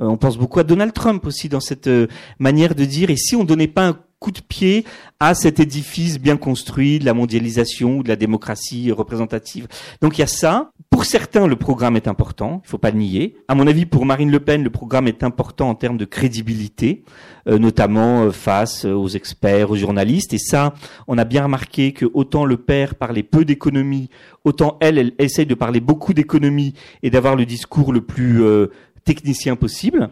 Euh, 0.00 0.06
on 0.06 0.16
pense 0.16 0.38
beaucoup 0.38 0.58
à 0.58 0.64
Donald 0.64 0.92
Trump 0.92 1.24
aussi 1.26 1.48
dans 1.48 1.60
cette 1.60 1.86
euh, 1.86 2.08
manière 2.38 2.74
de 2.74 2.84
dire, 2.84 3.10
et 3.10 3.16
si 3.16 3.36
on 3.36 3.44
donnait 3.44 3.68
pas 3.68 3.86
un 3.86 3.98
coup 4.24 4.30
de 4.30 4.40
pied 4.40 4.86
à 5.20 5.34
cet 5.34 5.60
édifice 5.60 6.18
bien 6.18 6.38
construit 6.38 6.98
de 6.98 7.04
la 7.04 7.12
mondialisation 7.12 7.98
ou 7.98 8.02
de 8.02 8.08
la 8.08 8.16
démocratie 8.16 8.90
représentative. 8.90 9.68
Donc 10.00 10.16
il 10.16 10.22
y 10.22 10.24
a 10.24 10.26
ça. 10.26 10.70
Pour 10.88 11.04
certains, 11.04 11.46
le 11.46 11.56
programme 11.56 11.94
est 11.96 12.08
important, 12.08 12.62
il 12.64 12.68
faut 12.70 12.78
pas 12.78 12.90
le 12.90 12.96
nier. 12.96 13.36
À 13.48 13.54
mon 13.54 13.66
avis, 13.66 13.84
pour 13.84 14.06
Marine 14.06 14.30
Le 14.30 14.40
Pen, 14.40 14.64
le 14.64 14.70
programme 14.70 15.08
est 15.08 15.22
important 15.22 15.68
en 15.68 15.74
termes 15.74 15.98
de 15.98 16.06
crédibilité, 16.06 17.04
euh, 17.48 17.58
notamment 17.58 18.22
euh, 18.22 18.30
face 18.30 18.86
aux 18.86 19.08
experts, 19.08 19.70
aux 19.70 19.76
journalistes. 19.76 20.32
Et 20.32 20.38
ça, 20.38 20.72
on 21.06 21.18
a 21.18 21.24
bien 21.24 21.42
remarqué 21.42 21.92
que 21.92 22.06
autant 22.14 22.46
le 22.46 22.56
père 22.56 22.94
parlait 22.94 23.24
peu 23.24 23.44
d'économie, 23.44 24.08
autant 24.44 24.78
elle, 24.80 24.96
elle 24.96 25.12
essaye 25.18 25.44
de 25.44 25.54
parler 25.54 25.80
beaucoup 25.80 26.14
d'économie 26.14 26.72
et 27.02 27.10
d'avoir 27.10 27.36
le 27.36 27.44
discours 27.44 27.92
le 27.92 28.00
plus 28.00 28.42
euh, 28.42 28.68
technicien 29.04 29.54
possible. 29.54 30.08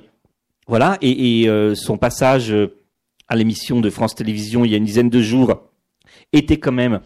Voilà. 0.68 0.98
Et, 1.00 1.42
et 1.42 1.74
son 1.74 1.96
passage 1.98 2.54
à 3.32 3.34
l'émission 3.34 3.80
de 3.80 3.88
France 3.88 4.14
Télévisions 4.14 4.64
il 4.66 4.70
y 4.70 4.74
a 4.74 4.76
une 4.76 4.84
dizaine 4.84 5.08
de 5.08 5.22
jours 5.22 5.62
était 6.34 6.58
quand 6.58 6.72
même 6.72 7.00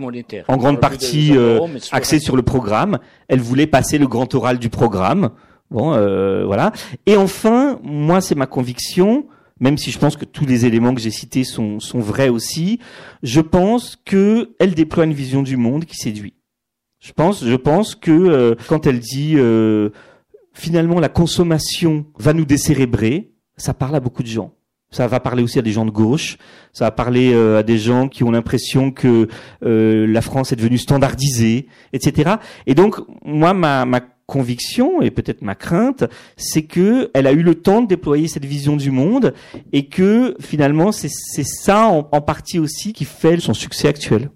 monétaire. 0.00 0.44
en 0.48 0.56
grande 0.56 0.80
partie 0.80 1.36
euh, 1.36 1.60
axée 1.92 2.18
sur 2.18 2.34
le 2.34 2.42
programme. 2.42 2.98
Elle 3.28 3.40
voulait 3.40 3.66
passer 3.66 3.98
le 3.98 4.06
grand 4.06 4.34
oral 4.34 4.58
du 4.58 4.70
programme. 4.70 5.30
Bon, 5.70 5.92
euh, 5.92 6.46
voilà. 6.46 6.72
Et 7.04 7.16
enfin, 7.16 7.78
moi, 7.82 8.22
c'est 8.22 8.34
ma 8.34 8.46
conviction, 8.46 9.26
même 9.60 9.76
si 9.76 9.90
je 9.90 9.98
pense 9.98 10.16
que 10.16 10.24
tous 10.24 10.46
les 10.46 10.64
éléments 10.64 10.94
que 10.94 11.00
j'ai 11.00 11.10
cités 11.10 11.44
sont, 11.44 11.78
sont 11.78 12.00
vrais 12.00 12.30
aussi, 12.30 12.78
je 13.22 13.42
pense 13.42 13.96
que 14.02 14.54
elle 14.58 14.74
déploie 14.74 15.04
une 15.04 15.12
vision 15.12 15.42
du 15.42 15.58
monde 15.58 15.84
qui 15.84 15.96
séduit. 15.96 16.32
Je 17.00 17.12
pense, 17.12 17.44
je 17.44 17.56
pense 17.56 17.94
que 17.94 18.10
euh, 18.10 18.54
quand 18.66 18.86
elle 18.86 18.98
dit 18.98 19.36
finalement 20.54 21.00
la 21.00 21.10
consommation 21.10 22.06
va 22.18 22.32
nous 22.32 22.46
décérébrer, 22.46 23.32
ça 23.58 23.74
parle 23.74 23.96
à 23.96 24.00
beaucoup 24.00 24.22
de 24.22 24.28
gens. 24.28 24.54
Ça 24.94 25.08
va 25.08 25.18
parler 25.18 25.42
aussi 25.42 25.58
à 25.58 25.62
des 25.62 25.72
gens 25.72 25.84
de 25.84 25.90
gauche. 25.90 26.38
Ça 26.72 26.84
va 26.84 26.92
parler 26.92 27.32
euh, 27.34 27.58
à 27.58 27.62
des 27.64 27.78
gens 27.78 28.08
qui 28.08 28.22
ont 28.22 28.30
l'impression 28.30 28.92
que 28.92 29.26
euh, 29.64 30.06
la 30.06 30.20
France 30.20 30.52
est 30.52 30.56
devenue 30.56 30.78
standardisée, 30.78 31.66
etc. 31.92 32.36
Et 32.68 32.76
donc, 32.76 33.00
moi, 33.24 33.54
ma, 33.54 33.84
conviction 34.26 35.02
et 35.02 35.10
peut-être 35.10 35.42
ma 35.42 35.54
crainte, 35.54 36.04
c'est 36.36 36.62
que 36.62 37.10
elle 37.12 37.26
a 37.26 37.32
eu 37.32 37.42
le 37.42 37.56
temps 37.56 37.82
de 37.82 37.88
déployer 37.88 38.26
cette 38.26 38.46
vision 38.46 38.74
du 38.74 38.90
monde 38.90 39.34
et 39.74 39.86
que 39.86 40.34
finalement 40.40 40.92
c'est 40.92 41.10
ça 41.10 41.88
en, 41.88 42.02
partie 42.22 42.58
aussi 42.58 42.94
qui 42.94 43.04
fait 43.04 43.38
son 43.38 43.52
succès 43.52 43.86
actuel. 43.86 44.30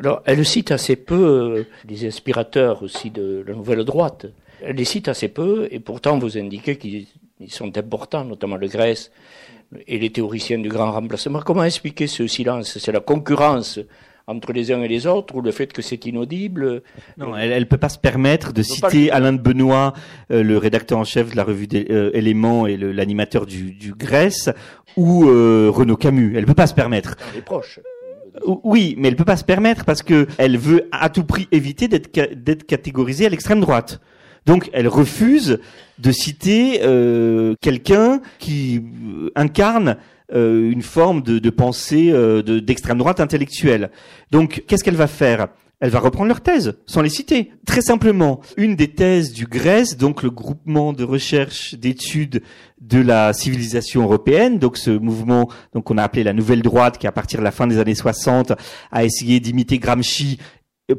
Alors, 0.00 0.20
elle 0.24 0.44
cite 0.44 0.72
assez 0.72 0.96
peu 0.96 1.64
les 1.88 2.04
inspirateurs 2.04 2.82
aussi 2.82 3.12
de 3.12 3.44
la 3.46 3.54
nouvelle 3.54 3.84
droite. 3.84 4.26
Elle 4.60 4.74
les 4.74 4.84
cite 4.84 5.06
assez 5.06 5.28
peu 5.28 5.68
et 5.70 5.78
pourtant 5.78 6.18
vous 6.18 6.36
indiquez 6.36 6.76
qu'ils 6.76 7.06
sont 7.50 7.78
importants, 7.78 8.24
notamment 8.24 8.56
le 8.56 8.66
Grèce 8.66 9.12
et 9.86 9.98
les 9.98 10.10
théoriciens 10.10 10.58
du 10.58 10.68
grand 10.68 10.92
remplacement. 10.92 11.40
Comment 11.40 11.64
expliquer 11.64 12.06
ce 12.06 12.26
silence? 12.26 12.78
C'est 12.78 12.92
la 12.92 13.00
concurrence 13.00 13.80
entre 14.26 14.52
les 14.52 14.72
uns 14.72 14.82
et 14.82 14.88
les 14.88 15.06
autres 15.06 15.34
ou 15.34 15.42
le 15.42 15.50
fait 15.50 15.72
que 15.72 15.82
c'est 15.82 16.06
inaudible? 16.06 16.82
Non, 17.18 17.36
elle 17.36 17.60
ne 17.60 17.64
peut 17.64 17.76
pas 17.76 17.88
se 17.88 17.98
permettre 17.98 18.52
de 18.52 18.62
citer 18.62 19.10
Alain 19.10 19.32
de 19.32 19.38
Benoît, 19.38 19.92
euh, 20.30 20.42
le 20.42 20.56
rédacteur 20.56 20.98
en 20.98 21.04
chef 21.04 21.32
de 21.32 21.36
la 21.36 21.44
revue 21.44 21.68
euh, 21.74 22.10
Éléments 22.14 22.66
et 22.66 22.76
l'animateur 22.76 23.46
du, 23.46 23.72
du 23.72 23.92
Grèce, 23.92 24.50
ou 24.96 25.28
euh, 25.28 25.70
Renaud 25.70 25.96
Camus. 25.96 26.32
Elle 26.34 26.42
ne 26.42 26.46
peut 26.46 26.54
pas 26.54 26.66
se 26.66 26.74
permettre. 26.74 27.16
Elle 27.32 27.38
est 27.38 27.42
proche. 27.42 27.80
Oui, 28.64 28.96
mais 28.98 29.08
elle 29.08 29.16
peut 29.16 29.24
pas 29.24 29.36
se 29.36 29.44
permettre 29.44 29.84
parce 29.84 30.02
que 30.02 30.26
elle 30.38 30.58
veut 30.58 30.88
à 30.90 31.08
tout 31.08 31.24
prix 31.24 31.46
éviter 31.52 31.86
d'être 31.86 32.66
catégorisée 32.66 33.26
à 33.26 33.28
l'extrême 33.28 33.60
droite. 33.60 34.00
Donc 34.46 34.70
elle 34.72 34.88
refuse 34.88 35.58
de 35.98 36.12
citer 36.12 36.80
euh, 36.82 37.54
quelqu'un 37.60 38.20
qui 38.38 38.78
euh, 38.78 39.30
incarne 39.34 39.96
euh, 40.34 40.70
une 40.70 40.82
forme 40.82 41.22
de, 41.22 41.50
pensée 41.50 42.12
d'extrême 42.44 42.98
droite 42.98 43.20
intellectuelle. 43.20 43.90
Donc 44.30 44.64
qu'est-ce 44.66 44.84
qu'elle 44.84 44.96
va 44.96 45.06
faire? 45.06 45.48
Elle 45.80 45.90
va 45.90 45.98
reprendre 45.98 46.28
leur 46.28 46.40
thèse, 46.40 46.78
sans 46.86 47.02
les 47.02 47.10
citer. 47.10 47.50
Très 47.66 47.82
simplement, 47.82 48.40
une 48.56 48.74
des 48.74 48.88
thèses 48.88 49.32
du 49.32 49.44
GRES, 49.44 49.96
donc 49.98 50.22
le 50.22 50.30
groupement 50.30 50.92
de 50.92 51.04
recherche 51.04 51.74
d'études 51.74 52.42
de 52.80 53.00
la 53.00 53.32
civilisation 53.32 54.02
européenne, 54.04 54.58
donc 54.58 54.78
ce 54.78 54.90
mouvement 54.90 55.50
donc 55.74 55.84
qu'on 55.84 55.98
a 55.98 56.02
appelé 56.02 56.22
la 56.22 56.32
nouvelle 56.32 56.62
droite, 56.62 56.96
qui 56.96 57.06
à 57.06 57.12
partir 57.12 57.40
de 57.40 57.44
la 57.44 57.50
fin 57.50 57.66
des 57.66 57.78
années 57.78 57.94
60 57.94 58.52
a 58.92 59.04
essayé 59.04 59.40
d'imiter 59.40 59.78
Gramsci 59.78 60.38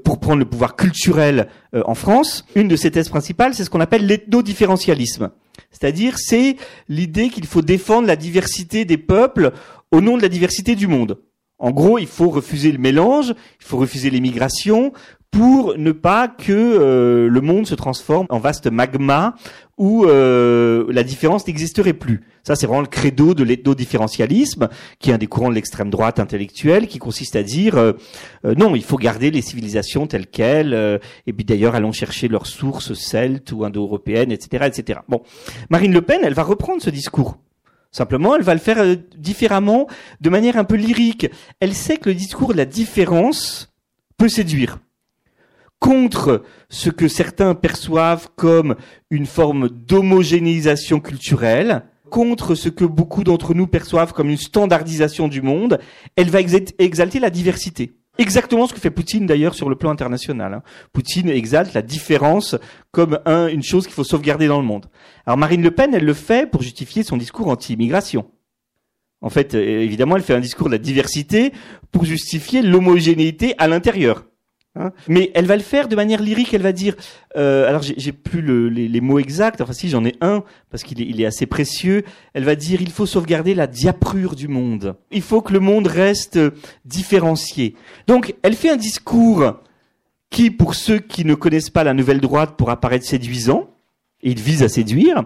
pour 0.03 0.19
prendre 0.19 0.39
le 0.39 0.45
pouvoir 0.45 0.75
culturel 0.75 1.47
euh, 1.73 1.83
en 1.85 1.95
France, 1.95 2.45
une 2.55 2.67
de 2.67 2.75
ses 2.75 2.91
thèses 2.91 3.09
principales, 3.09 3.53
c'est 3.53 3.63
ce 3.63 3.69
qu'on 3.69 3.81
appelle 3.81 4.05
l'ethno-différentialisme. 4.05 5.29
C'est-à-dire, 5.71 6.17
c'est 6.17 6.55
l'idée 6.89 7.29
qu'il 7.29 7.45
faut 7.45 7.61
défendre 7.61 8.07
la 8.07 8.15
diversité 8.15 8.85
des 8.85 8.97
peuples 8.97 9.51
au 9.91 10.01
nom 10.01 10.17
de 10.17 10.21
la 10.21 10.29
diversité 10.29 10.75
du 10.75 10.87
monde. 10.87 11.19
En 11.57 11.71
gros, 11.71 11.99
il 11.99 12.07
faut 12.07 12.29
refuser 12.29 12.71
le 12.71 12.79
mélange, 12.79 13.33
il 13.59 13.65
faut 13.65 13.77
refuser 13.77 14.09
l'immigration 14.09 14.91
pour 15.35 15.77
ne 15.77 15.91
pas 15.91 16.29
que 16.29 16.53
euh, 16.53 17.27
le 17.27 17.41
monde 17.41 17.67
se 17.67 17.75
transforme 17.75 18.25
en 18.29 18.39
vaste 18.39 18.67
magma 18.67 19.35
où 19.77 20.05
euh, 20.05 20.85
la 20.89 21.03
différence 21.03 21.45
n'existerait 21.45 21.93
plus. 21.93 22.23
Ça, 22.43 22.55
c'est 22.55 22.67
vraiment 22.67 22.81
le 22.81 22.87
credo 22.87 23.33
de 23.33 23.43
l'ethno-différentialisme, 23.43 24.69
qui 24.99 25.09
est 25.09 25.13
un 25.13 25.17
des 25.17 25.27
courants 25.27 25.49
de 25.49 25.55
l'extrême 25.55 25.89
droite 25.89 26.19
intellectuelle, 26.19 26.87
qui 26.87 26.99
consiste 26.99 27.35
à 27.35 27.43
dire 27.43 27.75
euh, 27.75 27.93
non, 28.43 28.75
il 28.75 28.83
faut 28.83 28.95
garder 28.95 29.29
les 29.29 29.41
civilisations 29.41 30.07
telles 30.07 30.27
quelles, 30.27 31.01
et 31.27 31.33
puis 31.33 31.43
d'ailleurs, 31.43 31.75
allons 31.75 31.91
chercher 31.91 32.29
leurs 32.29 32.47
sources 32.47 32.93
celtes 32.93 33.51
ou 33.51 33.65
indo-européennes, 33.65 34.31
etc., 34.31 34.67
etc. 34.67 34.99
Bon, 35.09 35.21
Marine 35.69 35.91
Le 35.91 36.01
Pen, 36.01 36.21
elle 36.23 36.33
va 36.33 36.43
reprendre 36.43 36.81
ce 36.81 36.89
discours. 36.89 37.37
Simplement, 37.91 38.37
elle 38.37 38.43
va 38.43 38.53
le 38.53 38.61
faire 38.61 38.95
différemment, 39.17 39.87
de 40.21 40.29
manière 40.29 40.55
un 40.55 40.63
peu 40.63 40.75
lyrique. 40.75 41.29
Elle 41.59 41.73
sait 41.73 41.97
que 41.97 42.09
le 42.09 42.15
discours 42.15 42.53
de 42.53 42.57
la 42.57 42.65
différence 42.65 43.73
peut 44.17 44.29
séduire 44.29 44.79
contre 45.79 46.43
ce 46.69 46.89
que 46.89 47.07
certains 47.07 47.53
perçoivent 47.55 48.29
comme 48.35 48.75
une 49.09 49.25
forme 49.25 49.69
d'homogénéisation 49.69 50.99
culturelle, 50.99 51.83
contre 52.09 52.55
ce 52.55 52.69
que 52.69 52.85
beaucoup 52.85 53.23
d'entre 53.23 53.53
nous 53.53 53.67
perçoivent 53.67 54.13
comme 54.13 54.29
une 54.29 54.37
standardisation 54.37 55.27
du 55.27 55.41
monde, 55.41 55.79
elle 56.15 56.29
va 56.29 56.39
exalter 56.41 57.19
la 57.19 57.29
diversité. 57.29 57.93
Exactement 58.17 58.65
ce 58.65 58.73
que 58.73 58.79
fait 58.79 58.91
Poutine 58.91 59.25
d'ailleurs 59.25 59.55
sur 59.55 59.69
le 59.69 59.75
plan 59.75 59.89
international. 59.89 60.53
Hein. 60.53 60.63
Poutine 60.93 61.29
exalte 61.29 61.73
la 61.73 61.81
différence 61.81 62.55
comme 62.91 63.19
une 63.25 63.63
chose 63.63 63.85
qu'il 63.85 63.93
faut 63.93 64.05
sauvegarder 64.05 64.47
dans 64.47 64.59
le 64.59 64.65
monde. 64.65 64.85
Alors 65.25 65.37
Marine 65.37 65.61
Le 65.61 65.71
Pen, 65.71 65.93
elle 65.93 66.05
le 66.05 66.13
fait 66.13 66.49
pour 66.49 66.61
justifier 66.61 67.03
son 67.03 67.17
discours 67.17 67.49
anti-immigration. 67.49 68.25
En 69.21 69.29
fait, 69.29 69.53
évidemment, 69.53 70.15
elle 70.15 70.23
fait 70.23 70.35
un 70.35 70.39
discours 70.39 70.67
de 70.67 70.73
la 70.73 70.77
diversité 70.77 71.51
pour 71.91 72.05
justifier 72.05 72.61
l'homogénéité 72.61 73.55
à 73.57 73.67
l'intérieur. 73.67 74.25
Hein. 74.75 74.91
Mais 75.07 75.31
elle 75.33 75.45
va 75.45 75.55
le 75.55 75.61
faire 75.61 75.87
de 75.87 75.95
manière 75.95 76.21
lyrique. 76.21 76.53
Elle 76.53 76.61
va 76.61 76.71
dire, 76.71 76.95
euh, 77.37 77.67
alors 77.67 77.81
j'ai 77.81 78.11
plus 78.11 78.41
le, 78.41 78.69
les, 78.69 79.01
mots 79.01 79.19
exacts. 79.19 79.61
Enfin 79.61 79.73
si, 79.73 79.89
j'en 79.89 80.03
ai 80.05 80.15
un 80.21 80.43
parce 80.69 80.83
qu'il 80.83 81.01
est, 81.01 81.05
il 81.05 81.21
est 81.21 81.25
assez 81.25 81.45
précieux. 81.45 82.03
Elle 82.33 82.43
va 82.43 82.55
dire, 82.55 82.81
il 82.81 82.91
faut 82.91 83.05
sauvegarder 83.05 83.55
la 83.55 83.67
diaprure 83.67 84.35
du 84.35 84.47
monde. 84.47 84.95
Il 85.11 85.21
faut 85.21 85.41
que 85.41 85.53
le 85.53 85.59
monde 85.59 85.87
reste 85.87 86.39
différencié. 86.83 87.75
Donc, 88.07 88.35
elle 88.43 88.55
fait 88.55 88.69
un 88.69 88.77
discours 88.77 89.55
qui, 90.29 90.51
pour 90.51 90.75
ceux 90.75 90.99
qui 90.99 91.23
ne 91.23 91.35
connaissent 91.35 91.69
pas 91.69 91.83
la 91.83 91.93
nouvelle 91.93 92.19
droite, 92.19 92.55
pourra 92.57 92.79
paraître 92.79 93.05
séduisant. 93.05 93.69
Et 94.21 94.31
il 94.31 94.39
vise 94.39 94.63
à 94.63 94.69
séduire. 94.69 95.23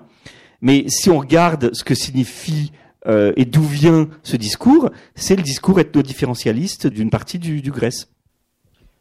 Mais 0.62 0.86
si 0.88 1.10
on 1.10 1.20
regarde 1.20 1.74
ce 1.74 1.84
que 1.84 1.96
signifie 1.96 2.72
euh, 3.08 3.32
et 3.38 3.46
d'où 3.46 3.64
vient 3.64 4.10
ce 4.24 4.36
discours, 4.36 4.92
c'est 5.16 5.36
le 5.36 5.42
discours 5.42 5.80
ethno-différentialiste 5.80 6.88
d'une 6.88 7.10
partie 7.10 7.40
du, 7.40 7.62
du 7.62 7.72
Grèce. 7.72 8.10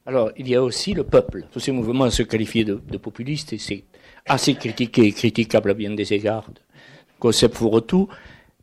Alors, 0.09 0.31
il 0.39 0.49
y 0.49 0.55
a 0.55 0.63
aussi 0.63 0.95
le 0.95 1.05
peuple. 1.05 1.45
Tous 1.53 1.61
ces 1.61 1.71
mouvements 1.71 2.09
se 2.09 2.23
qualifient 2.23 2.65
de, 2.65 2.97
populistes 2.97 3.53
et 3.53 3.59
c'est 3.59 3.85
assez 4.25 4.55
critiqué 4.55 5.03
et 5.03 5.13
critiquable 5.13 5.73
à 5.73 5.75
bien 5.75 5.91
des 5.91 6.15
égards. 6.15 6.47
Concept 7.19 7.55
pour 7.59 7.85
tout. 7.85 8.09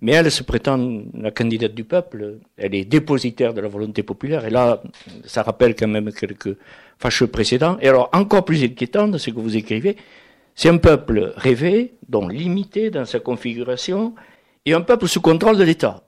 Mais 0.01 0.13
elle 0.13 0.31
se 0.31 0.41
prétend 0.41 1.03
la 1.13 1.29
candidate 1.29 1.75
du 1.75 1.83
peuple. 1.83 2.39
Elle 2.57 2.73
est 2.73 2.85
dépositaire 2.85 3.53
de 3.53 3.61
la 3.61 3.67
volonté 3.67 4.01
populaire. 4.01 4.43
Et 4.45 4.49
là, 4.49 4.81
ça 5.23 5.43
rappelle 5.43 5.75
quand 5.75 5.87
même 5.87 6.11
quelques 6.11 6.57
fâcheux 6.97 7.27
précédents. 7.27 7.77
Et 7.79 7.89
alors, 7.89 8.09
encore 8.11 8.43
plus 8.43 8.63
inquiétant 8.63 9.07
de 9.07 9.19
ce 9.19 9.29
que 9.29 9.39
vous 9.39 9.55
écrivez, 9.55 9.97
c'est 10.55 10.69
un 10.69 10.77
peuple 10.77 11.31
rêvé, 11.37 11.93
donc 12.09 12.33
limité 12.33 12.89
dans 12.89 13.05
sa 13.05 13.19
configuration, 13.19 14.15
et 14.65 14.73
un 14.73 14.81
peuple 14.81 15.07
sous 15.07 15.21
contrôle 15.21 15.57
de 15.57 15.63
l'État. 15.63 16.01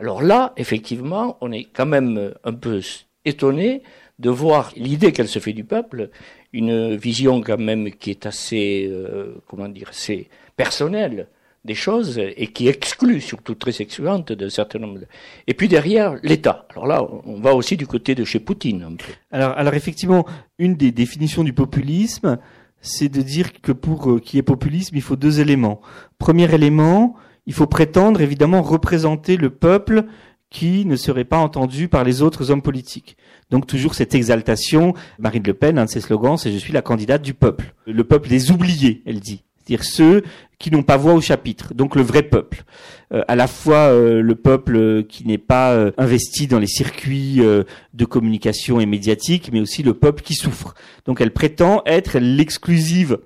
Alors 0.00 0.20
là, 0.20 0.52
effectivement, 0.56 1.38
on 1.40 1.52
est 1.52 1.68
quand 1.72 1.86
même 1.86 2.34
un 2.42 2.54
peu 2.54 2.80
étonné 3.24 3.84
de 4.20 4.30
voir 4.30 4.72
l'idée 4.76 5.12
qu'elle 5.12 5.28
se 5.28 5.38
fait 5.38 5.54
du 5.54 5.64
peuple, 5.64 6.10
une 6.52 6.94
vision 6.94 7.40
quand 7.40 7.58
même 7.58 7.90
qui 7.90 8.10
est 8.10 8.26
assez, 8.26 8.88
euh, 8.90 9.34
comment 9.48 9.68
dire, 9.68 9.88
c'est 9.92 10.28
personnelle 10.56 11.26
des 11.64 11.74
choses 11.74 12.18
et 12.18 12.46
qui 12.48 12.68
exclut, 12.68 13.20
surtout 13.20 13.54
très 13.54 13.82
excluante, 13.82 14.32
de 14.32 14.48
certain 14.48 14.78
nombre. 14.78 15.00
Et 15.46 15.54
puis 15.54 15.68
derrière, 15.68 16.16
l'État. 16.22 16.66
Alors 16.70 16.86
là, 16.86 17.06
on 17.24 17.40
va 17.40 17.54
aussi 17.54 17.76
du 17.76 17.86
côté 17.86 18.14
de 18.14 18.24
chez 18.24 18.40
Poutine. 18.40 18.96
Alors, 19.30 19.50
alors 19.50 19.74
effectivement, 19.74 20.26
une 20.58 20.74
des 20.74 20.90
définitions 20.90 21.44
du 21.44 21.52
populisme, 21.52 22.38
c'est 22.80 23.10
de 23.10 23.20
dire 23.20 23.60
que 23.60 23.72
pour 23.72 24.10
euh, 24.10 24.20
qu'il 24.20 24.36
y 24.36 24.40
ait 24.40 24.42
populisme, 24.42 24.96
il 24.96 25.02
faut 25.02 25.16
deux 25.16 25.40
éléments. 25.40 25.80
Premier 26.18 26.52
élément, 26.54 27.14
il 27.46 27.52
faut 27.52 27.66
prétendre 27.66 28.20
évidemment 28.22 28.62
représenter 28.62 29.36
le 29.36 29.50
peuple 29.50 30.04
qui 30.50 30.84
ne 30.84 30.96
serait 30.96 31.24
pas 31.24 31.38
entendu 31.38 31.88
par 31.88 32.04
les 32.04 32.22
autres 32.22 32.50
hommes 32.50 32.62
politiques. 32.62 33.16
Donc 33.50 33.66
toujours 33.66 33.94
cette 33.94 34.14
exaltation. 34.14 34.94
Marine 35.18 35.44
Le 35.46 35.54
Pen, 35.54 35.78
un 35.78 35.84
de 35.84 35.90
ses 35.90 36.00
slogans, 36.00 36.36
c'est 36.36 36.52
je 36.52 36.58
suis 36.58 36.72
la 36.72 36.82
candidate 36.82 37.22
du 37.22 37.34
peuple. 37.34 37.74
Le 37.86 38.04
peuple 38.04 38.28
des 38.28 38.50
oubliés, 38.50 39.02
elle 39.06 39.20
dit. 39.20 39.44
C'est-à-dire 39.64 39.84
ceux 39.84 40.22
qui 40.58 40.70
n'ont 40.70 40.82
pas 40.82 40.96
voix 40.96 41.14
au 41.14 41.20
chapitre, 41.20 41.74
donc 41.74 41.94
le 41.94 42.02
vrai 42.02 42.22
peuple. 42.22 42.64
Euh, 43.12 43.22
à 43.28 43.36
la 43.36 43.46
fois 43.46 43.88
euh, 43.88 44.20
le 44.20 44.34
peuple 44.34 45.04
qui 45.04 45.26
n'est 45.26 45.38
pas 45.38 45.72
euh, 45.72 45.92
investi 45.96 46.46
dans 46.46 46.58
les 46.58 46.66
circuits 46.66 47.40
de 47.40 48.04
communication 48.04 48.80
et 48.80 48.86
médiatique, 48.86 49.50
mais 49.52 49.60
aussi 49.60 49.82
le 49.82 49.94
peuple 49.94 50.22
qui 50.22 50.34
souffre. 50.34 50.74
Donc 51.06 51.20
elle 51.20 51.32
prétend 51.32 51.82
être 51.86 52.18
l'exclusive 52.18 53.18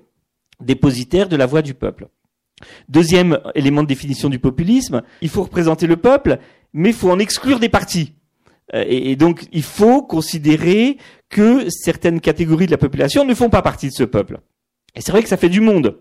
dépositaire 0.61 1.27
de 1.27 1.35
la 1.35 1.45
voix 1.45 1.61
du 1.61 1.73
peuple. 1.73 2.07
Deuxième 2.87 3.39
élément 3.53 3.83
de 3.83 3.87
définition 3.87 4.29
du 4.29 4.39
populisme, 4.39 5.01
il 5.21 5.29
faut 5.29 5.43
représenter 5.43 5.87
le 5.87 5.97
peuple, 5.97 6.39
mais 6.75 6.91
faut 6.91 7.09
en 7.09 7.19
exclure 7.19 7.59
des 7.59 7.69
partis. 7.69 8.13
Euh, 8.73 8.83
et, 8.87 9.15
donc, 9.15 9.47
il 9.53 9.63
faut 9.63 10.01
considérer 10.01 10.97
que 11.29 11.69
certaines 11.69 12.19
catégories 12.19 12.65
de 12.65 12.71
la 12.71 12.77
population 12.77 13.25
ne 13.25 13.33
font 13.33 13.49
pas 13.49 13.61
partie 13.61 13.87
de 13.87 13.93
ce 13.93 14.03
peuple. 14.03 14.39
Et 14.93 15.01
c'est 15.01 15.11
vrai 15.11 15.23
que 15.23 15.29
ça 15.29 15.37
fait 15.37 15.49
du 15.49 15.61
monde. 15.61 15.97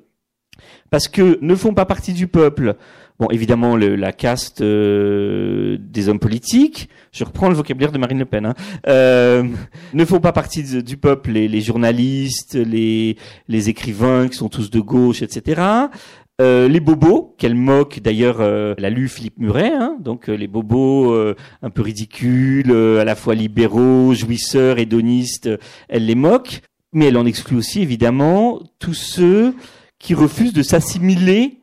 Parce 0.90 1.08
que 1.08 1.38
ne 1.40 1.54
font 1.54 1.74
pas 1.74 1.84
partie 1.84 2.12
du 2.12 2.26
peuple, 2.26 2.76
bon, 3.18 3.28
évidemment, 3.30 3.76
le, 3.76 3.94
la 3.94 4.12
caste 4.12 4.62
euh, 4.62 5.76
des 5.80 6.08
hommes 6.08 6.18
politiques, 6.18 6.88
je 7.12 7.24
reprends 7.24 7.48
le 7.48 7.54
vocabulaire 7.54 7.92
de 7.92 7.98
Marine 7.98 8.18
Le 8.18 8.24
Pen, 8.24 8.46
hein, 8.46 8.54
euh, 8.88 9.44
ne 9.92 10.04
font 10.04 10.20
pas 10.20 10.32
partie 10.32 10.82
du 10.82 10.96
peuple 10.96 11.30
les, 11.30 11.48
les 11.48 11.60
journalistes, 11.60 12.54
les, 12.54 13.16
les 13.48 13.68
écrivains 13.68 14.28
qui 14.28 14.36
sont 14.36 14.48
tous 14.48 14.70
de 14.70 14.80
gauche, 14.80 15.22
etc. 15.22 15.62
Euh, 16.40 16.66
les 16.66 16.80
bobos, 16.80 17.32
qu'elle 17.38 17.54
moque 17.54 18.00
d'ailleurs, 18.00 18.40
euh, 18.40 18.74
l'a 18.78 18.90
lu 18.90 19.06
Philippe 19.06 19.38
Muret, 19.38 19.70
hein, 19.72 19.96
donc 20.00 20.28
euh, 20.28 20.34
les 20.34 20.48
bobos 20.48 21.14
un 21.62 21.70
peu 21.70 21.82
ridicules, 21.82 22.72
à 22.72 23.04
la 23.04 23.14
fois 23.14 23.36
libéraux, 23.36 24.14
jouisseurs, 24.14 24.78
hédonistes, 24.80 25.48
elle 25.88 26.06
les 26.06 26.16
moque. 26.16 26.62
mais 26.92 27.06
elle 27.06 27.18
en 27.18 27.26
exclut 27.26 27.56
aussi 27.56 27.82
évidemment 27.82 28.60
tous 28.80 28.94
ceux 28.94 29.54
qui 30.00 30.14
refusent 30.14 30.52
de 30.52 30.62
s'assimiler 30.62 31.58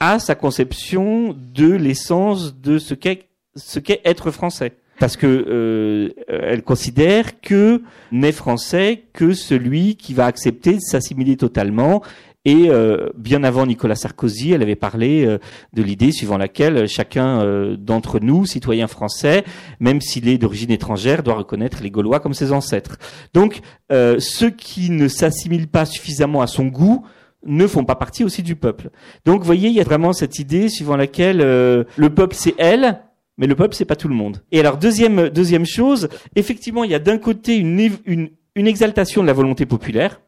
à 0.00 0.18
sa 0.18 0.34
conception 0.34 1.36
de 1.54 1.72
l'essence 1.72 2.60
de 2.60 2.78
ce 2.78 2.94
qu'est 2.94 4.00
être 4.04 4.32
français 4.32 4.72
parce 4.98 5.16
que 5.16 5.26
euh, 5.26 6.08
elle 6.28 6.62
considère 6.62 7.40
que 7.40 7.82
n'est 8.12 8.32
français 8.32 9.04
que 9.12 9.32
celui 9.32 9.96
qui 9.96 10.14
va 10.14 10.26
accepter 10.26 10.74
de 10.74 10.80
s'assimiler 10.80 11.36
totalement. 11.36 12.02
Et 12.46 12.70
euh, 12.70 13.08
bien 13.16 13.42
avant 13.42 13.66
Nicolas 13.66 13.96
Sarkozy, 13.96 14.52
elle 14.52 14.62
avait 14.62 14.76
parlé 14.76 15.26
euh, 15.26 15.38
de 15.72 15.82
l'idée 15.82 16.12
suivant 16.12 16.38
laquelle 16.38 16.86
chacun 16.86 17.44
d'entre 17.76 18.20
nous, 18.20 18.46
citoyens 18.46 18.86
français, 18.86 19.44
même 19.80 20.00
s'il 20.00 20.28
est 20.28 20.38
d'origine 20.38 20.70
étrangère, 20.70 21.24
doit 21.24 21.34
reconnaître 21.34 21.82
les 21.82 21.90
Gaulois 21.90 22.20
comme 22.20 22.34
ses 22.34 22.52
ancêtres. 22.52 22.98
Donc, 23.34 23.60
ceux 23.90 24.50
qui 24.50 24.90
ne 24.90 25.08
s'assimilent 25.08 25.68
pas 25.68 25.84
suffisamment 25.84 26.40
à 26.40 26.46
son 26.46 26.66
goût 26.66 27.04
ne 27.44 27.66
font 27.66 27.84
pas 27.84 27.96
partie 27.96 28.24
aussi 28.24 28.42
du 28.42 28.54
peuple. 28.54 28.90
Donc, 29.24 29.40
vous 29.40 29.46
voyez, 29.46 29.68
il 29.68 29.74
y 29.74 29.80
a 29.80 29.84
vraiment 29.84 30.12
cette 30.12 30.38
idée 30.38 30.68
suivant 30.68 30.96
laquelle 30.96 31.38
le 31.38 32.08
peuple 32.14 32.36
c'est 32.36 32.54
elle, 32.58 33.00
mais 33.38 33.46
le 33.46 33.56
peuple 33.56 33.74
c'est 33.74 33.84
pas 33.84 33.96
tout 33.96 34.08
le 34.08 34.14
monde. 34.14 34.42
Et 34.52 34.60
alors 34.60 34.78
deuxième 34.78 35.28
deuxième 35.28 35.66
chose, 35.66 36.08
effectivement, 36.36 36.84
il 36.84 36.90
y 36.90 36.94
a 36.94 37.00
d'un 37.00 37.18
côté 37.18 37.56
une, 37.56 37.90
une 38.06 38.30
une 38.56 38.66
exaltation 38.66 39.22
de 39.22 39.26
la 39.26 39.34
volonté 39.34 39.66
populaire. 39.66 40.20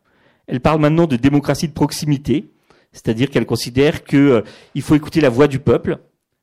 Elle 0.49 0.61
parle 0.61 0.81
maintenant 0.81 1.07
de 1.07 1.17
démocratie 1.17 1.69
de 1.69 1.73
proximité, 1.73 2.51
c'est-à-dire 2.93 3.31
qu'elle 3.31 3.47
considère 3.47 4.03
que 4.03 4.17
euh, 4.17 4.43
il 4.75 4.83
faut 4.83 4.95
écouter 4.95 5.21
la 5.21 5.29
voix 5.29 5.47
du 5.47 5.59
peuple. 5.59 5.99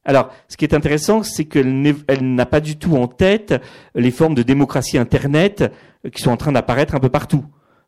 Alors, 0.06 0.30
ce 0.48 0.58
qui 0.58 0.64
est 0.64 0.76
intéressant, 0.76 1.24
c'est 1.24 1.46
qu'elle 1.46 1.82
n'a 2.22 2.46
pas 2.46 2.60
du 2.62 2.78
tout 2.78 2.96
en 2.96 3.08
tête 3.08 3.56
les 3.96 4.12
formes 4.12 4.36
de 4.36 4.44
démocratie 4.44 5.00
Internet 5.00 5.74
euh, 6.06 6.10
qui 6.12 6.22
sont 6.22 6.32
en 6.32 6.38
train 6.38 6.52
d'apparaître 6.52 6.96
un 6.96 7.00
peu 7.00 7.10
partout 7.10 7.44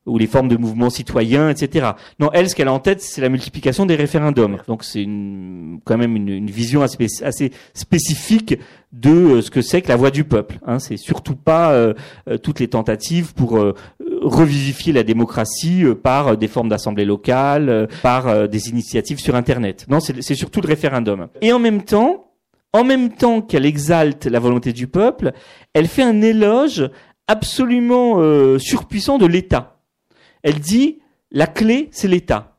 ou 0.07 0.17
les 0.17 0.25
formes 0.25 0.47
de 0.47 0.55
mouvements 0.55 0.89
citoyens, 0.89 1.49
etc. 1.49 1.89
Non, 2.17 2.29
elle, 2.31 2.49
ce 2.49 2.55
qu'elle 2.55 2.69
a 2.69 2.73
en 2.73 2.79
tête, 2.79 3.01
c'est 3.01 3.19
la 3.19 3.27
multiplication 3.27 3.85
des 3.85 3.95
référendums. 3.95 4.57
Donc 4.65 4.85
c'est 4.85 5.03
quand 5.03 5.97
même 5.97 6.15
une, 6.15 6.49
vision 6.49 6.81
assez, 6.81 7.51
spécifique 7.73 8.57
de 8.93 9.09
euh, 9.09 9.41
ce 9.41 9.51
que 9.51 9.61
c'est 9.61 9.81
que 9.81 9.89
la 9.89 9.97
voix 9.97 10.09
du 10.09 10.23
peuple. 10.23 10.59
Hein. 10.65 10.79
C'est 10.79 10.95
surtout 10.95 11.35
pas 11.35 11.93
toutes 12.41 12.61
les 12.61 12.69
tentatives 12.69 13.33
pour 13.33 13.61
revivifier 14.21 14.93
la 14.93 15.03
démocratie 15.03 15.83
par 16.03 16.37
des 16.37 16.47
formes 16.47 16.69
d'assemblée 16.69 17.05
locale, 17.05 17.87
par 18.01 18.47
des 18.47 18.69
initiatives 18.69 19.19
sur 19.19 19.35
Internet. 19.35 19.85
Non, 19.89 19.99
c'est 19.99 20.35
surtout 20.35 20.61
le 20.61 20.67
référendum. 20.67 21.27
Et 21.41 21.53
en 21.53 21.59
même 21.59 21.83
temps, 21.83 22.31
en 22.73 22.83
même 22.83 23.13
temps 23.13 23.41
qu'elle 23.41 23.65
exalte 23.65 24.25
la 24.25 24.39
volonté 24.39 24.73
du 24.73 24.87
peuple, 24.87 25.31
elle 25.73 25.87
fait 25.87 26.03
un 26.03 26.21
éloge 26.21 26.89
absolument 27.27 28.19
surpuissant 28.59 29.17
de 29.17 29.25
l'État 29.25 29.77
elle 30.47 30.59
dit 30.59 30.99
la 31.31 31.45
clé, 31.45 31.89
c'est 31.91 32.07
l'État. 32.07 32.57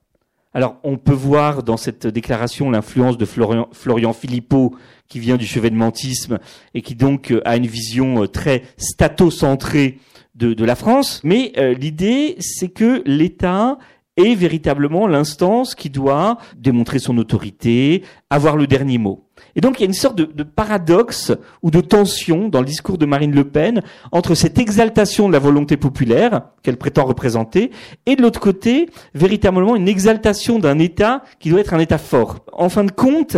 Alors, 0.52 0.76
on 0.82 0.98
peut 0.98 1.12
voir 1.12 1.62
dans 1.62 1.78
cette 1.78 2.06
déclaration 2.06 2.70
l'influence 2.70 3.16
de 3.16 3.24
Florian, 3.24 4.12
Philippot, 4.12 4.74
qui 5.08 5.20
vient 5.20 5.38
du 5.38 5.46
chevènementisme 5.46 6.38
et 6.74 6.82
qui 6.82 6.94
donc 6.94 7.30
euh, 7.30 7.40
a 7.46 7.56
une 7.56 7.66
vision 7.66 8.22
euh, 8.22 8.26
très 8.26 8.62
statocentrée 8.76 9.98
de, 10.38 10.54
de 10.54 10.64
la 10.64 10.76
France. 10.76 11.20
Mais 11.24 11.52
euh, 11.58 11.74
l'idée, 11.74 12.36
c'est 12.40 12.68
que 12.68 13.02
l'État 13.04 13.78
est 14.18 14.34
véritablement 14.34 15.06
l'instance 15.06 15.74
qui 15.74 15.90
doit 15.90 16.38
démontrer 16.56 16.98
son 16.98 17.16
autorité, 17.18 18.02
avoir 18.30 18.56
le 18.56 18.66
dernier 18.66 18.98
mot. 18.98 19.24
Et 19.54 19.60
donc 19.60 19.78
il 19.78 19.82
y 19.82 19.84
a 19.84 19.86
une 19.86 19.92
sorte 19.92 20.16
de, 20.16 20.42
paradoxe 20.42 21.32
ou 21.62 21.70
de 21.70 21.80
tension 21.80 22.48
dans 22.48 22.58
le 22.58 22.66
discours 22.66 22.98
de 22.98 23.06
Marine 23.06 23.32
Le 23.32 23.44
Pen 23.44 23.82
entre 24.10 24.34
cette 24.34 24.58
exaltation 24.58 25.28
de 25.28 25.32
la 25.32 25.38
volonté 25.38 25.76
populaire 25.76 26.42
qu'elle 26.62 26.76
prétend 26.76 27.04
représenter 27.04 27.70
et 28.06 28.16
de 28.16 28.22
l'autre 28.22 28.40
côté 28.40 28.90
véritablement 29.14 29.76
une 29.76 29.88
exaltation 29.88 30.58
d'un 30.58 30.80
État 30.80 31.22
qui 31.38 31.50
doit 31.50 31.60
être 31.60 31.74
un 31.74 31.78
État 31.78 31.98
fort. 31.98 32.44
En 32.52 32.68
fin 32.68 32.82
de 32.82 32.90
compte, 32.90 33.36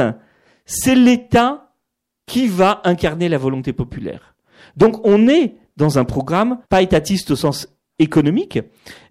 c'est 0.65 0.95
l'État 0.95 1.73
qui 2.27 2.47
va 2.47 2.81
incarner 2.85 3.29
la 3.29 3.39
volonté 3.39 3.75
populaire. 3.75 4.35
Donc 4.77 5.07
on 5.07 5.29
est 5.29 5.57
dans 5.81 5.99
un 5.99 6.05
programme 6.05 6.59
pas 6.69 6.83
étatiste 6.83 7.33
au 7.33 7.37
sens 7.37 7.69
économique, 7.99 8.59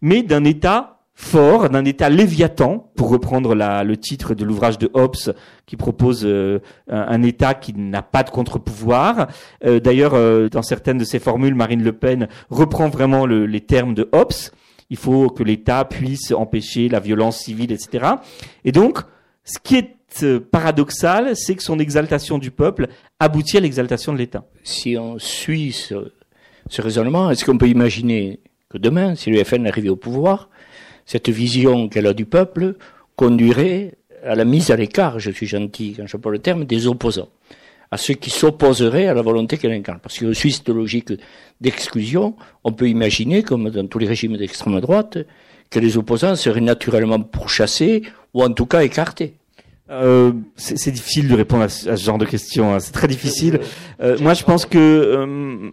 mais 0.02 0.24
d'un 0.24 0.44
État 0.44 1.00
fort, 1.14 1.70
d'un 1.70 1.84
État 1.84 2.10
léviathan, 2.10 2.92
pour 2.96 3.10
reprendre 3.10 3.54
le 3.54 3.98
titre 3.98 4.34
de 4.34 4.46
l'ouvrage 4.46 4.78
de 4.78 4.90
Hobbes, 4.94 5.34
qui 5.66 5.76
propose 5.76 6.22
euh, 6.26 6.60
un, 6.88 7.22
État 7.24 7.54
qui 7.54 7.74
n'a 7.74 8.02
pas 8.02 8.24
de 8.24 8.30
contre-pouvoir. 8.30 9.28
Euh, 9.66 9.82
d'ailleurs, 9.82 10.14
euh, 10.14 10.48
dans 10.48 10.62
certaines 10.62 10.98
de 10.98 11.04
ses 11.04 11.20
formules, 11.20 11.56
Marine 11.56 11.84
Le 11.84 11.92
Pen 11.92 12.30
reprend 12.50 12.88
vraiment 12.88 13.26
le, 13.26 13.46
les 13.46 13.60
termes 13.60 13.94
de 13.94 14.08
Hobbes. 14.14 14.32
Il 14.90 14.98
faut 14.98 15.30
que 15.30 15.44
l'État 15.44 15.84
puisse 15.84 16.32
empêcher 16.32 16.88
la 16.88 17.02
violence 17.02 17.40
civile, 17.40 17.74
etc. 17.74 18.14
Et 18.64 18.72
donc, 18.72 19.00
ce 19.44 19.60
qui 19.62 19.76
est 19.76 19.98
paradoxal, 20.52 21.36
c'est 21.36 21.56
que 21.56 21.62
son 21.62 21.80
exaltation 21.80 22.38
du 22.38 22.50
peuple 22.50 22.88
aboutit 23.20 23.58
à 23.58 23.60
l'exaltation 23.60 24.14
de 24.14 24.18
l'État. 24.18 24.46
Si 24.64 24.98
on 24.98 25.20
suit 25.20 25.74
ce, 25.74 26.12
ce 26.70 26.82
raisonnement, 26.82 27.30
est-ce 27.30 27.44
qu'on 27.44 27.58
peut 27.58 27.68
imaginer 27.68 28.40
que 28.70 28.78
demain, 28.78 29.16
si 29.16 29.30
l'UFN 29.30 29.66
arrivait 29.68 29.90
au 29.90 29.96
pouvoir, 29.96 30.50
cette 31.06 31.30
vision 31.30 31.90
qu'elle 31.90 32.08
a 32.08 32.14
du 32.14 32.26
peuple 32.26 32.76
conduirait 33.16 33.96
à 34.24 34.36
la 34.36 34.46
mise 34.46 34.72
à 34.72 34.76
l'écart, 34.76 35.20
je 35.20 35.32
suis 35.32 35.48
gentil 35.48 35.96
quand 35.98 36.06
je 36.06 36.18
parle 36.18 36.36
le 36.36 36.40
terme, 36.40 36.66
des 36.66 36.88
opposants, 36.88 37.30
à 37.92 37.98
ceux 37.98 38.14
qui 38.14 38.30
s'opposeraient 38.30 39.08
à 39.08 39.14
la 39.14 39.22
volonté 39.22 39.58
qu'elle 39.58 39.72
incarne. 39.72 40.00
Parce 40.02 40.20
que 40.20 40.32
suit 40.34 40.52
cette 40.52 40.70
logique 40.70 41.12
d'exclusion, 41.60 42.36
on 42.64 42.72
peut 42.72 42.88
imaginer, 42.88 43.44
comme 43.44 43.70
dans 43.70 43.88
tous 43.88 44.00
les 44.00 44.08
régimes 44.08 44.38
d'extrême 44.38 44.80
droite, 44.80 45.18
que 45.70 45.80
les 45.80 45.98
opposants 45.98 46.36
seraient 46.36 46.62
naturellement 46.62 47.20
pourchassés 47.20 48.04
ou 48.34 48.44
en 48.44 48.52
tout 48.52 48.66
cas 48.66 48.84
écartés. 48.84 49.34
Euh, 49.90 50.32
c'est 50.56 50.92
difficile 50.92 51.28
de 51.28 51.34
répondre 51.34 51.64
à 51.64 51.70
ce, 51.70 51.96
genre 51.96 52.20
de 52.20 52.26
questions. 52.26 52.76
Hein. 52.76 52.80
C'est 52.80 52.92
très 52.92 53.08
difficile. 53.08 53.60
Euh, 54.02 54.18
moi, 54.20 54.36
je 54.36 54.44
pense 54.44 54.68
que 54.68 54.78
euh, 54.78 55.72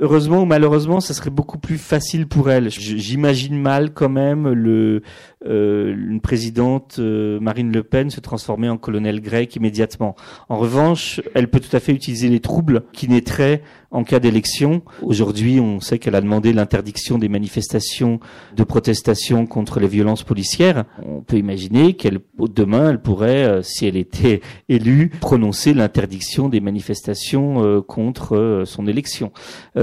heureusement 0.00 0.42
ou 0.42 0.44
malheureusement, 0.44 1.00
ça 1.00 1.14
serait 1.14 1.30
beaucoup 1.30 1.58
plus 1.58 1.78
facile 1.78 2.26
pour 2.26 2.50
elle. 2.50 2.70
J'imagine 2.70 3.60
mal 3.60 3.92
quand 3.92 4.08
même 4.08 4.48
le 4.48 5.02
euh, 5.46 5.94
une 5.94 6.20
présidente 6.20 6.96
euh, 6.98 7.38
Marine 7.38 7.70
Le 7.70 7.84
Pen 7.84 8.10
se 8.10 8.18
transformer 8.18 8.68
en 8.68 8.76
colonel 8.76 9.20
grec 9.20 9.54
immédiatement. 9.54 10.16
En 10.48 10.56
revanche, 10.58 11.20
elle 11.34 11.48
peut 11.48 11.60
tout 11.60 11.74
à 11.76 11.80
fait 11.80 11.92
utiliser 11.92 12.28
les 12.28 12.40
troubles 12.40 12.82
qui 12.92 13.08
naîtraient 13.08 13.62
en 13.92 14.02
cas 14.02 14.18
d'élection. 14.18 14.82
Aujourd'hui, 15.00 15.60
on 15.60 15.80
sait 15.80 15.98
qu'elle 15.98 16.16
a 16.16 16.20
demandé 16.20 16.52
l'interdiction 16.52 17.18
des 17.18 17.28
manifestations 17.28 18.18
de 18.56 18.64
protestation 18.64 19.46
contre 19.46 19.78
les 19.78 19.86
violences 19.86 20.24
policières. 20.24 20.84
On 21.06 21.20
peut 21.20 21.36
imaginer 21.38 21.94
qu'elle, 21.94 22.18
demain, 22.38 22.90
elle 22.90 23.00
pourrait, 23.00 23.44
euh, 23.44 23.62
si 23.62 23.86
elle 23.86 23.96
était 23.96 24.40
élue, 24.68 25.10
prononcer 25.20 25.72
l'interdiction 25.72 26.48
des 26.48 26.60
manifestations 26.60 27.64
euh, 27.64 27.80
contre 27.80 28.64
son 28.66 28.88
élection. 28.88 29.30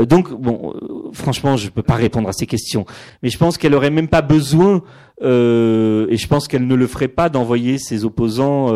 Donc, 0.06 0.32
bon, 0.32 0.74
franchement, 1.14 1.58
je 1.58 1.66
ne 1.66 1.72
peux 1.72 1.84
pas 1.84 1.96
répondre 1.96 2.30
à 2.30 2.34
ces 2.34 2.46
questions, 2.46 2.86
mais 3.24 3.30
je 3.30 3.38
pense 3.38 3.58
qu'elle 3.58 3.76
aurait 3.76 3.90
même 3.90 4.08
pas 4.08 4.22
besoin 4.22 4.82
et 5.22 5.26
je 6.18 6.28
pense 6.28 6.48
qu'elle 6.48 6.68
ne 6.68 6.76
le 6.76 6.88
ferait 6.88 7.08
pas 7.08 7.30
d'envoyer 7.30 7.78
ses 7.78 8.04
opposants 8.04 8.68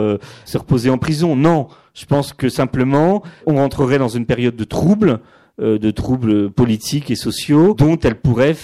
se 0.46 0.58
reposer 0.58 0.90
en 0.90 0.98
prison. 0.98 1.36
Non, 1.36 1.68
je 2.00 2.06
pense 2.06 2.32
que 2.32 2.48
simplement, 2.48 3.24
on 3.46 3.56
rentrerait 3.56 3.98
dans 3.98 4.08
une 4.08 4.26
période 4.26 4.56
de 4.56 4.64
troubles, 4.64 5.20
euh, 5.60 5.78
de 5.78 5.92
troubles 5.92 6.50
politiques 6.50 7.12
et 7.12 7.16
sociaux, 7.16 7.74
dont 7.74 7.98
elle 8.00 8.16
pourrait 8.16 8.56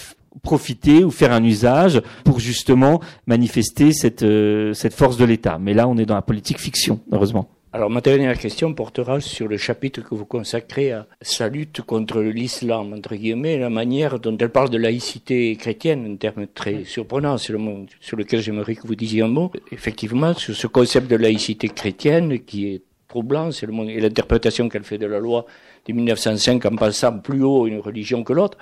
profiter 0.41 1.03
ou 1.03 1.11
faire 1.11 1.34
un 1.34 1.43
usage 1.43 2.01
pour 2.24 2.39
justement 2.39 3.01
manifester 3.28 3.91
euh, 4.22 4.74
cette 4.74 4.93
force 4.93 5.18
de 5.18 5.26
l'État. 5.26 5.57
Mais 5.59 5.74
là, 5.74 5.88
on 5.88 5.97
est 5.97 6.05
dans 6.05 6.16
la 6.16 6.22
politique 6.22 6.59
fiction, 6.59 6.99
heureusement. 7.11 7.49
Alors 7.76 7.89
ma 7.89 7.99
dernière 7.99 8.38
question 8.38 8.73
portera 8.73 9.19
sur 9.19 9.49
le 9.49 9.57
chapitre 9.57 10.01
que 10.01 10.15
vous 10.15 10.26
consacrez 10.26 10.93
à 10.93 11.07
sa 11.19 11.49
lutte 11.49 11.82
contre 11.82 12.21
l'islam, 12.21 12.93
entre 12.93 13.15
guillemets, 13.15 13.57
la 13.57 13.69
manière 13.69 14.17
dont 14.17 14.38
elle 14.38 14.49
parle 14.49 14.69
de 14.69 14.78
laïcité 14.78 15.53
chrétienne, 15.57 16.09
un 16.09 16.15
terme 16.15 16.47
très 16.47 16.86
surprenant 16.86 17.38
sur, 17.38 17.59
le, 17.59 17.86
sur 17.99 18.15
lequel 18.15 18.39
j'aimerais 18.39 18.76
que 18.76 18.88
vous 18.88 18.95
disiez 18.95 19.23
un 19.23 19.28
mot. 19.28 19.51
Effectivement, 19.73 20.34
sur 20.34 20.55
ce 20.55 20.67
concept 20.67 21.11
de 21.11 21.17
laïcité 21.17 21.67
chrétienne 21.67 22.39
qui 22.45 22.67
est 22.69 22.82
troublant, 23.09 23.51
c'est 23.51 23.67
et 23.67 23.99
l'interprétation 23.99 24.69
qu'elle 24.69 24.86
fait 24.86 24.97
de 24.97 25.07
la 25.07 25.19
loi 25.19 25.45
de 25.86 25.91
1905 25.91 26.65
en 26.65 26.78
passant 26.78 27.19
plus 27.19 27.43
haut 27.43 27.67
une 27.67 27.82
religion 27.82 28.23
que 28.23 28.32
l'autre. 28.32 28.57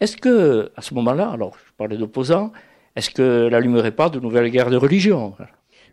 Est-ce 0.00 0.16
que, 0.16 0.72
à 0.74 0.80
ce 0.80 0.94
moment-là, 0.94 1.28
alors 1.28 1.54
je 1.58 1.72
parlais 1.76 1.98
d'opposants, 1.98 2.50
est-ce 2.96 3.10
qu'elle 3.10 3.50
n'allumerait 3.50 3.92
pas 3.92 4.08
de 4.08 4.20
nouvelles 4.20 4.50
guerres 4.50 4.70
de 4.70 4.78
religion? 4.78 5.34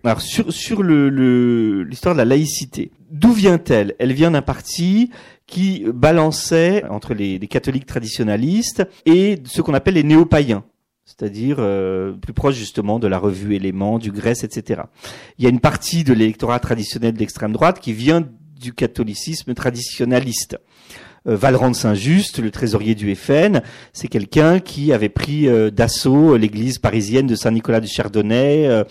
Alors 0.03 0.21
sur 0.21 0.51
sur 0.51 0.83
le 0.83 1.83
l'histoire 1.83 2.15
de 2.15 2.19
la 2.19 2.25
laïcité, 2.25 2.91
d'où 3.09 3.31
vient-elle? 3.31 3.95
Elle 3.99 4.13
vient 4.13 4.31
d'un 4.31 4.41
parti 4.41 5.11
qui 5.47 5.85
balançait 5.93 6.83
entre 6.89 7.13
les, 7.13 7.39
catholiques 7.39 7.85
traditionnalistes 7.85 8.87
et 9.05 9.37
ce 9.43 9.61
qu'on 9.61 9.73
appelle 9.73 9.95
les 9.95 10.03
néo-païens 10.03 10.63
c'est-à-dire 11.03 11.57
euh, 11.59 12.13
plus 12.13 12.31
proche 12.31 12.55
justement 12.55 12.97
de 12.97 13.07
la 13.07 13.17
revue 13.17 13.55
Éléments, 13.55 13.99
du 13.99 14.11
Grèce, 14.11 14.45
etc. 14.45 14.83
Il 15.37 15.43
y 15.43 15.47
a 15.47 15.49
une 15.49 15.59
partie 15.59 16.05
de 16.05 16.13
l'électorat 16.13 16.59
traditionnel 16.59 17.13
de 17.13 17.19
l'extrême 17.19 17.51
droite 17.51 17.81
qui 17.81 17.91
vient 17.91 18.25
du 18.61 18.73
catholicisme 18.73 19.53
traditionnaliste. 19.53 20.57
Euh, 21.27 21.35
Valrand 21.35 21.73
Saint-Just, 21.73 22.39
le 22.39 22.49
trésorier 22.49 22.95
du 22.95 23.13
FN, 23.13 23.61
c'est 23.93 24.07
quelqu'un 24.07 24.59
qui 24.59 24.91
avait 24.91 25.09
pris 25.09 25.47
euh, 25.47 25.69
d'assaut 25.69 26.35
l'église 26.35 26.79
parisienne 26.79 27.27
de 27.27 27.35
Saint-Nicolas 27.35 27.79
du 27.79 27.87
Chardonnay 27.87 28.67
euh, 28.67 28.83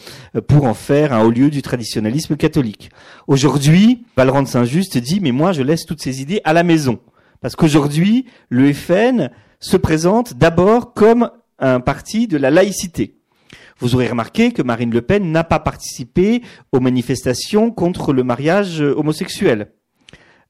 pour 0.47 0.65
en 0.65 0.75
faire 0.75 1.13
un 1.13 1.25
haut 1.25 1.31
lieu 1.31 1.51
du 1.51 1.61
traditionnalisme 1.61 2.37
catholique. 2.37 2.91
Aujourd'hui, 3.27 4.05
Valrand 4.17 4.47
Saint-Just 4.47 4.97
dit 4.99 5.19
mais 5.21 5.33
moi 5.33 5.53
je 5.53 5.63
laisse 5.63 5.85
toutes 5.85 6.03
ces 6.03 6.23
idées 6.23 6.41
à 6.45 6.53
la 6.53 6.63
maison 6.63 7.01
parce 7.41 7.57
qu'aujourd'hui 7.57 8.27
le 8.49 8.73
FN 8.73 9.31
se 9.59 9.77
présente 9.77 10.35
d'abord 10.35 10.95
comme 10.95 11.31
un 11.59 11.81
parti 11.81 12.29
de 12.29 12.37
la 12.37 12.51
laïcité. 12.51 13.17
Vous 13.81 13.97
aurez 13.97 14.09
remarqué 14.09 14.53
que 14.53 14.63
Marine 14.63 14.93
Le 14.93 15.03
Pen 15.03 15.33
n'a 15.33 15.43
pas 15.43 15.59
participé 15.59 16.43
aux 16.71 16.81
manifestations 16.81 17.73
contre 17.73 18.13
le 18.13 18.23
mariage 18.23 18.81
homosexuel. 18.81 19.73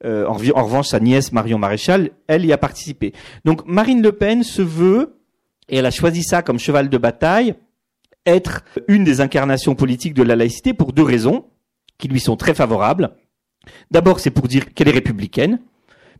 Euh, 0.04 0.26
en, 0.26 0.34
en, 0.34 0.64
revanche, 0.64 0.88
sa 0.88 1.00
nièce 1.00 1.32
Marion 1.32 1.58
Maréchal, 1.58 2.10
elle 2.26 2.46
y 2.46 2.52
a 2.52 2.58
participé. 2.58 3.12
Donc 3.44 3.66
Marine 3.66 4.02
Le 4.02 4.12
Pen 4.12 4.42
se 4.42 4.62
veut, 4.62 5.16
et 5.68 5.76
elle 5.76 5.86
a 5.86 5.90
choisi 5.90 6.22
ça 6.22 6.42
comme 6.42 6.58
cheval 6.58 6.88
de 6.88 6.98
bataille, 6.98 7.54
être 8.26 8.64
une 8.88 9.04
des 9.04 9.20
incarnations 9.20 9.74
politiques 9.74 10.14
de 10.14 10.22
la 10.22 10.36
laïcité 10.36 10.74
pour 10.74 10.92
deux 10.92 11.02
raisons 11.02 11.44
qui 11.98 12.08
lui 12.08 12.20
sont 12.20 12.36
très 12.36 12.54
favorables. 12.54 13.10
D'abord, 13.90 14.20
c'est 14.20 14.30
pour 14.30 14.48
dire 14.48 14.72
qu'elle 14.72 14.88
est 14.88 14.92
républicaine, 14.92 15.60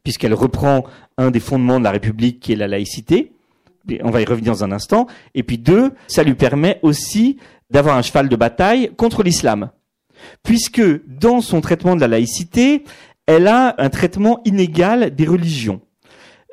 puisqu'elle 0.02 0.34
reprend 0.34 0.84
un 1.18 1.30
des 1.30 1.40
fondements 1.40 1.78
de 1.78 1.84
la 1.84 1.90
République 1.90 2.40
qui 2.40 2.52
est 2.52 2.56
la 2.56 2.68
laïcité. 2.68 3.32
On 4.02 4.10
va 4.10 4.20
y 4.20 4.24
revenir 4.24 4.52
dans 4.52 4.64
un 4.64 4.72
instant. 4.72 5.06
Et 5.34 5.42
puis 5.42 5.58
deux, 5.58 5.92
ça 6.06 6.22
lui 6.22 6.34
permet 6.34 6.78
aussi 6.82 7.38
d'avoir 7.70 7.96
un 7.96 8.02
cheval 8.02 8.28
de 8.28 8.36
bataille 8.36 8.90
contre 8.96 9.22
l'islam. 9.22 9.70
Puisque 10.42 10.82
dans 11.06 11.40
son 11.40 11.62
traitement 11.62 11.96
de 11.96 12.00
la 12.00 12.08
laïcité, 12.08 12.84
elle 13.30 13.46
a 13.46 13.76
un 13.78 13.90
traitement 13.90 14.40
inégal 14.44 15.14
des 15.14 15.24
religions. 15.24 15.80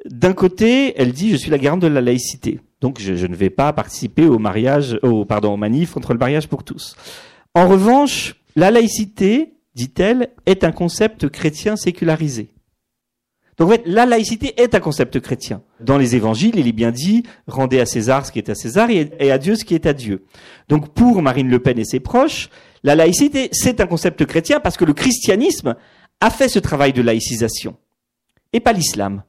D'un 0.05 0.33
côté, 0.33 0.93
elle 1.01 1.11
dit 1.11 1.31
je 1.31 1.35
suis 1.35 1.49
la 1.49 1.57
garante 1.57 1.79
de 1.79 1.87
la 1.87 2.01
laïcité, 2.01 2.59
donc 2.81 2.99
je, 2.99 3.25
ne 3.25 3.35
vais 3.35 3.49
pas 3.49 3.73
participer 3.73 4.27
au 4.27 4.37
mariage, 4.37 4.99
au 5.01 5.25
pardon, 5.25 5.53
au 5.53 5.57
manif 5.57 5.93
contre 5.93 6.13
le 6.13 6.19
mariage 6.19 6.47
pour 6.47 6.63
tous. 6.63 6.95
En 7.55 7.67
revanche, 7.67 8.35
la 8.55 8.69
laïcité, 8.69 9.55
dit-elle, 9.73 10.29
est 10.45 10.63
un 10.63 10.71
concept 10.71 11.29
chrétien 11.29 11.77
sécularisé. 11.77 12.49
Donc 13.57 13.69
en 13.69 13.71
fait, 13.71 13.81
la 13.87 14.05
laïcité 14.05 14.53
est 14.61 14.75
un 14.75 14.79
concept 14.79 15.19
chrétien. 15.19 15.63
Dans 15.79 15.97
les 15.97 16.15
évangiles, 16.15 16.59
il 16.59 16.67
est 16.67 16.73
bien 16.73 16.91
dit, 16.91 17.23
rendez 17.47 17.79
à 17.79 17.87
César 17.87 18.23
ce 18.23 18.31
qui 18.31 18.37
est 18.37 18.49
à 18.49 18.55
César 18.55 18.91
et 18.91 19.31
à 19.31 19.39
Dieu 19.39 19.55
ce 19.55 19.65
qui 19.65 19.73
est 19.73 19.87
à 19.87 19.93
Dieu. 19.93 20.25
Donc 20.69 20.93
pour 20.93 21.23
Marine 21.23 21.49
Le 21.49 21.57
Pen 21.57 21.79
et 21.79 21.85
ses 21.85 21.99
proches, 21.99 22.49
la 22.83 22.93
laïcité, 22.93 23.49
c'est 23.51 23.81
un 23.81 23.87
concept 23.87 24.23
chrétien 24.27 24.59
parce 24.59 24.77
que 24.77 24.85
le 24.85 24.93
christianisme 24.93 25.75
a 26.21 26.29
fait 26.29 26.49
ce 26.49 26.59
travail 26.59 26.93
de 26.93 27.01
laïcisation, 27.01 27.75
et 28.53 28.59
pas 28.59 28.73
l'islam. 28.73 29.23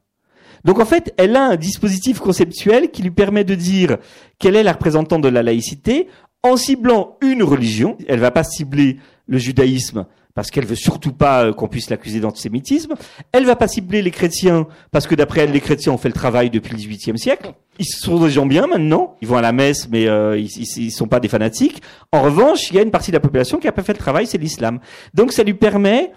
Donc 0.65 0.79
en 0.79 0.85
fait, 0.85 1.13
elle 1.17 1.35
a 1.35 1.45
un 1.45 1.55
dispositif 1.55 2.19
conceptuel 2.19 2.91
qui 2.91 3.01
lui 3.01 3.11
permet 3.11 3.43
de 3.43 3.55
dire 3.55 3.97
quelle 4.39 4.55
est 4.55 4.63
la 4.63 4.73
représentante 4.73 5.21
de 5.21 5.29
la 5.29 5.43
laïcité 5.43 6.07
en 6.43 6.57
ciblant 6.57 7.17
une 7.21 7.43
religion. 7.43 7.97
Elle 8.07 8.19
va 8.19 8.31
pas 8.31 8.43
cibler 8.43 8.97
le 9.27 9.37
judaïsme 9.37 10.05
parce 10.35 10.51
qu'elle 10.51 10.65
veut 10.65 10.75
surtout 10.75 11.11
pas 11.11 11.43
euh, 11.43 11.53
qu'on 11.53 11.67
puisse 11.67 11.89
l'accuser 11.89 12.19
d'antisémitisme. 12.19 12.93
Elle 13.31 13.45
va 13.45 13.55
pas 13.55 13.67
cibler 13.67 14.01
les 14.01 14.11
chrétiens 14.11 14.67
parce 14.91 15.07
que 15.07 15.15
d'après 15.15 15.41
elle, 15.41 15.51
les 15.51 15.59
chrétiens 15.59 15.93
ont 15.93 15.97
fait 15.97 16.07
le 16.07 16.13
travail 16.13 16.49
depuis 16.49 16.71
le 16.71 16.77
XVIIIe 16.77 17.17
siècle. 17.17 17.53
Ils 17.77 17.85
sont 17.85 18.23
des 18.23 18.29
gens 18.29 18.45
bien 18.45 18.67
maintenant. 18.67 19.15
Ils 19.21 19.27
vont 19.27 19.37
à 19.37 19.41
la 19.41 19.51
messe, 19.51 19.89
mais 19.89 20.07
euh, 20.07 20.37
ils, 20.37 20.49
ils, 20.77 20.91
sont 20.91 21.07
pas 21.07 21.19
des 21.19 21.27
fanatiques. 21.27 21.81
En 22.11 22.21
revanche, 22.21 22.69
il 22.69 22.75
y 22.75 22.79
a 22.79 22.83
une 22.83 22.91
partie 22.91 23.11
de 23.11 23.15
la 23.15 23.21
population 23.21 23.57
qui 23.57 23.67
a 23.67 23.71
pas 23.71 23.83
fait 23.83 23.93
le 23.93 23.99
travail, 23.99 24.27
c'est 24.27 24.37
l'islam. 24.37 24.79
Donc 25.13 25.33
ça 25.33 25.43
lui 25.43 25.53
permet 25.53 26.11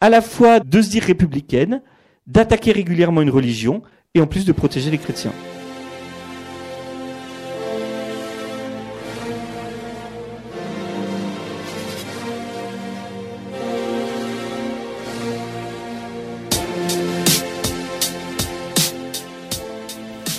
à 0.00 0.10
la 0.10 0.20
fois 0.20 0.60
de 0.60 0.82
se 0.82 0.90
dire 0.90 1.04
républicaine, 1.04 1.82
d'attaquer 2.26 2.72
régulièrement 2.72 3.22
une 3.22 3.30
religion 3.30 3.82
et 4.14 4.20
en 4.20 4.26
plus 4.26 4.44
de 4.44 4.52
protéger 4.52 4.90
les 4.90 4.98
chrétiens. 4.98 5.32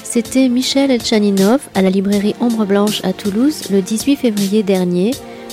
C'était 0.03 0.49
Michel 0.49 0.89
Elchaninov 0.89 1.70
à 1.76 1.84
la 1.84 1.91
librairie 1.91 2.34
Ombre 2.39 2.66
Blanche 2.66 3.01
à 3.03 3.14
Toulouse 3.14 3.70
le 3.70 3.84
18 3.84 4.16
février 4.16 4.64
dernier 4.64 5.12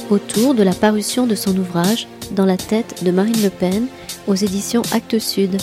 autour 0.09 0.55
de 0.55 0.63
la 0.63 0.73
parution 0.73 1.27
de 1.27 1.35
son 1.35 1.55
ouvrage 1.57 2.07
Dans 2.33 2.47
la 2.47 2.57
tête 2.57 3.05
de 3.05 3.11
Marine 3.11 3.43
Le 3.43 3.51
Pen 3.51 3.87
aux 4.27 4.35
éditions 4.35 4.83
Actes 4.93 5.19
Sud. 5.19 5.57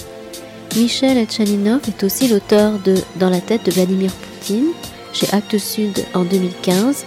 Michel 0.75 1.17
Etchaninov 1.17 1.81
est 1.87 2.03
aussi 2.03 2.27
l'auteur 2.27 2.79
de 2.79 2.95
Dans 3.19 3.29
la 3.29 3.41
tête 3.41 3.65
de 3.65 3.71
Vladimir 3.71 4.11
Poutine 4.11 4.69
chez 5.13 5.27
Actes 5.33 5.57
Sud 5.57 6.05
en 6.13 6.23
2015 6.23 7.05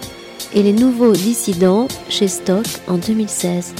et 0.53 0.63
Les 0.63 0.73
Nouveaux 0.73 1.13
Dissidents 1.13 1.87
chez 2.09 2.27
Stock 2.27 2.65
en 2.87 2.97
2016. 2.97 3.73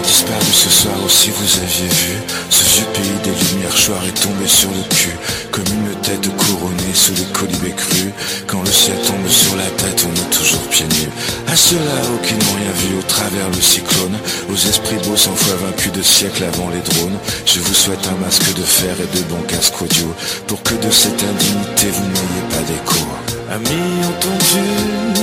Disparus, 0.00 0.54
ce 0.54 0.70
soir 0.70 0.94
aussi 1.04 1.30
vous 1.30 1.58
aviez 1.58 1.88
vu 1.88 2.14
Ce 2.48 2.64
vieux 2.64 2.86
pays 2.94 3.18
des 3.24 3.44
lumières 3.44 3.74
choir 3.74 4.02
est 4.04 4.22
tombé 4.22 4.46
sur 4.46 4.70
le 4.70 4.82
cul 4.88 5.16
Comme 5.50 5.66
une 5.66 5.94
tête 6.00 6.28
couronnée 6.36 6.94
sous 6.94 7.12
les 7.14 7.26
colibés 7.32 7.74
crus. 7.76 8.12
Quand 8.46 8.62
le 8.62 8.70
ciel 8.70 8.96
tombe 9.06 9.28
sur 9.28 9.56
la 9.56 9.66
tête, 9.66 10.06
on 10.08 10.14
est 10.14 10.30
toujours 10.30 10.62
pieds 10.70 10.86
nus. 10.86 11.10
À 11.46 11.56
ceux-là, 11.56 12.00
qui 12.24 12.34
n'ont 12.34 12.56
rien 12.56 12.72
vu 12.76 12.98
au 12.98 13.02
travers 13.02 13.48
le 13.48 13.60
cyclone. 13.60 14.16
Aux 14.50 14.56
esprits 14.56 14.96
beaux 15.04 15.16
cent 15.16 15.34
fois 15.34 15.56
vaincus 15.56 15.92
de 15.92 16.02
siècles 16.02 16.44
avant 16.44 16.70
les 16.70 16.80
drones 16.80 17.18
Je 17.44 17.60
vous 17.60 17.74
souhaite 17.74 18.06
un 18.06 18.24
masque 18.24 18.54
de 18.54 18.62
fer 18.62 18.94
et 18.98 19.16
de 19.16 19.22
bons 19.24 19.42
casques 19.46 19.82
audio 19.82 20.14
Pour 20.46 20.62
que 20.62 20.74
de 20.74 20.90
cette 20.90 21.22
indignité 21.22 21.88
vous 21.92 22.08
n'ayez 22.08 22.44
pas 22.50 22.64
d'écho. 22.70 23.04
Amis 23.50 24.06
entendus, 24.06 25.22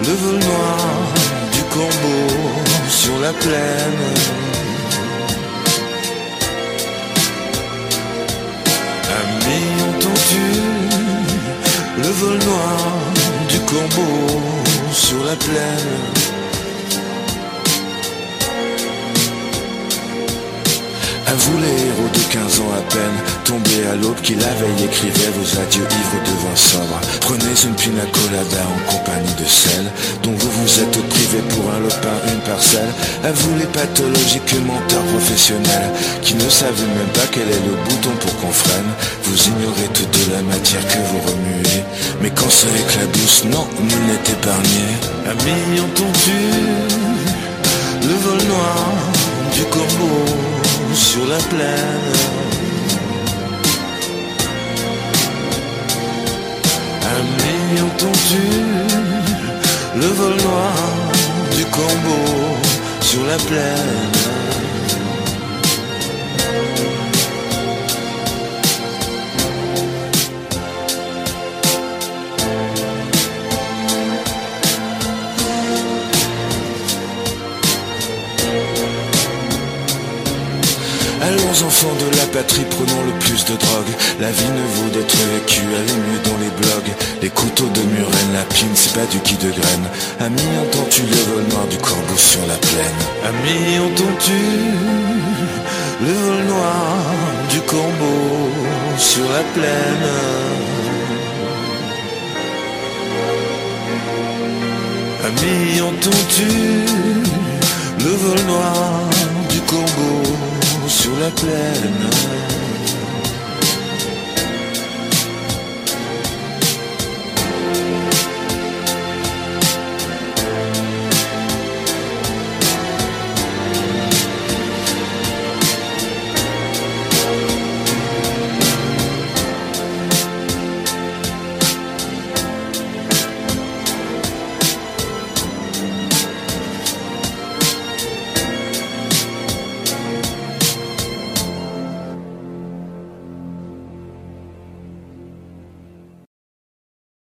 le 0.00 0.14
vol 0.14 0.38
noir 0.38 0.78
du 1.52 1.62
combo 1.64 2.67
sur 3.08 3.20
la 3.20 3.32
plaine. 3.32 4.04
Amis 9.20 9.70
entendu 9.88 10.48
le 12.02 12.10
vol 12.20 12.38
noir 12.48 12.80
du 13.50 13.58
corbeau 13.70 14.40
sur 14.92 15.24
la 15.24 15.36
plaine. 15.36 16.37
Vous 21.34 21.58
les 21.58 21.76
héros 21.88 22.08
de 22.08 22.32
15 22.32 22.60
ans 22.60 22.72
à 22.72 22.82
peine, 22.88 23.18
tombés 23.44 23.84
à 23.90 23.94
l'aube 23.96 24.20
qui 24.22 24.34
la 24.34 24.48
veille 24.56 24.84
écrivait 24.84 25.32
vos 25.36 25.60
adieux 25.60 25.84
ivres 25.84 26.22
de 26.24 26.34
vin 26.40 26.56
sobre. 26.56 27.00
Prenez 27.20 27.52
une 27.64 27.74
pina 27.74 28.04
colada 28.12 28.64
en 28.64 28.80
compagnie 28.92 29.34
de 29.36 29.44
celle 29.44 29.92
dont 30.22 30.32
vous 30.32 30.50
vous 30.50 30.80
êtes 30.80 31.08
privé 31.08 31.38
pour 31.50 31.68
un 31.72 31.80
lopin, 31.80 32.16
une 32.32 32.40
parcelle. 32.48 32.92
À 33.24 33.32
vous 33.32 33.56
les 33.58 33.66
pathologiques 33.66 34.56
menteurs 34.64 35.04
professionnels 35.12 35.92
qui 36.22 36.34
ne 36.34 36.48
savent 36.48 36.86
même 36.96 37.12
pas 37.12 37.28
quel 37.30 37.48
est 37.48 37.64
le 37.66 37.76
bouton 37.84 38.14
pour 38.20 38.34
qu'on 38.40 38.52
freine. 38.52 38.92
Vous 39.24 39.38
ignorez 39.48 39.88
toute 39.92 40.18
la 40.32 40.42
matière 40.42 40.86
que 40.88 40.98
vous 41.12 41.20
remuez. 41.28 41.84
Mais 42.22 42.30
quand 42.30 42.50
ça 42.50 42.68
éclabousse, 42.72 43.44
non, 43.44 43.66
nul 43.80 44.04
n'est 44.08 44.32
épargné. 44.32 44.86
Amis 45.28 45.80
entendu, 45.80 46.40
le 48.00 48.14
vol 48.14 48.48
noir 48.48 48.94
du 49.54 49.64
corbeau 49.64 50.48
sur 50.94 51.26
la 51.26 51.38
plaine. 51.38 52.12
Amis 57.16 57.80
entendu 57.80 58.48
le 59.96 60.06
vol 60.06 60.36
noir 60.36 60.74
du 61.56 61.64
corbeau 61.66 62.58
sur 63.00 63.24
la 63.26 63.36
plaine. 63.36 64.37
Enfants 81.50 81.96
de 81.98 82.16
la 82.16 82.26
patrie, 82.26 82.64
prenons 82.70 83.02
le 83.04 83.12
plus 83.18 83.44
de 83.44 83.56
drogue. 83.56 83.92
La 84.20 84.30
vie 84.30 84.44
ne 84.44 84.66
vaut 84.76 84.90
d'être 84.90 85.16
vécue, 85.34 85.66
elle 85.74 85.90
est 85.90 86.02
mieux 86.06 86.22
dans 86.24 86.38
les 86.38 86.50
blogs. 86.50 86.94
Les 87.20 87.30
couteaux 87.30 87.68
de 87.68 87.80
Muren, 87.80 88.32
la 88.32 88.44
pine, 88.54 88.74
c'est 88.74 88.92
pas 88.92 89.06
du 89.06 89.18
qui 89.20 89.34
de 89.34 89.50
graine. 89.50 89.88
Ami, 90.20 90.42
entends-tu 90.62 91.02
le 91.02 91.16
vol 91.16 91.44
noir 91.50 91.66
du 91.66 91.78
corbeau 91.78 92.16
sur 92.16 92.40
la 92.46 92.54
plaine? 92.54 93.00
Ami, 93.24 93.78
entends-tu 93.78 94.40
le 96.06 96.12
vol 96.12 96.44
noir 96.44 97.04
du 97.50 97.60
corbeau 97.62 98.50
sur 98.98 99.24
la 99.24 99.42
plaine? 99.54 100.68
Familles 105.28 105.82
entends-tu 105.82 106.48
le 107.98 108.10
vol 108.10 108.40
noir 108.46 109.10
du 109.50 109.60
Congo 109.60 110.27
sur 110.88 111.18
la 111.18 111.30
plaine 111.30 112.57